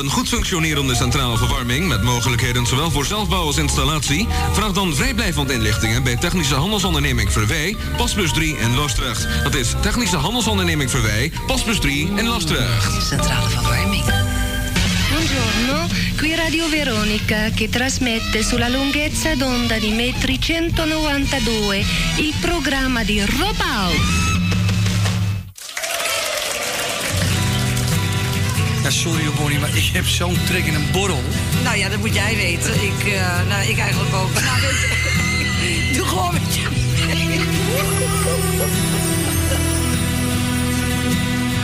[0.00, 4.26] Een goed functionerende centrale verwarming met mogelijkheden zowel voor zelfbouw als installatie.
[4.52, 9.26] Vraag dan vrijblijvend inlichtingen bij Technische Handelsonderneming Verwij, Pasbus 3 in Loosdrecht.
[9.42, 13.06] Dat is Technische Handelsonderneming Verwij, Pasbus 3 in Loosdrecht.
[13.08, 14.04] Centrale verwarming.
[15.10, 15.86] Buongiorno,
[16.16, 21.84] qui Radio Veronica che trasmette sulla lunghezza d'onda di metri 192
[22.16, 24.39] il programma di Rob
[28.90, 31.22] Ja, sorry Bonnie, maar ik heb zo'n trek in een borrel.
[31.62, 32.74] Nou ja, dat moet jij weten.
[32.74, 34.32] Ik, eh, nou, ik eigenlijk ook.
[34.32, 36.62] Nou, weet je, doe gewoon met je.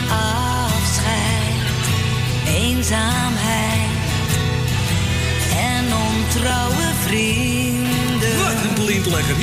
[0.09, 1.85] Afscheid,
[2.47, 3.89] eenzaamheid
[5.57, 8.37] en ontrouwe vrienden.
[8.37, 9.35] Wat een blind lekker.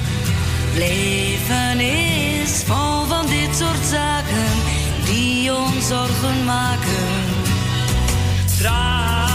[0.74, 4.52] Leven is vol van dit soort zaken
[5.04, 7.44] die ons zorgen maken.
[8.64, 9.33] draai.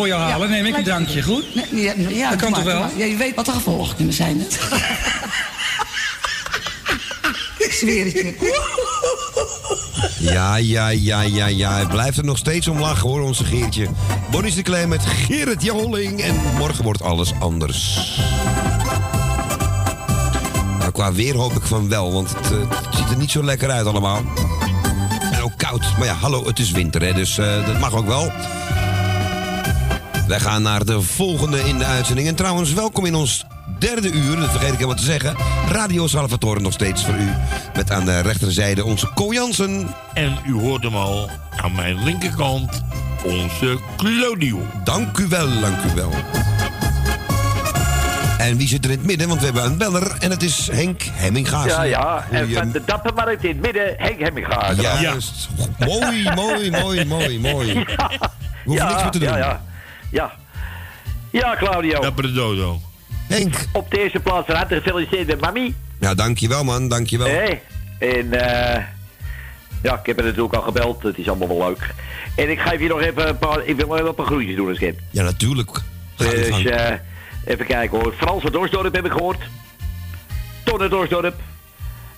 [0.00, 0.48] Voor jou halen.
[0.48, 1.54] Ja, Neem ik een drankje, goed?
[1.54, 2.80] Nee, ja, ja, Dat kan maar, toch wel?
[2.80, 2.98] doe maar.
[2.98, 4.40] Ja, je weet wat de gevolgen kunnen zijn.
[7.58, 8.58] Ik zweer het je.
[10.18, 11.72] Ja, ja, ja, ja, ja.
[11.72, 13.86] Hij blijft er nog steeds om lachen hoor, onze Geertje.
[14.30, 16.20] Bonnie de Klein met Gerrit Joling.
[16.20, 17.98] En morgen wordt alles anders.
[20.78, 23.44] Nou, qua weer hoop ik van wel, want het, eh, het ziet er niet zo
[23.44, 24.22] lekker uit allemaal.
[25.32, 25.82] En ook koud.
[25.98, 28.32] Maar ja, hallo, het is winter, hè, dus eh, dat mag ook wel.
[30.30, 32.28] Wij gaan naar de volgende in de uitzending.
[32.28, 33.44] En trouwens, welkom in ons
[33.78, 35.36] derde uur, dat vergeet ik helemaal te zeggen.
[35.68, 37.28] Radio Salvatore nog steeds voor u.
[37.74, 39.94] Met aan de rechterzijde onze Co Jansen.
[40.14, 41.30] En u hoort hem al
[41.62, 42.82] aan mijn linkerkant,
[43.24, 44.66] onze Claudio.
[44.84, 46.10] Dank u wel, dank u wel.
[48.38, 49.28] En wie zit er in het midden?
[49.28, 51.66] Want we hebben een beller en het is Henk Hemmingaas.
[51.66, 52.26] Ja, ja.
[52.30, 54.72] En Goeie- van de dappermarkt in het midden, Henk Hemminga.
[55.00, 55.48] Juist.
[55.78, 57.72] Mooi, mooi, mooi, mooi, mooi.
[58.64, 59.28] We hoeven niks meer te doen.
[59.28, 59.60] Ja, ja.
[60.10, 60.32] Ja,
[61.30, 62.00] ja Claudio.
[62.00, 62.80] Dappere dodo.
[63.28, 63.54] Henk.
[63.72, 65.74] Op de eerste plaats van harte gefeliciteerd met mami.
[66.00, 67.26] Ja, dankjewel man, dankjewel.
[67.26, 67.60] Hé.
[67.98, 68.84] En eh
[69.82, 71.02] ja, ik heb er natuurlijk al gebeld.
[71.02, 71.94] Het is allemaal wel leuk.
[72.36, 73.64] En ik geef je nog even een paar...
[73.64, 74.98] Ik wil nog even een paar groetjes doen heb.
[75.10, 75.70] Ja, natuurlijk.
[76.16, 76.92] Dus eh,
[77.44, 78.14] even kijken hoor.
[78.16, 79.40] Frans van Dorsdorp heb ik gehoord.
[80.62, 81.34] Tonne Dorsdorp.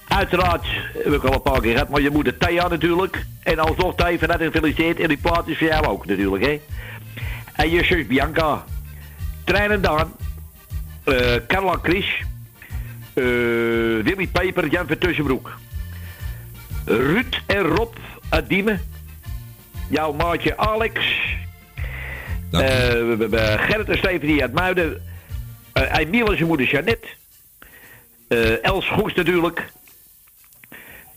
[0.08, 0.66] Uiteraard
[1.04, 3.26] heb ik al een paar keer gehad, maar je moeder Thea natuurlijk.
[3.42, 5.00] En alsnog Thea van harte gefeliciteerd.
[5.00, 6.60] En die plaat is voor jou ook natuurlijk, hè.
[7.62, 8.64] En je zus Bianca.
[9.44, 10.12] Trein en Daan.
[11.04, 12.06] eh Carla Chris.
[13.14, 13.24] eh,
[14.02, 15.50] Willy Peper, Jan van Tussenbroek.
[16.84, 17.94] Ruud en Rob
[18.28, 18.80] uit Diemen.
[19.88, 21.00] Jouw maatje Alex.
[22.50, 25.02] We- Gerrit en Stephanie uit Muiden.
[25.72, 27.08] Eh Emiel en zijn moeder Jeannette.
[28.62, 29.70] Els Goes natuurlijk.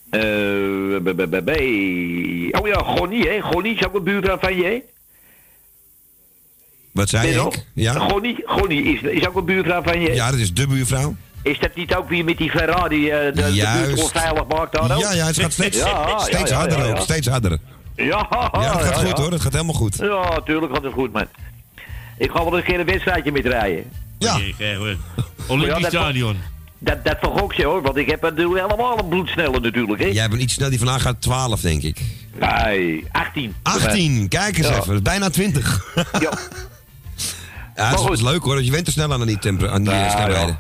[0.10, 3.42] B- b- b- b- oh ja, Gonnie, hè?
[3.42, 4.84] Gonnie is ook een buurvrouw van je?
[6.96, 7.52] Wat zei je?
[7.74, 7.94] Ja?
[7.94, 10.14] Gonnie, Gonnie is, is ook een buurvrouw van je.
[10.14, 11.16] ja, dat is de buurvrouw.
[11.42, 14.92] Is dat niet ook weer met die Ferrari eh, de, de buurt onveilig maakt daar
[14.96, 15.00] ook?
[15.02, 17.02] Ja, ja, het gaat steeds, Ja, steeds ja, ja, harder ja, ook, ja.
[17.02, 17.58] steeds harder.
[17.96, 19.22] Ja, Ja, dat gaat ja, goed ja.
[19.22, 19.96] hoor, dat gaat helemaal goed.
[19.98, 21.26] Ja, tuurlijk gaat het goed, man.
[22.18, 23.84] Ik ga wel eens een keer een wedstrijdje met rijden.
[24.20, 24.38] Ja.
[25.48, 26.38] Olympisch dat- Stadion.
[26.80, 30.08] Dat, dat vergok je hoor, want ik heb natuurlijk helemaal een bloedsnelle natuurlijk, hè?
[30.08, 32.02] Jij bent iets snel, die vandaag gaat 12 denk ik.
[32.40, 33.56] Nee, 18.
[33.64, 34.78] 18, kijk eens Ja.
[34.80, 35.86] even, bijna 20.
[36.20, 36.32] Ja.
[37.76, 39.92] Ja, dat is leuk hoor, dat je went te snel aan die, temper, aan die
[39.92, 40.48] eh, Ja, snelheden.
[40.48, 40.60] ja.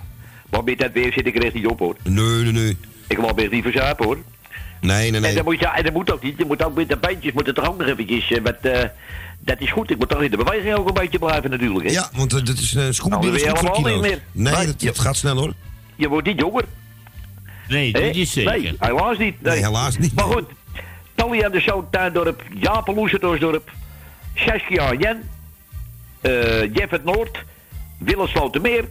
[0.50, 1.96] Maar met dat weer zit ik er echt niet op hoor.
[2.04, 2.78] Nee, nee, nee.
[3.08, 4.18] Ik wil best niet verzuipen hoor.
[4.82, 5.36] Nee, nee, En, nee.
[5.36, 6.38] dat moet je, en dat moet ook niet.
[6.38, 8.32] Je moet ook met de beentjes moet het toch ook nog eventjes.
[8.32, 8.84] eh, wat, eh,
[9.40, 9.90] dat is goed.
[9.92, 11.86] Ik moet toch in de beweging ook een beetje blijven natuurlijk.
[11.86, 11.92] Hè?
[11.92, 14.02] Ja, want eh, dat is een schoenbier Nou, is goed voor kilo's.
[14.02, 14.20] meer.
[14.32, 15.54] Nee, dat, je- gaat snel hoor.
[15.96, 16.64] Je wordt niet jonger.
[17.68, 18.52] Nee, dat is zeker.
[18.60, 19.42] Nee, helaas niet.
[19.42, 20.14] Nee, helaas niet.
[20.16, 20.46] Maar goed.
[21.16, 23.72] Tally aan de Zoon, Tuindorp, Jaap Loeserdorsdorp,
[24.36, 25.24] Saskia Jen, eh
[26.74, 27.44] Jeff het Noord,
[27.98, 28.86] Willem Slotermeer,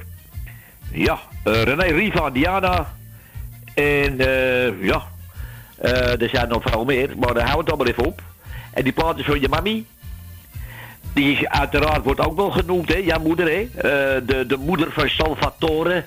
[0.93, 2.93] ja, eh, René Riva en Diana
[3.75, 5.03] en eh, ja,
[5.79, 8.23] Eh, er zijn nog veel meer, maar daar hou het dan maar even op.
[8.73, 9.87] En die plaat is van je mami.
[11.15, 12.97] Die is uiteraard wordt ook wel genoemd, hè?
[12.97, 13.61] Jouw moeder, hè?
[13.61, 16.05] Eh, de, de moeder van Salvatore.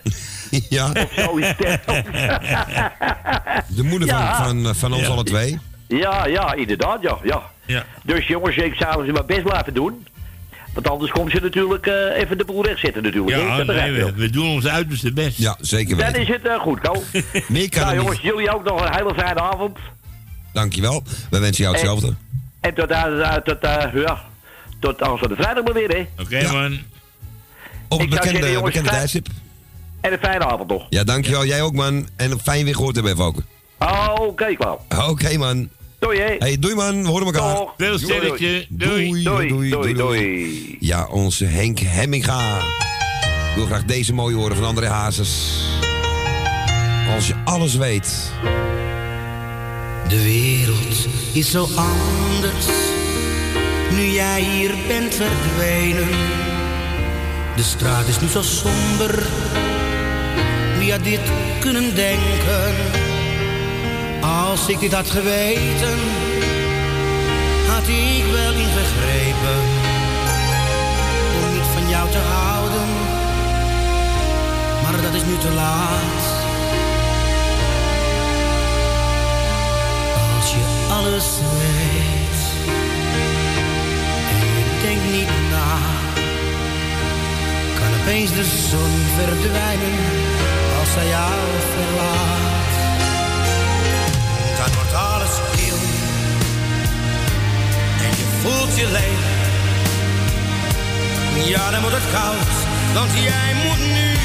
[0.70, 0.90] Ja.
[0.92, 1.54] Of zoiets.
[3.68, 4.46] De moeder van, Ja.
[4.46, 5.08] van, van ons Ja.
[5.08, 5.60] alle twee.
[5.88, 7.18] Ja, ja, inderdaad, ja.
[7.24, 7.42] ja.
[7.66, 7.84] Ja.
[8.04, 10.06] Dus jongens, ik zou ze maar best blijven doen.
[10.78, 13.38] Want anders komt ze natuurlijk eh, even de boel rechtzetten natuurlijk.
[13.38, 14.14] Ja, nee, we, wel.
[14.14, 15.38] we doen ons uiterste best.
[15.38, 16.22] Ja, zeker Dan weten.
[16.22, 17.04] is het eh, goed, Ko.
[17.48, 18.32] Meer kan nou jongens, niet.
[18.32, 19.78] jullie ook nog een hele fijne avond.
[20.54, 21.04] Dankjewel.
[21.30, 22.14] We wensen jou hetzelfde.
[22.60, 24.22] En tot, uh, tot, eh, ja,
[24.80, 26.24] tot aanstaande vrijdag maar weer, hè.
[26.24, 26.80] Oké, man.
[27.88, 29.28] Op zou bekende, zeggen, jongens, bekende tijdstip.
[30.02, 30.86] En een fijne avond nog.
[30.90, 31.46] Ja, dankjewel.
[31.46, 32.08] Jij ook, man.
[32.16, 33.38] En fijn weer gehoord hebben, even ook.
[34.20, 35.08] Oké, klaar.
[35.08, 35.70] Oké, man.
[36.00, 36.36] Doei, hè.
[36.40, 37.04] Hey, doei, man.
[37.04, 37.56] We horen elkaar.
[37.78, 38.66] Veel Doei, sterkje.
[38.70, 40.78] Doei, Doei, doei, doei, doei, doei.
[40.80, 42.58] Ja, onze Henk Hemminga.
[43.50, 45.62] Ik wil graag deze mooie horen van André Hazes.
[47.16, 48.32] Als je alles weet.
[50.08, 52.66] De wereld is zo anders,
[53.92, 56.08] nu jij hier bent verdwenen.
[57.56, 59.24] De straat is nu zo somber,
[60.80, 61.20] wie had dit
[61.60, 62.76] kunnen denken?
[64.22, 66.00] Als ik dit had geweten,
[67.68, 69.60] had ik wel ingegrepen.
[71.44, 72.88] Om niet van jou te houden,
[74.84, 76.24] maar dat is nu te laat.
[80.36, 81.28] Als je alles
[81.60, 82.42] weet
[84.30, 85.78] en je denkt niet na,
[87.80, 90.00] kan opeens de zon verdwijnen
[90.80, 91.34] als hij jou
[91.74, 92.57] verlaat.
[98.42, 99.26] Voelt je leeg.
[101.48, 102.54] Ja, dan wordt het koud,
[102.94, 104.18] want jij moet nu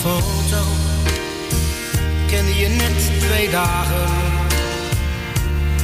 [0.00, 0.62] foto,
[2.26, 4.08] kende je net twee dagen.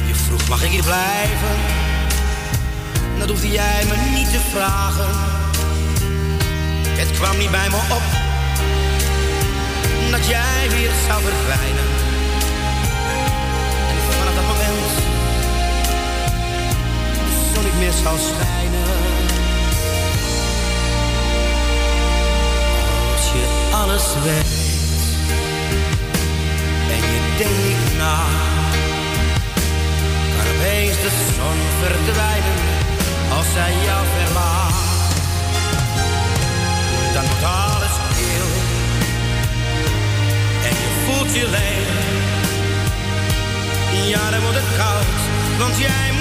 [0.07, 1.55] Je vroeg mag ik hier blijven,
[3.19, 5.09] dat hoefde jij me niet te vragen.
[6.99, 8.05] Het kwam niet bij me op,
[10.11, 11.87] dat jij weer zou verdwijnen.
[13.89, 14.95] En vanaf dat moment
[17.13, 18.86] de zon niet meer zou schijnen.
[23.87, 24.45] Alles weet
[26.89, 28.19] en je denkt na,
[30.35, 32.59] kan opeens de zon verdwijnen
[33.37, 34.73] als zij jou verlaat.
[37.13, 38.49] Dan wordt alles stil
[40.67, 42.05] en je voelt je leeg.
[44.07, 45.19] Ja, dan wordt het koud,
[45.57, 46.16] want jij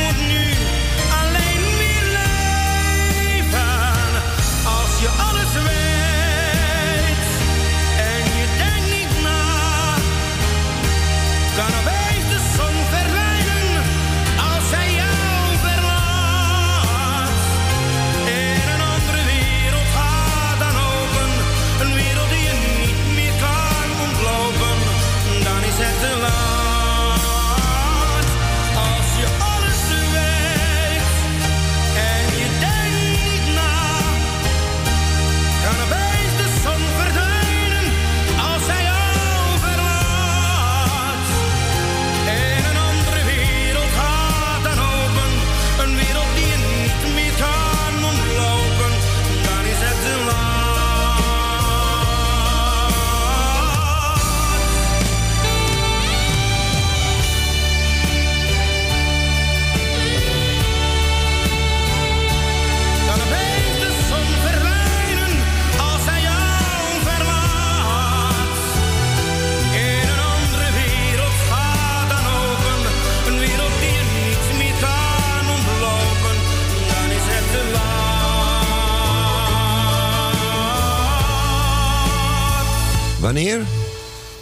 [83.36, 83.66] Wanneer?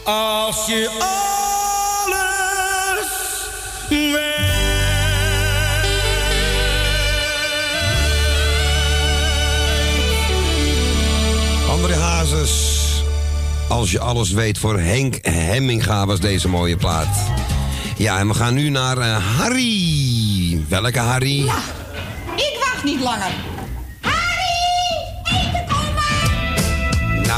[0.03, 2.11] Als je alles
[3.89, 4.23] weet.
[11.71, 12.83] André Hazes.
[13.69, 17.17] Als je alles weet voor Henk Hemminga was deze mooie plaat.
[17.97, 20.65] Ja, en we gaan nu naar eh, Harry.
[20.69, 21.41] Welke Harry?
[22.37, 23.54] Ik wacht niet langer.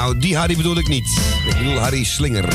[0.07, 1.19] Nou, die Harry bedoel ik niet.
[1.47, 2.49] Ik bedoel Harry Slinger.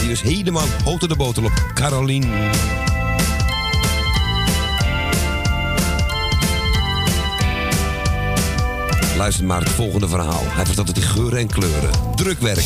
[0.00, 2.24] Die is helemaal hoogte de botel op Carolien.
[9.16, 10.42] Luister maar het volgende verhaal.
[10.44, 11.90] Hij vertelt het in geuren en kleuren.
[12.14, 12.58] Drukwerk.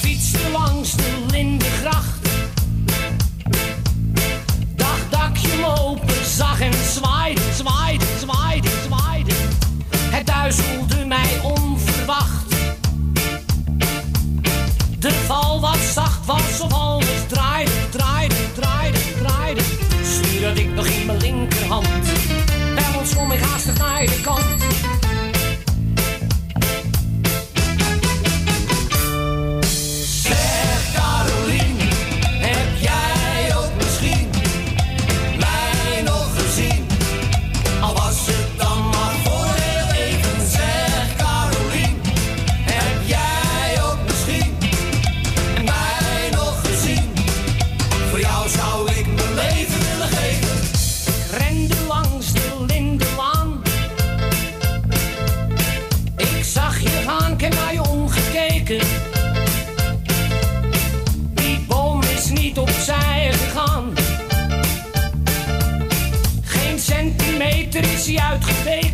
[0.00, 2.18] fietste langs de Lindengracht.
[4.76, 8.03] Dacht dat ik je lopen zag en zwaaide, zwaaide,
[10.44, 12.50] duizelde mij onverwacht.
[14.98, 19.60] De val wat zacht was of alles draaide, draaide, draaide, draaide.
[20.02, 20.86] Stuurde ik nog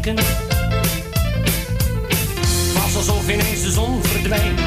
[0.07, 0.17] uitgeweken.
[2.75, 4.60] Was alsof ineens de zon verdween.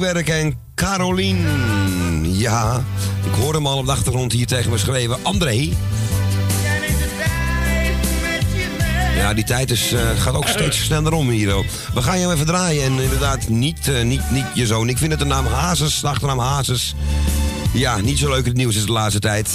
[0.00, 1.46] En Carolien.
[2.22, 2.84] Ja,
[3.24, 5.18] ik hoor hem al op de achtergrond hier tegen me schreven.
[5.22, 5.68] André.
[9.16, 11.64] Ja, die tijd is, eh, gaat ook steeds sneller om hier.
[11.94, 14.88] We gaan jou even draaien en inderdaad niet, eh, niet, niet je zoon.
[14.88, 16.94] Ik vind het de naam Hazes, de achternaam Hazes.
[17.72, 19.50] Ja, niet zo leuk het nieuws is de laatste tijd.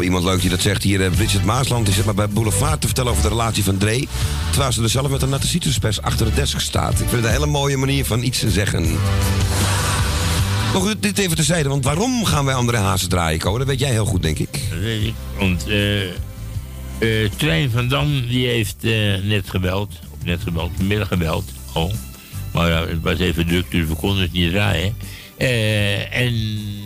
[0.00, 2.86] Iemand leuk die dat zegt hier, eh, Bridget Maasland, die zit maar bij Boulevard te
[2.86, 4.06] vertellen over de relatie van Dre.
[4.50, 6.92] Terwijl ze er zelf met een natte citruspers achter de desk staat.
[6.92, 8.98] Ik vind het een hele mooie manier van iets te zeggen.
[10.74, 13.58] Goed, dit even terzijde, want waarom gaan wij André Hazes draaien, Ko?
[13.58, 14.52] Dat weet jij heel goed, denk ik.
[14.70, 15.14] Dat weet ik.
[15.38, 18.76] Want Eh Trein van Dam die heeft
[19.22, 19.92] net gebeld.
[20.10, 21.92] Of net gebeld, vanmiddag gebeld al.
[22.52, 24.96] Maar ja, het was even druk, dus we konden het niet draaien.
[26.10, 26.34] En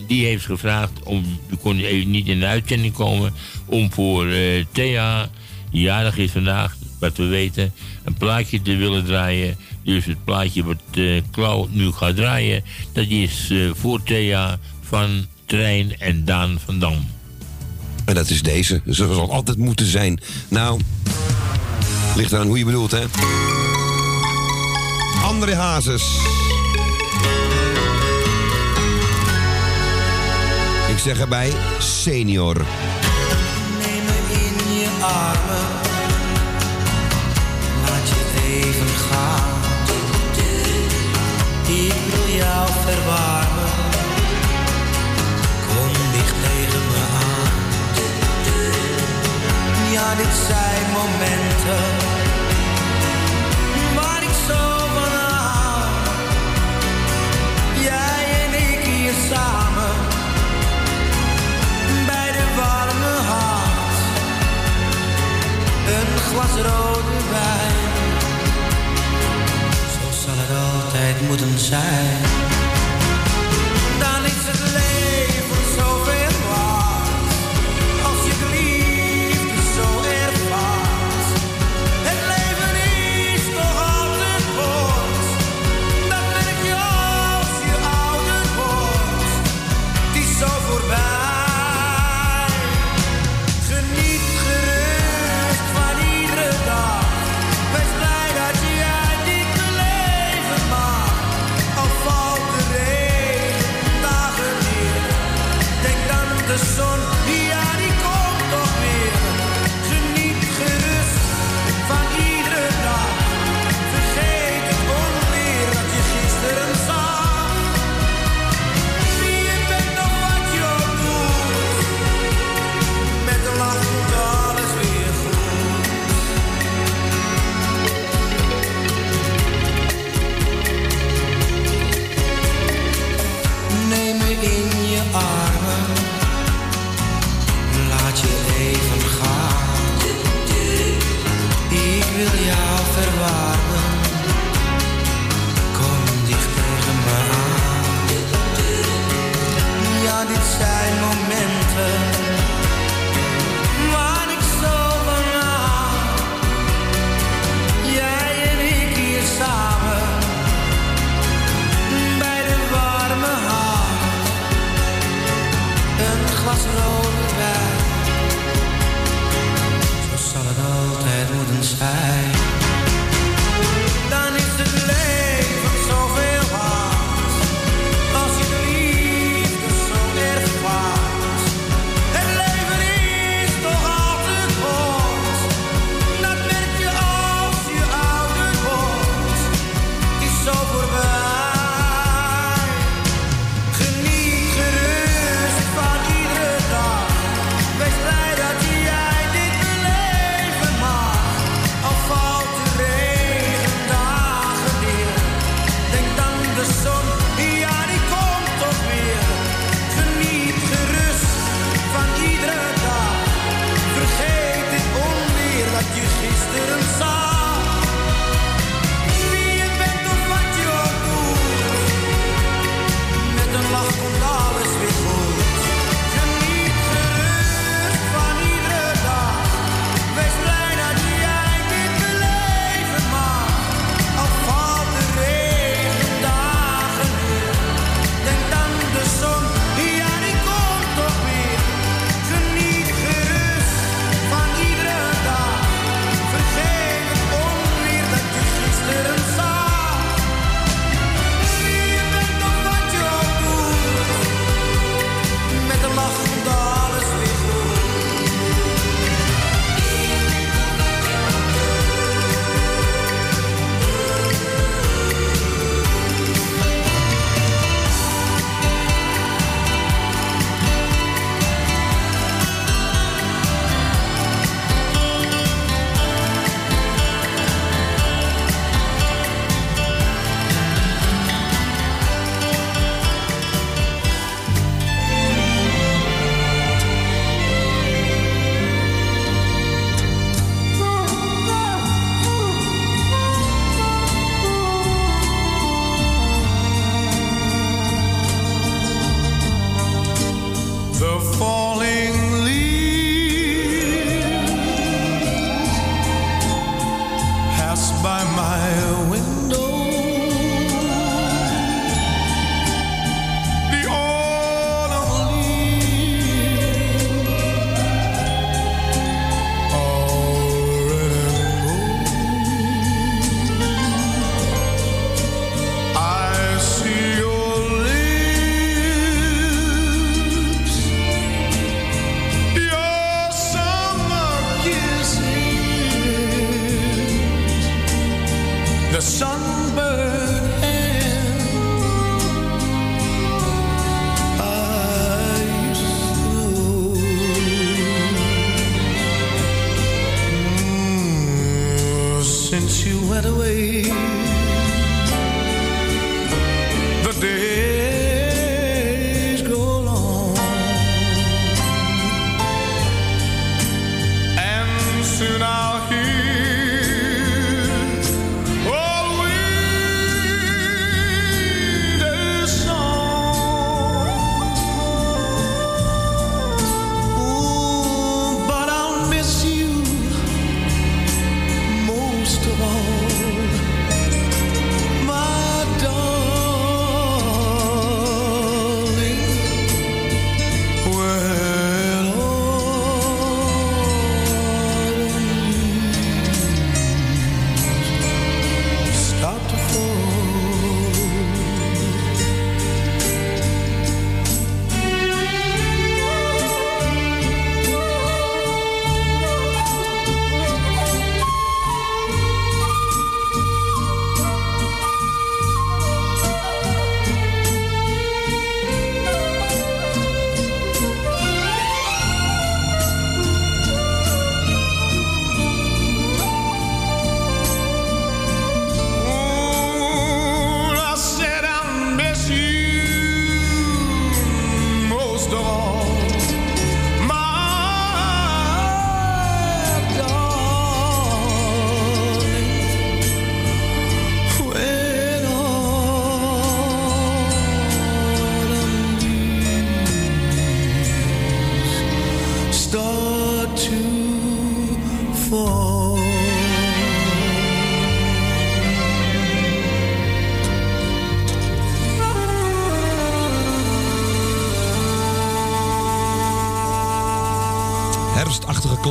[0.07, 3.33] die heeft gevraagd om, we konden even niet in de uitzending komen,
[3.67, 5.31] om voor eh, Thea,
[5.71, 7.73] die jarig is vandaag, wat we weten,
[8.05, 9.57] een plaatje te willen draaien.
[9.83, 15.27] Dus het plaatje wat eh Klauw nu gaat draaien, dat is eh, voor Thea van
[15.47, 17.07] Trein en Daan van Dam.
[18.05, 18.81] En dat is deze.
[18.85, 20.21] Zoals het altijd moeten zijn.
[20.49, 20.81] Nou,
[22.17, 23.05] ligt eraan hoe je bedoelt, hè?
[25.23, 26.05] André Hazes.
[30.97, 32.57] Ik zeg erbij, senior.
[32.57, 35.67] Neem me in je armen.
[37.83, 39.55] Laat je even gaan.
[41.67, 43.73] Ik wil jou verwarmen.
[45.67, 47.53] Kom dicht tegen me aan.
[49.93, 52.06] Ja, dit zijn momenten.
[66.55, 67.95] Rode wijn.
[69.93, 72.56] Zo zal het altijd moeten zijn.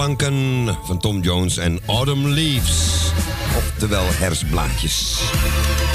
[0.06, 3.12] Klanken van Tom Jones en Autumn Leaves.
[3.58, 5.20] Oftewel herfstblaadjes.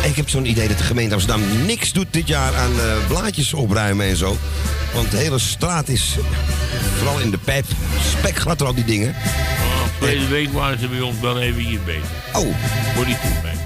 [0.02, 3.06] En ik heb zo'n idee dat de gemeente Amsterdam niks doet dit jaar aan eh,
[3.08, 4.36] blaadjes opruimen en zo.
[4.94, 6.16] Want de hele straat is,
[6.96, 7.64] vooral in de pijp,
[8.16, 9.14] spekglad er al die dingen.
[9.98, 12.08] Vorige week waren ze bij ons wel even hier bezig.
[12.32, 12.54] Oh.
[12.94, 13.16] Voor die.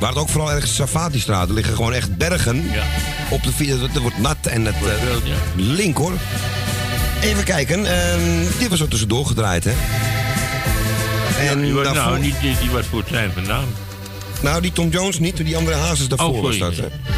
[0.01, 1.49] Waar het ook vooral ergens Safati-straat.
[1.49, 2.65] Er liggen gewoon echt bergen
[3.31, 3.81] op de fiets.
[3.81, 5.17] Het wordt nat en het eh,
[5.57, 6.13] link hoor.
[7.23, 7.87] Even kijken.
[7.87, 9.73] ehm, dit was zo tussendoor gedraaid hè.
[11.39, 13.65] En die was, daarvoor- nou, niet, die, die was voor het zijn vandaan.
[14.41, 16.77] Nou, die Tom Jones niet, die andere Hazes daarvoor Oh, was sorry.
[16.81, 16.91] dat.
[16.91, 17.13] Hè?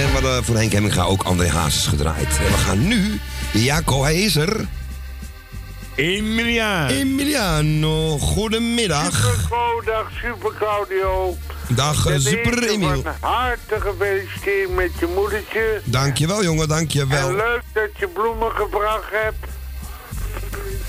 [0.00, 2.26] En we hadden voor Henk Hemminga ook André Hazes gedraaid.
[2.38, 3.20] En we gaan nu,
[3.52, 4.66] Jaco, hij is er.
[5.94, 6.92] Emiliano.
[6.94, 9.12] Emiliano, goedemiddag.
[9.14, 11.36] Superco, dag Super Claudio.
[11.68, 13.02] Dag, Ten Super Emiel.
[13.02, 15.80] Van harte gefeliciteerd met je moedertje.
[15.84, 17.28] Dankjewel jongen, dankjewel.
[17.28, 19.47] En leuk dat je bloemen gebracht hebt.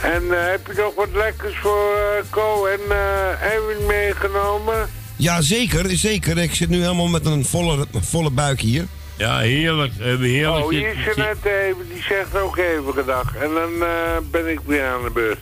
[0.01, 4.89] En eh, heb je nog wat lekkers voor eh Co en eh Erwin meegenomen?
[5.15, 6.37] Ja, zeker, zeker.
[6.37, 8.85] Ik zit nu helemaal met een volle, volle buik hier.
[9.17, 9.93] Ja, heerlijk.
[9.97, 13.35] We hebben heerlijk Oh, hier is je net even, die zegt ook even gedag.
[13.35, 13.89] En dan eh,
[14.31, 15.39] ben ik weer aan de beurt.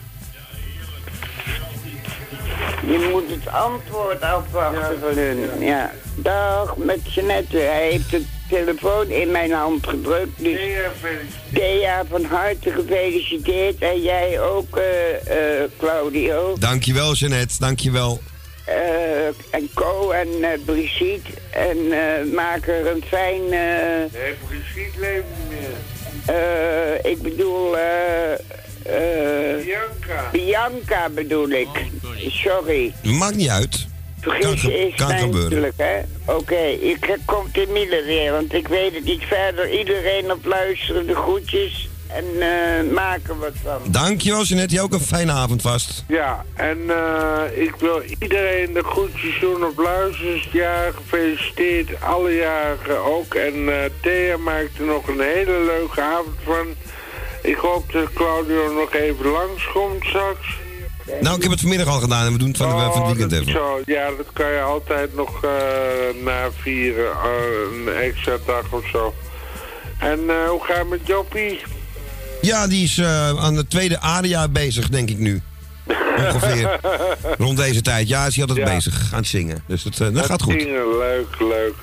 [2.86, 5.60] Je moet het antwoord afwachten van hun.
[5.60, 5.90] Ja.
[6.14, 7.56] Dag, met Jeanette.
[7.56, 10.28] Hij heeft de telefoon in mijn hand gedrukt.
[10.36, 10.58] Dus
[11.52, 13.78] Thea, van harte gefeliciteerd.
[13.78, 16.56] En jij ook, eh, eh, Claudio.
[16.58, 18.20] Dankjewel Jeannette, dankjewel.
[18.64, 21.30] Eh, en Co en eh, Brigitte.
[21.50, 23.42] En eh, maak er een fijn...
[23.42, 26.34] eh, Nee, Brigitte leeft niet meer.
[27.04, 27.76] eh, ik bedoel...
[27.78, 30.28] eh, eh, Bianca.
[30.32, 31.68] Bianca bedoel ik.
[32.28, 32.92] sorry.
[33.02, 33.86] Maakt niet uit.
[34.20, 35.50] Vergis je is kan mij gebeuren.
[35.50, 36.00] natuurlijk, hè?
[36.34, 39.78] Oké, ik kom te Miele weer, want ik weet het niet verder.
[39.78, 43.80] Iedereen op luisteren, de groetjes en eh maken wat van.
[43.86, 46.04] Dankjewel Jeannette, jij ook een fijne avond vast.
[46.08, 50.92] Ja, en eh, ik wil iedereen de groetjes doen op luistersjaar.
[50.92, 53.34] Gefeliciteerd, alle jarigen ook.
[53.34, 56.66] En eh, Thea maakt er nog een hele leuke avond van.
[57.42, 60.46] Ik hoop dat Claudio nog even langskomt straks.
[61.20, 63.16] Nou, ik heb het vanmiddag al gedaan en we doen het van, de, van het
[63.16, 63.52] weekend Oh, even.
[63.52, 65.50] Zo, ja, dat kan je altijd nog eh,
[66.24, 69.14] na vieren, eh, een extra dag of zo.
[69.98, 71.60] En eh, hoe gaat het met Joppie?
[72.40, 73.02] Ja, die is
[73.38, 75.42] aan de tweede aria bezig, denk ik nu.
[76.18, 76.80] Ongeveer.
[77.38, 78.08] Rond deze tijd.
[78.08, 78.74] Ja, is hij altijd Ja.
[78.74, 79.62] bezig aan het zingen.
[79.66, 80.60] Dus dat, dat gaat goed.
[80.60, 81.74] Zingen, leuk, leuk.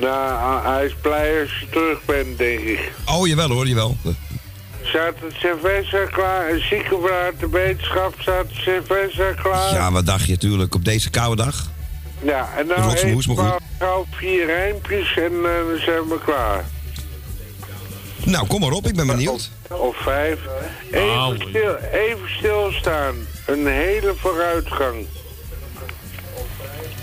[0.00, 2.92] Nou, hij- hij is blij als je terug bent, denk ik.
[3.06, 3.96] Oh, jawel hoor, jawel.
[4.92, 6.50] Het cerveza klaar?
[6.50, 9.72] Een ziekenvaart de wetenschap staat het cerveza klaar?
[9.72, 11.70] Ja, wat dacht je natuurlijk op deze koude dag?
[12.22, 16.64] Ja, en Dat nou maar gauw vier rijmpjes en dan zijn we klaar.
[18.24, 19.50] Nou, kom maar op, ik ben benieuwd.
[19.68, 20.38] Of vijf.
[20.90, 21.36] Even, Nou.
[21.48, 23.14] stil, even stilstaan.
[23.46, 25.06] Een hele vooruitgang.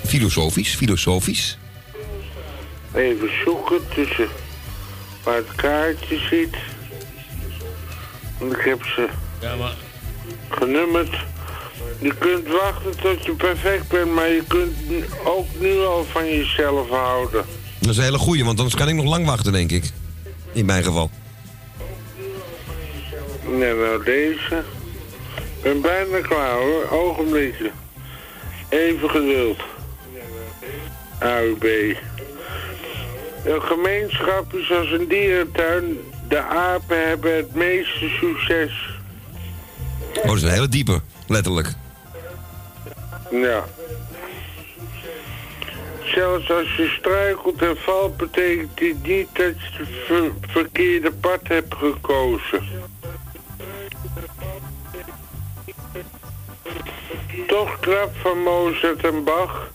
[0.06, 1.58] Filosofisch, filosofisch.
[2.94, 4.28] Even zoeken tussen
[5.24, 6.56] waar het kaartje zit.
[8.40, 9.08] Ik heb ze
[9.42, 9.74] Ja, maar...
[10.50, 11.16] genummerd.
[12.00, 14.76] Je kunt wachten tot je perfect bent, maar je kunt
[15.24, 17.46] ook nu al van jezelf houden.
[17.80, 19.92] Dat is een hele goeie, want anders kan ik nog lang wachten, denk ik.
[20.52, 21.10] In mijn geval.
[23.58, 24.64] Nee, nou deze.
[25.58, 27.72] Ik ben bijna klaar hoor, ogenblikje.
[28.70, 29.60] Even geduld.
[31.20, 31.64] AUB.
[33.46, 35.98] Een gemeenschap is als een dierentuin.
[36.28, 39.00] De apen hebben het meeste succes.
[40.16, 41.74] Oh, dat is een hele diepe, letterlijk.
[43.32, 43.66] Ja.
[46.04, 51.40] Zelfs als je struikelt en valt, betekent dit niet dat je het ver- verkeerde pad
[51.44, 52.64] hebt gekozen.
[57.48, 59.72] Toch knap van Mozart en Bach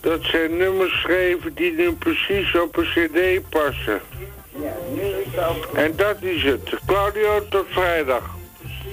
[0.00, 4.00] dat zij nummers schreven die nu precies op een cd passen.
[5.74, 6.74] En dat is het.
[6.86, 8.22] Claudio, tot vrijdag.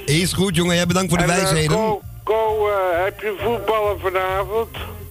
[0.06, 0.76] Is goed, jongen.
[0.76, 1.76] Jij bedankt voor de En, eh, wijsheden.
[1.78, 4.68] Ko, Ko, eh, heb je voetballen vanavond?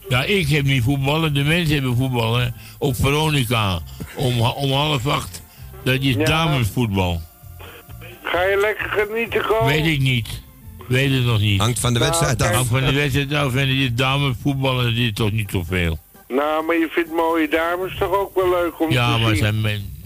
[0.08, 2.54] Ja, ik heb niet voetballen, de mensen hebben voetballen.
[2.78, 3.78] Op Veronica,
[4.16, 5.42] om, om half acht.
[5.84, 7.20] Dat is damesvoetbal.
[8.22, 9.64] Ga je lekker genieten, Ko?
[9.64, 10.42] Weet ik niet.
[10.88, 11.60] Weet het nog niet.
[11.60, 12.52] Hangt van de wedstrijd af.
[12.54, 15.98] Hangt van de wedstrijd af en dit damesvoetballen is toch niet zoveel.
[16.28, 19.36] Nou, maar je vindt mooie dames toch ook wel leuk om Ja, te maar zien?
[19.38, 19.96] zijn men...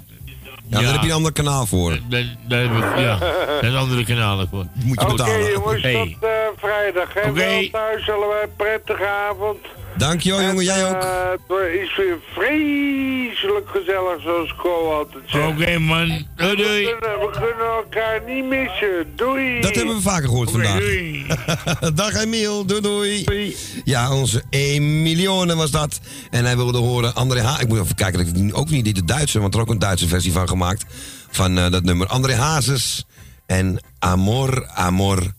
[0.80, 1.98] Ja, daar heb je een ander kanaal voor.
[2.08, 3.18] Daar, daar heb ik, ja,
[3.60, 4.64] daar andere kanalen voor.
[4.84, 5.50] Moet je Oké betalen.
[5.52, 5.92] jongens, Hey.
[6.20, 7.14] tot eh, vrijdag.
[7.14, 7.20] Hè?
[7.20, 7.32] Oké.
[7.32, 9.58] Wel thuis, allebei prettige avond.
[9.96, 10.64] Dankjewel, jongen.
[10.64, 11.02] Jij ook.
[11.02, 15.46] Eh, het is weer vreselijk gezellig, zoals Ko altijd zegt.
[15.46, 16.84] Oké man, doei doei.
[16.86, 19.06] We kunnen, we kunnen elkaar niet missen.
[19.16, 19.60] Doei.
[19.60, 20.78] Dat hebben we vaker gehoord vandaag.
[20.78, 21.26] doei.
[21.94, 26.00] Dag Emiel, doei, doei Ja, onze Emilione was dat.
[26.30, 27.60] En hij wilde horen André H.
[27.60, 29.78] Ik moet even kijken, dat ik ook niet de Duitse, want er is ook een
[29.78, 30.84] Duitse versie van gemaakt.
[31.30, 33.04] Van eh, dat nummer André Hazes
[33.46, 35.32] en Amor, Amor,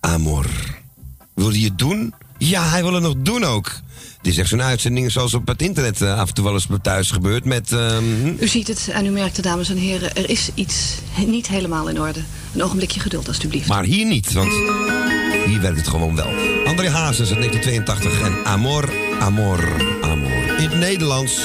[0.00, 0.46] Amor.
[1.34, 2.14] Wil hij het doen?
[2.38, 3.70] Ja, hij wil het nog doen ook.
[4.24, 6.66] Dit is echt zo'n uitzending zoals op het internet eh, af en toe wel eens
[6.82, 7.72] thuis gebeurt met...
[7.72, 10.16] ehm, U ziet het en u merkt het, dames en heren.
[10.16, 10.94] Er is iets
[11.26, 12.20] niet helemaal in orde.
[12.54, 13.68] Een ogenblikje geduld, alstublieft.
[13.68, 14.52] Maar hier niet, want
[15.46, 16.30] hier werkt het gewoon wel.
[16.64, 19.68] André Hazes uit 1982 en Amor, Amor,
[20.02, 20.58] Amor.
[20.58, 21.40] In het Nederlands.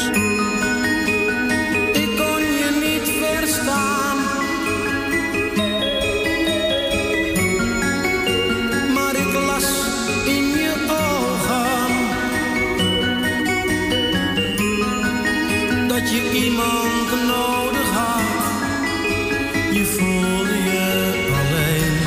[16.11, 18.21] Je iemand nodig had.
[19.71, 20.87] Je voelde je
[21.39, 21.97] alleen.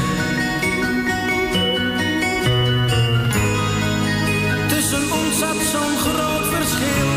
[4.68, 7.10] Tussen ons zat zo'n groot verschil.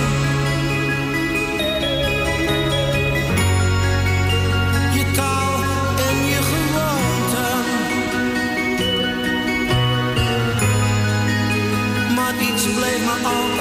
[4.94, 5.64] je taal
[6.10, 7.64] en je gewoonten.
[12.16, 13.55] Maar iets bleef me altijd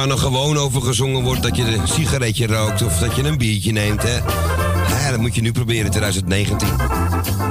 [0.00, 3.38] waar nog gewoon over gezongen wordt dat je een sigaretje rookt of dat je een
[3.38, 4.16] biertje neemt, hè.
[4.88, 6.68] Ja, dat moet je nu proberen in 2019.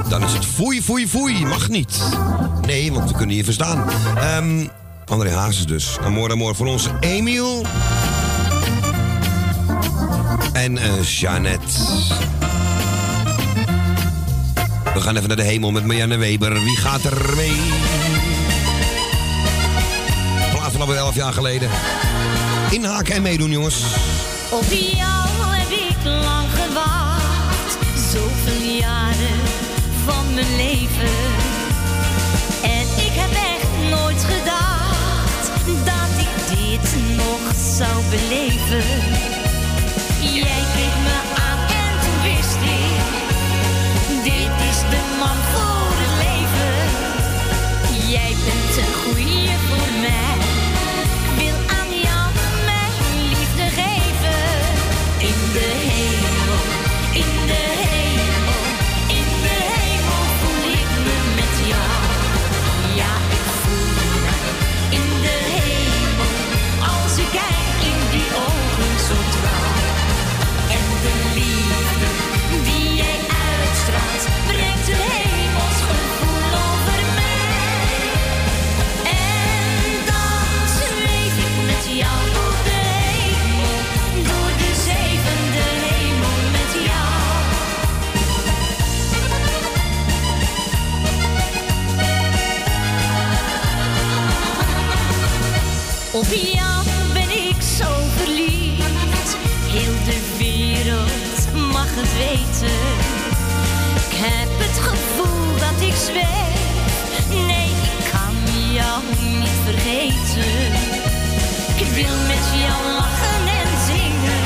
[0.08, 1.44] Dan is het foei, foei, foei.
[1.44, 2.00] Mag niet.
[2.66, 3.90] Nee, want we kunnen je verstaan.
[4.18, 4.66] Ehm
[5.06, 5.98] André Hazes dus.
[6.04, 7.66] Amor, amor voor ons Emiel.
[10.52, 11.78] En eh Jeannette.
[14.94, 16.52] We gaan even naar de hemel met Marianne Weber.
[16.52, 17.99] Wie gaat er mee?
[20.86, 21.70] Van 11 jaar geleden.
[22.70, 23.84] Inhaken en meedoen, jongens.
[24.50, 27.78] Op jou heb ik lang gewacht,
[28.12, 29.40] zoveel jaren
[30.04, 31.16] van mijn leven.
[32.62, 35.50] En ik heb echt nooit gedacht
[35.84, 38.88] dat ik dit nog zou beleven.
[40.34, 41.18] Jij keek me
[41.48, 43.04] aan en toen wist ik,
[44.22, 46.74] dit is de man voor het leven.
[48.08, 50.49] Jij bent een goeie voor mij.
[96.20, 99.36] Op jou ben ik zo verliefd,
[99.74, 102.80] heel de wereld mag het weten.
[104.04, 108.34] Ik heb het gevoel dat ik zweef, nee, ik kan
[108.78, 108.98] jou
[109.40, 110.72] niet vergeten.
[111.82, 114.44] Ik wil met jou lachen en zingen,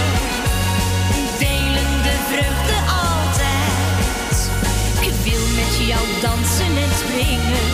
[1.44, 4.36] delen de vreugde altijd.
[5.08, 7.68] Ik wil met jou dansen en springen,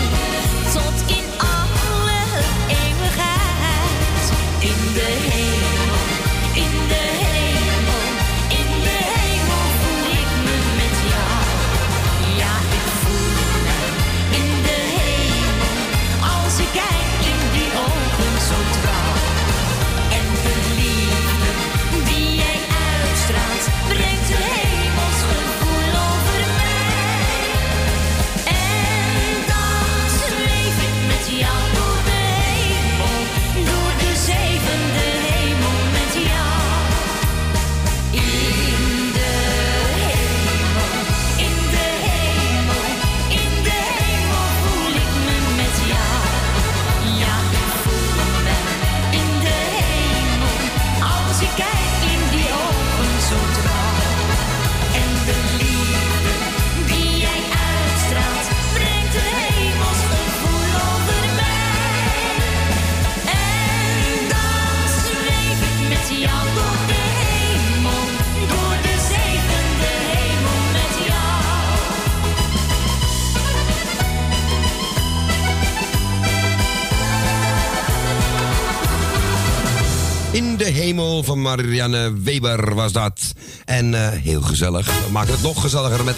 [80.61, 83.33] de hemel van Marianne Weber was dat.
[83.65, 84.87] En eh, heel gezellig.
[84.87, 86.17] We maken het nog gezelliger met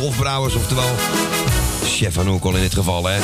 [0.00, 0.90] Dolf Brouwers, oftewel
[1.84, 3.16] chef van Oekel in dit geval, hè.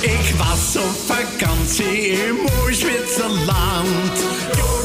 [0.00, 4.75] Ik was op vakantie in mooi Zwitserland.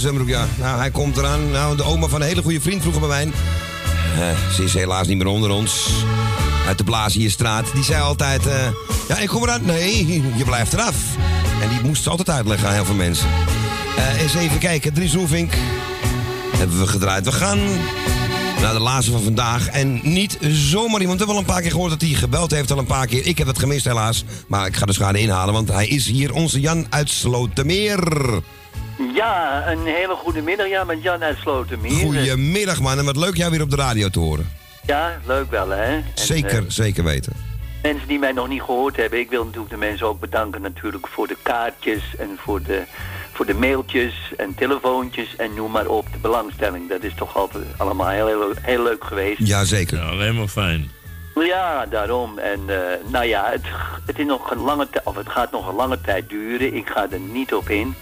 [0.00, 0.46] Ja.
[0.58, 1.50] Nou, hij komt eraan.
[1.50, 3.32] Nou, de oma van een hele goede vriend vroeger bij mij.
[4.18, 5.88] Eh, ze is helaas niet meer onder ons.
[6.66, 7.72] Uit de Blazierstraat.
[7.74, 8.46] Die zei altijd...
[8.46, 8.68] Eh,
[9.08, 9.64] ja, ik kom eraan.
[9.64, 10.96] Nee, je blijft eraf.
[11.62, 13.28] En die moest altijd uitleggen aan heel veel mensen.
[13.98, 14.92] Uh, eens even kijken.
[14.94, 15.52] Dries Roelvink.
[16.56, 17.24] Hebben we gedraaid.
[17.24, 17.58] We gaan
[18.60, 19.68] naar de laatste van vandaag.
[19.68, 21.18] En niet zomaar iemand.
[21.18, 22.70] We hebben al een paar keer gehoord dat hij gebeld heeft.
[22.70, 23.26] Al een paar keer.
[23.26, 24.24] Ik heb het gemist helaas.
[24.46, 25.54] Maar ik ga de schade inhalen.
[25.54, 26.32] Want hij is hier.
[26.32, 28.22] Onze Jan uit Slotermeer.
[29.14, 30.68] Ja, een hele goede middag.
[30.68, 31.92] Ja, met Jan uit Slotermeer.
[31.92, 32.98] Goedemiddag man.
[32.98, 34.50] En wat leuk jou weer op de radio te horen.
[34.86, 35.84] Ja, leuk wel, hè?
[35.84, 37.32] En, Zeker, eh, zeker weten.
[37.82, 41.08] mensen die mij nog niet gehoord hebben, ik wil natuurlijk de mensen ook bedanken natuurlijk
[41.08, 42.82] voor de kaartjes en voor de,
[43.32, 46.88] voor de mailtjes en telefoontjes en noem maar op, de belangstelling.
[46.88, 49.38] Dat is toch altijd allemaal heel, heel, heel leuk geweest.
[49.38, 49.98] Jazeker.
[49.98, 50.90] Ja, helemaal fijn.
[51.34, 52.38] Ja, daarom.
[52.38, 53.64] En eh, nou ja, het,
[54.06, 56.74] het, is nog een lange of het gaat nog een lange tijd duren.
[56.74, 57.94] Ik ga er niet op in.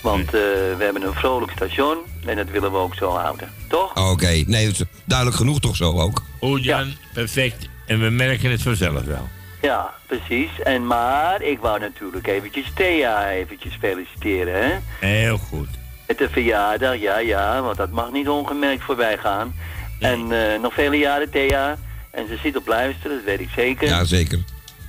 [0.00, 0.32] Want eh,
[0.76, 3.52] we hebben een vrolijk station en dat willen we ook zo houden.
[3.68, 4.10] Toch?
[4.10, 6.22] Oké, nee, het is duidelijk genoeg toch zo ook.
[6.38, 7.68] Goed Jan, perfect.
[7.86, 9.28] En we merken het vanzelf wel.
[9.62, 10.50] Ja, precies.
[10.62, 15.06] En maar, ik wou natuurlijk eventjes Thea eventjes feliciteren, hè?
[15.06, 15.68] Heel goed.
[16.06, 19.54] Met de verjaardag, ja, ja, want dat mag niet ongemerkt voorbij gaan.
[19.98, 21.78] En eh, nog vele jaren, Thea.
[22.10, 23.88] En ze zit op luisteren, dat weet ik zeker.
[23.88, 24.38] Ja, zeker.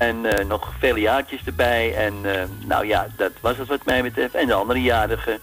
[0.02, 1.96] En eh, nog vele jaartjes erbij.
[1.96, 4.36] En eh, nou ja, dat was het wat mij betreft.
[4.36, 5.40] En de andere jarigen.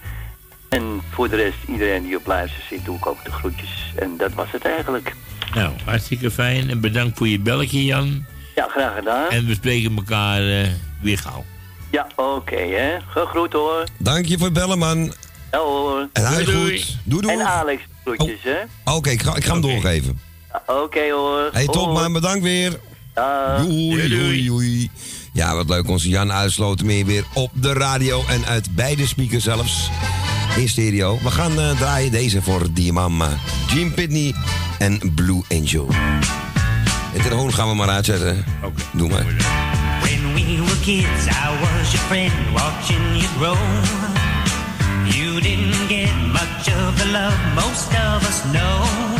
[0.68, 3.92] En voor de rest, iedereen die op luister zit, doe ik ook de groetjes.
[3.96, 5.14] En dat was het eigenlijk.
[5.54, 6.70] Nou, hartstikke fijn.
[6.70, 8.24] En bedankt voor je belletje Jan.
[8.54, 9.28] Ja, graag gedaan.
[9.30, 10.68] En we spreken elkaar eh,
[11.00, 11.44] weer gauw.
[11.90, 12.96] Ja, oké, hè.
[13.06, 13.84] Gegroet hoor.
[13.98, 15.12] Dank je voor het bellen man.
[15.50, 16.08] Ja hoor.
[16.12, 16.98] En hij goed.
[17.04, 17.38] Doei doei.
[17.38, 18.92] En Alex, groetjes, hè.
[18.94, 20.20] Oké, ik ga, ik ga hem doorgeven.
[20.66, 21.48] Oké hoor.
[21.52, 22.78] Hey, top man, bedankt weer.
[23.18, 23.58] Ja.
[23.62, 24.90] Doei, doei, doei.
[25.32, 25.88] Ja, wat leuk.
[25.88, 29.90] Onze Jan uitsloten meer weer op de radio en uit beide speakers zelfs.
[30.56, 31.18] In stereo.
[31.22, 33.28] We gaan eh, draaien deze voor die mama.
[33.74, 34.34] Jim Pitney
[34.78, 35.86] en Blue Angel.
[37.12, 38.44] De telefoon gaan we maar uitzetten.
[38.64, 38.82] Oké.
[38.92, 39.24] Doe maar.
[40.00, 43.58] When we were kids, I was your friend, watching you grow.
[45.14, 49.17] You didn't get much of the love most of us know.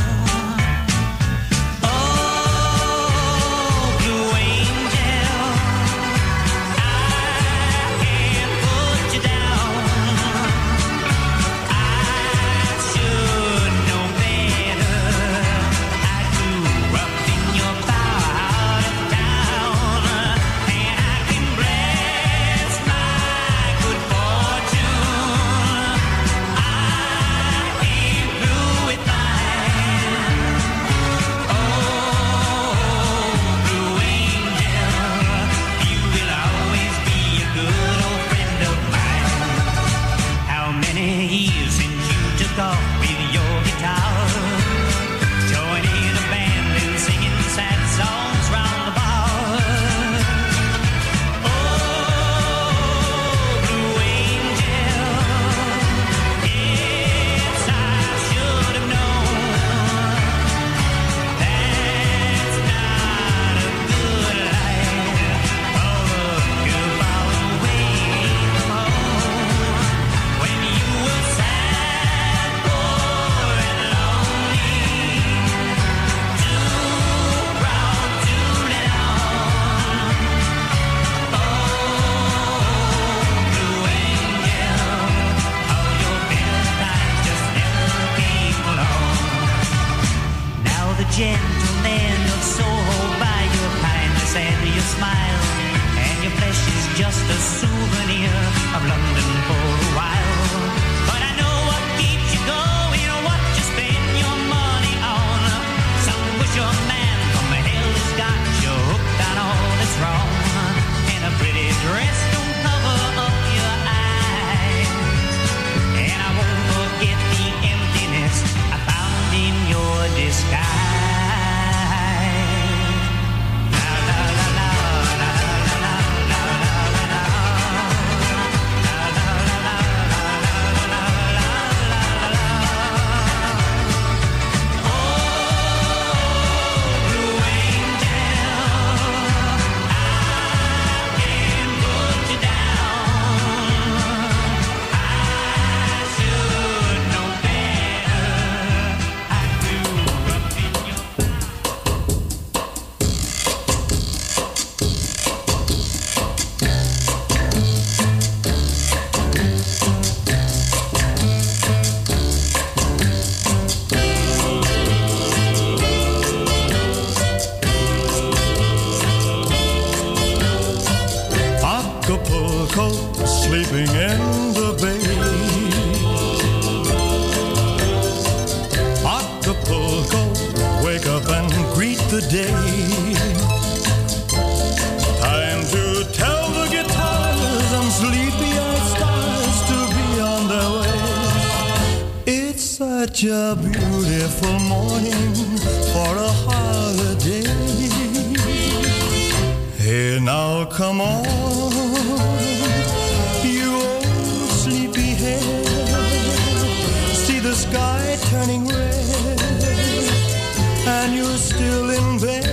[211.04, 212.44] And you're still in bed.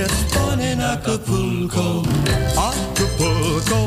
[0.00, 2.02] It's fun in Acapulco,
[2.70, 3.80] Acapulco.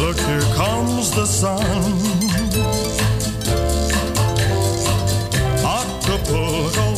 [0.00, 1.64] Look, here comes the sun.
[5.78, 6.88] Acapulco,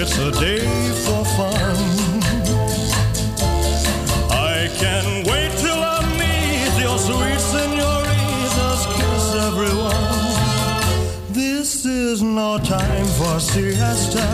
[0.00, 0.66] it's a day
[1.04, 1.76] for fun.
[4.30, 10.16] I can't wait till I meet your sweet senoritas, kiss everyone.
[11.30, 14.26] This is no time for siesta,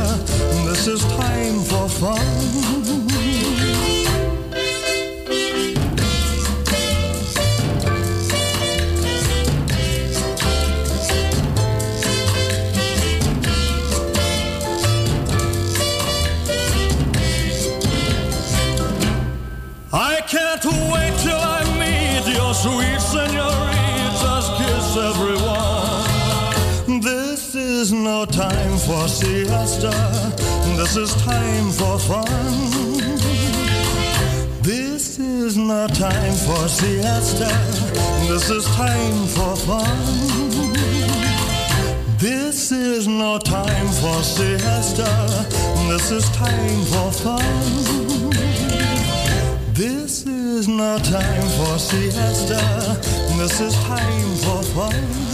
[0.73, 2.19] this is time for fun.
[19.93, 27.01] I can't wait till I meet your sweet senoritas, kiss everyone.
[27.03, 29.93] This is no time for siesta,
[30.83, 32.27] this is time for fun.
[34.63, 37.53] This is no time for siesta,
[38.27, 39.99] this is time for fun.
[42.19, 45.11] This is no time for siesta,
[45.89, 48.33] this is time for fun.
[49.75, 52.61] This is no time for siesta.
[53.39, 55.32] This is time for fun.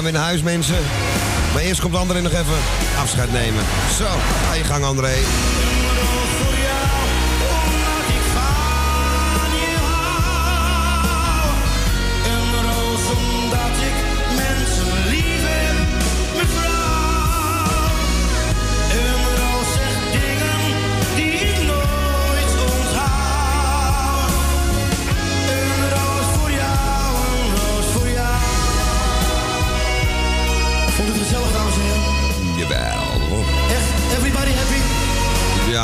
[0.00, 0.78] Gaan weer naar huis, mensen.
[1.52, 2.56] Maar eerst komt André nog even
[3.00, 3.64] afscheid nemen.
[3.98, 4.04] Zo,
[4.46, 5.14] ga je gang, André.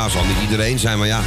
[0.07, 1.21] Ja, zal niet iedereen zijn, maar ja.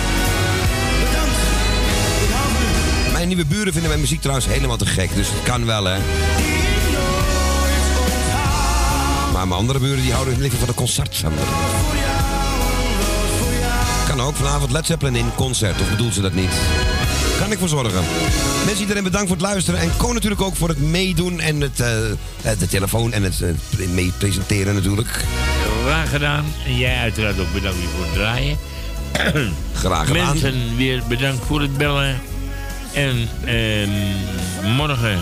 [3.12, 5.98] Mijn nieuwe buren vinden mijn muziek trouwens helemaal te gek, dus het kan wel, hè.
[9.32, 11.38] Maar mijn andere buren die houden liever van de concertzanger.
[14.08, 16.52] Kan ook vanavond Led Zeppelin in concert, of bedoelt ze dat niet?
[17.38, 18.04] Kan ik voor zorgen.
[18.64, 19.80] Mensen, iedereen bedankt voor het luisteren.
[19.80, 23.42] En Ko natuurlijk ook voor het meedoen en het, eh, de telefoon en het
[23.88, 25.24] mee presenteren natuurlijk.
[25.84, 26.44] Graag gedaan.
[26.66, 28.58] En jij uiteraard ook bedankt weer voor het draaien.
[29.74, 30.26] Graag gedaan.
[30.26, 32.20] Mensen weer bedankt voor het bellen.
[32.92, 33.88] En ehm,
[34.76, 35.18] morgen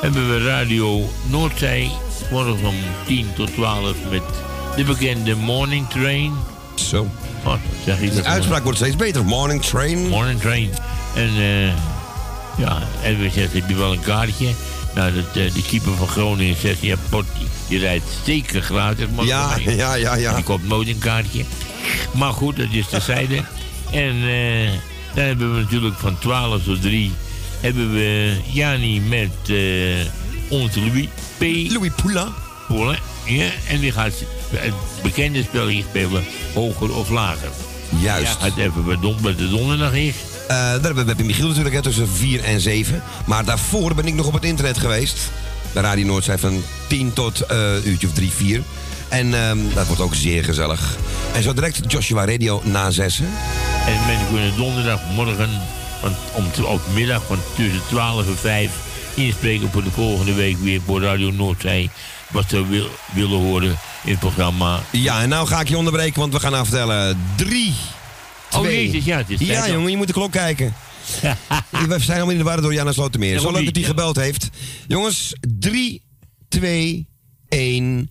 [0.00, 1.90] hebben we Radio Noordzee.
[2.30, 2.74] Morgen om
[3.06, 4.22] 10 tot 12 met
[4.76, 6.32] de bekende Morning Train.
[6.74, 7.08] Zo.
[7.44, 9.24] Wat zeg je De uitspraak wordt steeds beter.
[9.24, 10.08] Morning Train.
[10.08, 10.70] Morning Train.
[11.14, 11.66] En eh,
[12.56, 14.48] ja, Edwin zegt, heb je wel een kaartje?
[14.94, 17.24] Nou, dat, eh, de keeper van Groningen zegt, ja, pot,
[17.70, 19.06] je rijdt zeker gratis.
[19.20, 20.34] Ja, ja, ja, ja.
[20.34, 21.44] Die koopt nooit een kaartje.
[22.12, 23.44] Maar goed, dat is terzijde.
[23.92, 24.70] en eh,
[25.14, 27.12] dan hebben we natuurlijk van 12 tot 3
[27.60, 30.06] hebben we Jani met eh
[30.48, 31.06] onze Louis
[31.38, 31.42] P.
[31.72, 32.28] Louis Poula.
[32.70, 32.98] afspoelen.
[33.24, 34.12] Ja, en die gaat
[34.54, 36.24] het bekende spelletje spelen,
[36.54, 37.48] hoger of lager.
[38.00, 38.36] Juist.
[38.40, 40.14] Ja, het even wat don- wat de donderdag is.
[40.48, 43.02] Eh, daar hebben we Michiel natuurlijk, hè, tussen 4 en 7.
[43.26, 45.30] Maar daarvoor ben ik nog op het internet geweest.
[45.72, 48.62] Bij Radio Noordzij van 10 tot eh uurtje of 3, 4.
[49.08, 50.96] En ehm, dat wordt ook zeer gezellig.
[51.34, 53.28] En zo direct Joshua Radio na zessen.
[53.86, 55.48] En mensen kunnen donderdagmorgen
[56.00, 58.70] van, om op middag van tussen 12 en 5
[59.14, 61.90] inspreken voor de volgende week weer voor Radio Noordzee.
[62.30, 64.80] Wat ze wil, willen horen in het programma.
[64.90, 67.18] Ja, en nou ga ik je onderbreken, want we gaan aftellen.
[67.36, 67.74] 3,
[68.52, 68.86] Oh, 2.
[68.86, 70.74] jezus, ja, het is Ja, jongen, je moet de klok kijken.
[71.70, 73.38] We zijn helemaal in de war door Jana Slotermeer.
[73.38, 74.48] Zo leuk dat hij gebeld heeft.
[74.86, 76.02] Jongens, 3,
[76.48, 77.08] 2,
[77.48, 78.10] 1.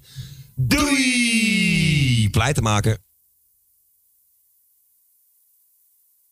[0.56, 2.30] Doei!
[2.32, 2.98] Pleit te maken.